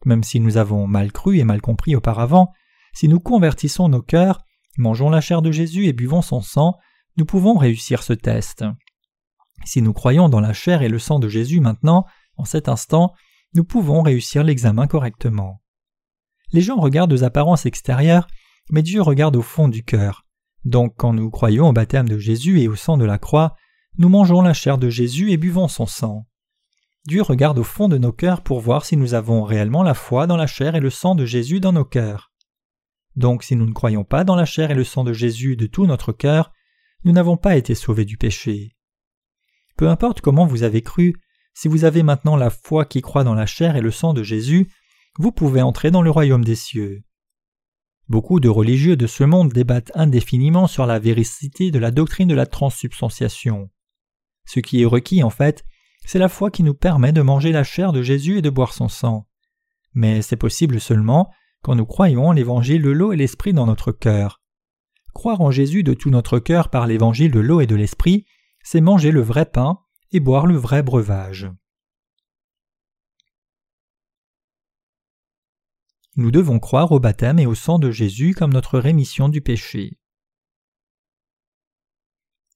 Même 0.05 0.23
si 0.23 0.39
nous 0.39 0.57
avons 0.57 0.87
mal 0.87 1.11
cru 1.11 1.39
et 1.39 1.43
mal 1.43 1.61
compris 1.61 1.95
auparavant, 1.95 2.51
si 2.93 3.07
nous 3.07 3.19
convertissons 3.19 3.89
nos 3.89 4.01
cœurs, 4.01 4.41
mangeons 4.77 5.09
la 5.09 5.21
chair 5.21 5.41
de 5.41 5.51
Jésus 5.51 5.85
et 5.85 5.93
buvons 5.93 6.21
son 6.21 6.41
sang, 6.41 6.77
nous 7.17 7.25
pouvons 7.25 7.57
réussir 7.57 8.03
ce 8.03 8.13
test. 8.13 8.63
Si 9.65 9.81
nous 9.81 9.93
croyons 9.93 10.29
dans 10.29 10.39
la 10.39 10.53
chair 10.53 10.81
et 10.81 10.89
le 10.89 10.99
sang 10.99 11.19
de 11.19 11.27
Jésus 11.27 11.59
maintenant, 11.59 12.05
en 12.37 12.45
cet 12.45 12.69
instant, 12.69 13.13
nous 13.53 13.63
pouvons 13.63 14.01
réussir 14.01 14.43
l'examen 14.43 14.87
correctement. 14.87 15.61
Les 16.51 16.61
gens 16.61 16.77
regardent 16.77 17.13
aux 17.13 17.23
apparences 17.23 17.65
extérieures, 17.65 18.27
mais 18.69 18.81
Dieu 18.81 19.01
regarde 19.01 19.35
au 19.35 19.41
fond 19.41 19.67
du 19.67 19.83
cœur. 19.83 20.25
Donc 20.65 20.93
quand 20.97 21.13
nous 21.13 21.29
croyons 21.29 21.69
au 21.69 21.73
baptême 21.73 22.07
de 22.07 22.17
Jésus 22.17 22.61
et 22.61 22.67
au 22.67 22.75
sang 22.75 22.97
de 22.97 23.05
la 23.05 23.17
croix, 23.17 23.55
nous 23.97 24.09
mangeons 24.09 24.41
la 24.41 24.53
chair 24.53 24.77
de 24.77 24.89
Jésus 24.89 25.31
et 25.31 25.37
buvons 25.37 25.67
son 25.67 25.85
sang. 25.85 26.25
Dieu 27.05 27.21
regarde 27.21 27.59
au 27.59 27.63
fond 27.63 27.87
de 27.87 27.97
nos 27.97 28.11
cœurs 28.11 28.41
pour 28.41 28.59
voir 28.59 28.85
si 28.85 28.95
nous 28.95 29.13
avons 29.13 29.43
réellement 29.43 29.83
la 29.83 29.93
foi 29.93 30.27
dans 30.27 30.37
la 30.37 30.47
chair 30.47 30.75
et 30.75 30.79
le 30.79 30.89
sang 30.89 31.15
de 31.15 31.25
Jésus 31.25 31.59
dans 31.59 31.73
nos 31.73 31.85
cœurs. 31.85 32.31
Donc 33.15 33.43
si 33.43 33.55
nous 33.55 33.65
ne 33.65 33.73
croyons 33.73 34.03
pas 34.03 34.23
dans 34.23 34.35
la 34.35 34.45
chair 34.45 34.71
et 34.71 34.75
le 34.75 34.83
sang 34.83 35.03
de 35.03 35.13
Jésus 35.13 35.55
de 35.55 35.65
tout 35.65 35.85
notre 35.85 36.13
cœur, 36.13 36.51
nous 37.03 37.11
n'avons 37.11 37.37
pas 37.37 37.57
été 37.57 37.75
sauvés 37.75 38.05
du 38.05 38.17
péché. 38.17 38.75
Peu 39.77 39.89
importe 39.89 40.21
comment 40.21 40.45
vous 40.45 40.63
avez 40.63 40.81
cru, 40.81 41.15
si 41.53 41.67
vous 41.67 41.83
avez 41.83 42.03
maintenant 42.03 42.37
la 42.37 42.49
foi 42.49 42.85
qui 42.85 43.01
croit 43.01 43.23
dans 43.23 43.33
la 43.33 43.45
chair 43.45 43.75
et 43.75 43.81
le 43.81 43.91
sang 43.91 44.13
de 44.13 44.23
Jésus, 44.23 44.71
vous 45.17 45.31
pouvez 45.31 45.61
entrer 45.61 45.91
dans 45.91 46.01
le 46.01 46.11
royaume 46.11 46.45
des 46.45 46.55
cieux. 46.55 47.03
Beaucoup 48.07 48.39
de 48.39 48.49
religieux 48.49 48.95
de 48.95 49.07
ce 49.07 49.23
monde 49.23 49.51
débattent 49.51 49.91
indéfiniment 49.95 50.67
sur 50.67 50.85
la 50.85 50.99
véracité 50.99 51.71
de 51.71 51.79
la 51.79 51.91
doctrine 51.91 52.27
de 52.27 52.35
la 52.35 52.45
transsubstantiation. 52.45 53.69
Ce 54.53 54.59
qui 54.59 54.81
est 54.81 54.85
requis, 54.85 55.23
en 55.23 55.29
fait, 55.29 55.63
c'est 56.05 56.19
la 56.19 56.27
foi 56.27 56.51
qui 56.51 56.61
nous 56.61 56.73
permet 56.73 57.13
de 57.13 57.21
manger 57.21 57.53
la 57.53 57.63
chair 57.63 57.93
de 57.93 58.01
Jésus 58.01 58.37
et 58.37 58.41
de 58.41 58.49
boire 58.49 58.73
son 58.73 58.89
sang. 58.89 59.25
Mais 59.93 60.21
c'est 60.21 60.35
possible 60.35 60.81
seulement 60.81 61.31
quand 61.63 61.73
nous 61.73 61.85
croyons 61.85 62.27
en 62.27 62.31
l'évangile 62.33 62.81
de 62.81 62.89
l'eau 62.89 63.13
et 63.13 63.15
l'esprit 63.15 63.53
dans 63.53 63.65
notre 63.65 63.93
cœur. 63.93 64.41
croire 65.13 65.39
en 65.39 65.51
Jésus 65.51 65.83
de 65.83 65.93
tout 65.93 66.09
notre 66.09 66.37
cœur 66.37 66.69
par 66.69 66.85
l'évangile 66.85 67.31
de 67.31 67.39
l'eau 67.39 67.61
et 67.61 67.65
de 67.65 67.75
l'esprit, 67.75 68.25
c'est 68.61 68.81
manger 68.81 69.11
le 69.11 69.21
vrai 69.21 69.45
pain 69.45 69.79
et 70.11 70.19
boire 70.19 70.45
le 70.45 70.57
vrai 70.57 70.83
breuvage. 70.83 71.49
Nous 76.17 76.31
devons 76.31 76.59
croire 76.59 76.91
au 76.91 76.99
baptême 76.99 77.39
et 77.39 77.45
au 77.45 77.55
sang 77.55 77.79
de 77.79 77.89
Jésus 77.89 78.33
comme 78.33 78.51
notre 78.51 78.79
rémission 78.79 79.29
du 79.29 79.39
péché. 79.39 79.97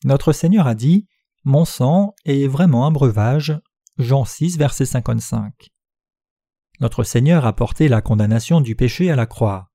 Notre 0.03 0.33
Seigneur 0.33 0.67
a 0.67 0.75
dit 0.75 1.07
Mon 1.45 1.63
sang 1.63 2.15
est 2.25 2.47
vraiment 2.47 2.87
un 2.87 2.91
breuvage. 2.91 3.59
Jean 3.97 4.25
6, 4.25 4.57
verset 4.57 4.85
55. 4.85 5.69
Notre 6.79 7.03
Seigneur 7.03 7.45
a 7.45 7.53
porté 7.53 7.87
la 7.87 8.01
condamnation 8.01 8.61
du 8.61 8.75
péché 8.75 9.11
à 9.11 9.15
la 9.15 9.27
croix. 9.27 9.69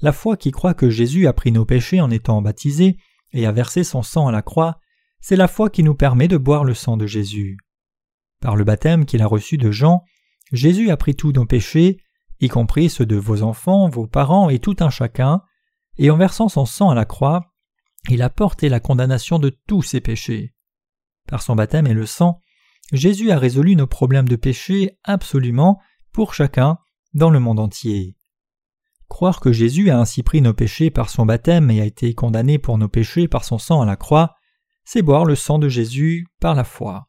La 0.00 0.12
foi 0.12 0.38
qui 0.38 0.50
croit 0.50 0.74
que 0.74 0.88
Jésus 0.88 1.26
a 1.26 1.34
pris 1.34 1.52
nos 1.52 1.66
péchés 1.66 2.00
en 2.00 2.10
étant 2.10 2.40
baptisé 2.40 2.96
et 3.32 3.46
a 3.46 3.52
versé 3.52 3.84
son 3.84 4.02
sang 4.02 4.28
à 4.28 4.32
la 4.32 4.42
croix, 4.42 4.80
c'est 5.20 5.36
la 5.36 5.46
foi 5.46 5.68
qui 5.68 5.82
nous 5.82 5.94
permet 5.94 6.26
de 6.26 6.38
boire 6.38 6.64
le 6.64 6.72
sang 6.74 6.96
de 6.96 7.06
Jésus. 7.06 7.58
Par 8.40 8.56
le 8.56 8.64
baptême 8.64 9.04
qu'il 9.04 9.20
a 9.20 9.26
reçu 9.26 9.58
de 9.58 9.70
Jean, 9.70 10.02
Jésus 10.52 10.90
a 10.90 10.96
pris 10.96 11.14
tous 11.14 11.32
nos 11.32 11.44
péchés 11.44 11.98
y 12.40 12.48
compris 12.48 12.88
ceux 12.88 13.04
de 13.04 13.16
vos 13.16 13.42
enfants, 13.42 13.88
vos 13.88 14.06
parents 14.06 14.48
et 14.48 14.58
tout 14.58 14.76
un 14.80 14.90
chacun, 14.90 15.42
et 15.98 16.10
en 16.10 16.16
versant 16.16 16.48
son 16.48 16.64
sang 16.64 16.88
à 16.88 16.94
la 16.94 17.04
croix, 17.04 17.52
il 18.08 18.22
a 18.22 18.30
porté 18.30 18.68
la 18.68 18.80
condamnation 18.80 19.38
de 19.38 19.50
tous 19.66 19.82
ses 19.82 20.00
péchés. 20.00 20.54
Par 21.28 21.42
son 21.42 21.54
baptême 21.54 21.86
et 21.86 21.94
le 21.94 22.06
sang, 22.06 22.40
Jésus 22.92 23.30
a 23.30 23.38
résolu 23.38 23.76
nos 23.76 23.86
problèmes 23.86 24.28
de 24.28 24.34
péché 24.34 24.98
absolument 25.04 25.80
pour 26.12 26.34
chacun 26.34 26.78
dans 27.14 27.30
le 27.30 27.38
monde 27.38 27.60
entier. 27.60 28.16
Croire 29.08 29.38
que 29.38 29.52
Jésus 29.52 29.90
a 29.90 30.00
ainsi 30.00 30.24
pris 30.24 30.42
nos 30.42 30.54
péchés 30.54 30.90
par 30.90 31.08
son 31.08 31.24
baptême 31.24 31.70
et 31.70 31.80
a 31.80 31.84
été 31.84 32.12
condamné 32.14 32.58
pour 32.58 32.78
nos 32.78 32.88
péchés 32.88 33.28
par 33.28 33.44
son 33.44 33.58
sang 33.58 33.80
à 33.80 33.86
la 33.86 33.96
croix, 33.96 34.34
c'est 34.84 35.02
boire 35.02 35.24
le 35.24 35.36
sang 35.36 35.60
de 35.60 35.68
Jésus 35.68 36.26
par 36.40 36.56
la 36.56 36.64
foi. 36.64 37.08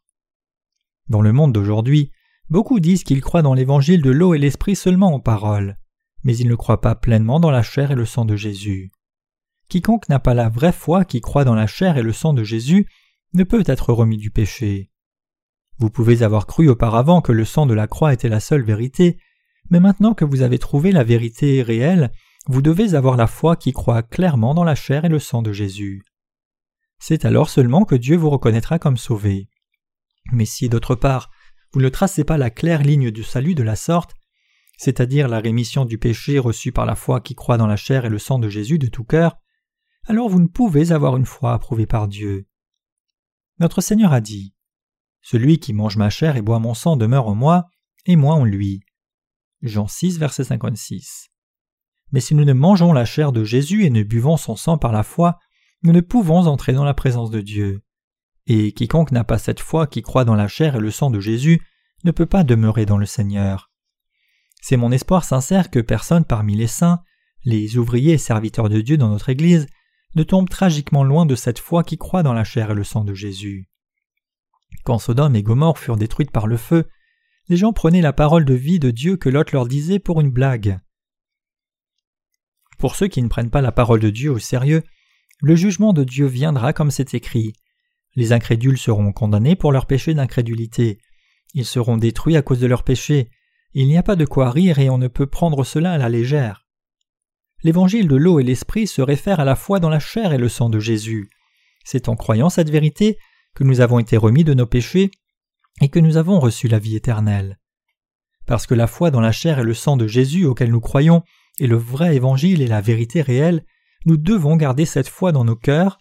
Dans 1.07 1.21
le 1.21 1.33
monde 1.33 1.53
d'aujourd'hui, 1.53 2.11
Beaucoup 2.49 2.79
disent 2.79 3.03
qu'ils 3.03 3.21
croient 3.21 3.43
dans 3.43 3.53
l'évangile 3.53 4.01
de 4.01 4.09
l'eau 4.09 4.33
et 4.33 4.39
l'esprit 4.39 4.75
seulement 4.75 5.13
en 5.13 5.19
parole, 5.19 5.77
mais 6.23 6.35
ils 6.35 6.47
ne 6.47 6.55
croient 6.55 6.81
pas 6.81 6.95
pleinement 6.95 7.39
dans 7.39 7.51
la 7.51 7.61
chair 7.61 7.91
et 7.91 7.95
le 7.95 8.05
sang 8.05 8.25
de 8.25 8.35
Jésus. 8.35 8.91
Quiconque 9.67 10.09
n'a 10.09 10.17
pas 10.19 10.33
la 10.33 10.49
vraie 10.49 10.71
foi 10.71 11.05
qui 11.05 11.21
croit 11.21 11.45
dans 11.45 11.53
la 11.53 11.67
chair 11.67 11.97
et 11.97 12.01
le 12.01 12.11
sang 12.11 12.33
de 12.33 12.43
Jésus 12.43 12.87
ne 13.33 13.43
peut 13.43 13.63
être 13.65 13.93
remis 13.93 14.17
du 14.17 14.31
péché. 14.31 14.91
Vous 15.77 15.89
pouvez 15.89 16.23
avoir 16.23 16.45
cru 16.45 16.67
auparavant 16.67 17.21
que 17.21 17.31
le 17.31 17.45
sang 17.45 17.65
de 17.65 17.73
la 17.73 17.87
croix 17.87 18.13
était 18.13 18.29
la 18.29 18.39
seule 18.39 18.63
vérité, 18.63 19.17
mais 19.69 19.79
maintenant 19.79 20.13
que 20.13 20.25
vous 20.25 20.41
avez 20.41 20.59
trouvé 20.59 20.91
la 20.91 21.03
vérité 21.03 21.61
réelle, 21.61 22.11
vous 22.47 22.61
devez 22.61 22.95
avoir 22.95 23.15
la 23.15 23.27
foi 23.27 23.55
qui 23.55 23.71
croit 23.71 24.03
clairement 24.03 24.53
dans 24.53 24.63
la 24.63 24.75
chair 24.75 25.05
et 25.05 25.09
le 25.09 25.19
sang 25.19 25.41
de 25.41 25.51
Jésus. 25.51 26.03
C'est 26.99 27.23
alors 27.23 27.49
seulement 27.49 27.85
que 27.85 27.95
Dieu 27.95 28.17
vous 28.17 28.29
reconnaîtra 28.29 28.79
comme 28.79 28.97
sauvé. 28.97 29.47
Mais 30.31 30.45
si, 30.45 30.67
d'autre 30.67 30.95
part, 30.95 31.29
vous 31.71 31.81
ne 31.81 31.89
tracez 31.89 32.23
pas 32.23 32.37
la 32.37 32.49
claire 32.49 32.81
ligne 32.81 33.11
du 33.11 33.23
salut 33.23 33.55
de 33.55 33.63
la 33.63 33.75
sorte, 33.75 34.15
c'est-à-dire 34.77 35.27
la 35.27 35.39
rémission 35.39 35.85
du 35.85 35.97
péché 35.97 36.39
reçue 36.39 36.71
par 36.71 36.85
la 36.85 36.95
foi 36.95 37.21
qui 37.21 37.35
croit 37.35 37.57
dans 37.57 37.67
la 37.67 37.75
chair 37.75 38.05
et 38.05 38.09
le 38.09 38.19
sang 38.19 38.39
de 38.39 38.49
Jésus 38.49 38.79
de 38.79 38.87
tout 38.87 39.03
cœur, 39.03 39.37
alors 40.07 40.29
vous 40.29 40.39
ne 40.39 40.47
pouvez 40.47 40.91
avoir 40.91 41.15
une 41.15 41.25
foi 41.25 41.53
approuvée 41.53 41.85
par 41.85 42.07
Dieu. 42.07 42.48
Notre 43.59 43.81
Seigneur 43.81 44.13
a 44.13 44.21
dit 44.21 44.53
Celui 45.21 45.59
qui 45.59 45.73
mange 45.73 45.97
ma 45.97 46.09
chair 46.09 46.35
et 46.37 46.41
boit 46.41 46.59
mon 46.59 46.73
sang 46.73 46.97
demeure 46.97 47.27
en 47.27 47.35
moi, 47.35 47.67
et 48.05 48.15
moi 48.15 48.33
en 48.35 48.45
lui. 48.45 48.81
Jean 49.61 49.87
6, 49.87 50.17
verset 50.17 50.45
56. 50.45 51.29
Mais 52.11 52.21
si 52.21 52.35
nous 52.35 52.45
ne 52.45 52.53
mangeons 52.53 52.93
la 52.93 53.05
chair 53.05 53.31
de 53.31 53.43
Jésus 53.43 53.85
et 53.85 53.89
ne 53.89 54.03
buvons 54.03 54.37
son 54.37 54.55
sang 54.55 54.77
par 54.77 54.91
la 54.91 55.03
foi, 55.03 55.37
nous 55.83 55.91
ne 55.91 56.01
pouvons 56.01 56.47
entrer 56.47 56.73
dans 56.73 56.85
la 56.85 56.93
présence 56.93 57.29
de 57.29 57.41
Dieu 57.41 57.83
et 58.49 58.71
quiconque 58.71 59.11
n'a 59.11 59.23
pas 59.23 59.37
cette 59.37 59.59
foi 59.59 59.85
qui 59.85 60.01
croit 60.01 60.25
dans 60.25 60.35
la 60.35 60.47
chair 60.47 60.75
et 60.75 60.79
le 60.79 60.91
sang 60.91 61.11
de 61.11 61.19
Jésus 61.19 61.61
ne 62.03 62.11
peut 62.11 62.25
pas 62.25 62.43
demeurer 62.43 62.85
dans 62.85 62.97
le 62.97 63.05
Seigneur. 63.05 63.71
C'est 64.61 64.75
mon 64.75 64.91
espoir 64.91 65.23
sincère 65.23 65.69
que 65.69 65.79
personne 65.79 66.25
parmi 66.25 66.55
les 66.55 66.67
saints, 66.67 67.01
les 67.45 67.77
ouvriers 67.77 68.13
et 68.13 68.17
serviteurs 68.17 68.67
de 68.67 68.81
Dieu 68.81 68.97
dans 68.97 69.09
notre 69.09 69.29
Église, 69.29 69.67
ne 70.15 70.23
tombe 70.23 70.49
tragiquement 70.49 71.03
loin 71.03 71.25
de 71.25 71.35
cette 71.35 71.59
foi 71.59 71.83
qui 71.83 71.97
croit 71.97 72.23
dans 72.23 72.33
la 72.33 72.43
chair 72.43 72.71
et 72.71 72.75
le 72.75 72.83
sang 72.83 73.03
de 73.03 73.13
Jésus. 73.13 73.69
Quand 74.83 74.99
Sodome 74.99 75.35
et 75.35 75.43
Gomorre 75.43 75.77
furent 75.77 75.97
détruites 75.97 76.31
par 76.31 76.47
le 76.47 76.57
feu, 76.57 76.87
les 77.47 77.57
gens 77.57 77.73
prenaient 77.73 78.01
la 78.01 78.13
parole 78.13 78.45
de 78.45 78.53
vie 78.53 78.79
de 78.79 78.91
Dieu 78.91 79.17
que 79.17 79.29
Lot 79.29 79.51
leur 79.51 79.67
disait 79.67 79.99
pour 79.99 80.21
une 80.21 80.31
blague. 80.31 80.79
Pour 82.77 82.95
ceux 82.95 83.07
qui 83.07 83.21
ne 83.21 83.27
prennent 83.27 83.49
pas 83.49 83.61
la 83.61 83.71
parole 83.71 83.99
de 83.99 84.09
Dieu 84.09 84.31
au 84.31 84.39
sérieux, 84.39 84.83
le 85.41 85.55
jugement 85.55 85.93
de 85.93 86.03
Dieu 86.03 86.27
viendra 86.27 86.73
comme 86.73 86.91
c'est 86.91 87.13
écrit. 87.13 87.53
Les 88.15 88.33
incrédules 88.33 88.77
seront 88.77 89.11
condamnés 89.11 89.55
pour 89.55 89.71
leur 89.71 89.85
péché 89.85 90.13
d'incrédulité. 90.13 90.99
Ils 91.53 91.65
seront 91.65 91.97
détruits 91.97 92.37
à 92.37 92.41
cause 92.41 92.59
de 92.59 92.67
leur 92.67 92.83
péché. 92.83 93.29
Il 93.73 93.87
n'y 93.87 93.97
a 93.97 94.03
pas 94.03 94.15
de 94.15 94.25
quoi 94.25 94.51
rire 94.51 94.79
et 94.79 94.89
on 94.89 94.97
ne 94.97 95.07
peut 95.07 95.27
prendre 95.27 95.63
cela 95.63 95.93
à 95.93 95.97
la 95.97 96.09
légère. 96.09 96.68
L'évangile 97.63 98.07
de 98.07 98.15
l'eau 98.15 98.39
et 98.39 98.43
l'esprit 98.43 98.87
se 98.87 99.01
réfère 99.01 99.39
à 99.39 99.45
la 99.45 99.55
foi 99.55 99.79
dans 99.79 99.89
la 99.89 99.99
chair 99.99 100.31
et 100.33 100.37
le 100.37 100.49
sang 100.49 100.69
de 100.69 100.79
Jésus. 100.79 101.29
C'est 101.83 102.09
en 102.09 102.15
croyant 102.15 102.49
cette 102.49 102.69
vérité 102.69 103.17
que 103.55 103.63
nous 103.63 103.81
avons 103.81 103.99
été 103.99 104.17
remis 104.17 104.43
de 104.43 104.53
nos 104.53 104.65
péchés 104.65 105.11
et 105.81 105.89
que 105.89 105.99
nous 105.99 106.17
avons 106.17 106.39
reçu 106.39 106.67
la 106.67 106.79
vie 106.79 106.95
éternelle. 106.95 107.59
Parce 108.45 108.65
que 108.65 108.75
la 108.75 108.87
foi 108.87 109.11
dans 109.11 109.21
la 109.21 109.31
chair 109.31 109.59
et 109.59 109.63
le 109.63 109.73
sang 109.73 109.97
de 109.97 110.07
Jésus 110.07 110.45
auquel 110.45 110.71
nous 110.71 110.81
croyons 110.81 111.23
est 111.59 111.67
le 111.67 111.75
vrai 111.75 112.15
évangile 112.15 112.61
et 112.61 112.67
la 112.67 112.81
vérité 112.81 113.21
réelle, 113.21 113.65
nous 114.05 114.17
devons 114.17 114.55
garder 114.55 114.85
cette 114.85 115.09
foi 115.09 115.31
dans 115.31 115.43
nos 115.43 115.55
cœurs 115.55 115.99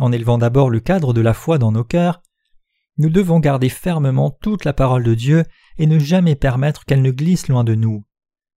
en 0.00 0.12
élevant 0.12 0.38
d'abord 0.38 0.70
le 0.70 0.80
cadre 0.80 1.12
de 1.12 1.20
la 1.20 1.34
foi 1.34 1.58
dans 1.58 1.72
nos 1.72 1.84
cœurs, 1.84 2.22
nous 2.96 3.10
devons 3.10 3.40
garder 3.40 3.68
fermement 3.68 4.30
toute 4.30 4.64
la 4.64 4.72
parole 4.72 5.04
de 5.04 5.14
Dieu 5.14 5.44
et 5.78 5.86
ne 5.86 5.98
jamais 5.98 6.36
permettre 6.36 6.84
qu'elle 6.84 7.02
ne 7.02 7.10
glisse 7.10 7.48
loin 7.48 7.64
de 7.64 7.74
nous. 7.74 8.04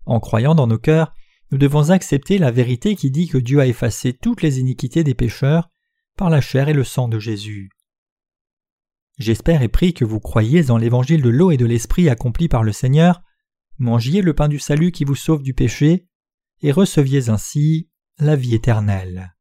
En 0.06 0.20
croyant 0.20 0.56
dans 0.56 0.68
nos 0.68 0.78
cœurs, 0.78 1.14
nous 1.52 1.58
devons 1.58 1.90
accepter 1.92 2.38
la 2.38 2.52
vérité 2.52 2.96
qui 2.96 3.12
dit 3.12 3.28
que 3.28 3.38
Dieu 3.38 3.60
a 3.60 3.68
effacé 3.68 4.14
toutes 4.14 4.42
les 4.42 4.60
iniquités 4.60 5.04
des 5.04 5.14
pécheurs 5.14 5.70
par 6.18 6.30
la 6.30 6.42
chair 6.42 6.68
et 6.68 6.74
le 6.74 6.84
sang 6.84 7.08
de 7.08 7.20
Jésus. 7.20 7.70
J'espère 9.18 9.62
et 9.62 9.68
prie 9.68 9.94
que 9.94 10.06
vous 10.06 10.20
croyez 10.20 10.70
en 10.70 10.78
l'évangile 10.78 11.22
de 11.22 11.30
l'eau 11.30 11.52
et 11.52 11.58
de 11.58 11.66
l'esprit 11.66 12.10
accompli 12.10 12.48
par 12.48 12.64
le 12.64 12.72
Seigneur, 12.72 13.22
mangiez 13.78 14.22
le 14.22 14.34
pain 14.34 14.48
du 14.48 14.60
salut 14.60 14.92
qui 14.92 15.06
vous 15.06 15.16
sauve 15.16 15.42
du 15.42 15.54
péché, 15.54 16.08
et 16.62 16.72
receviez 16.72 17.30
ainsi 17.30 17.90
la 18.20 18.36
vie 18.36 18.56
éternelle. 18.56 19.37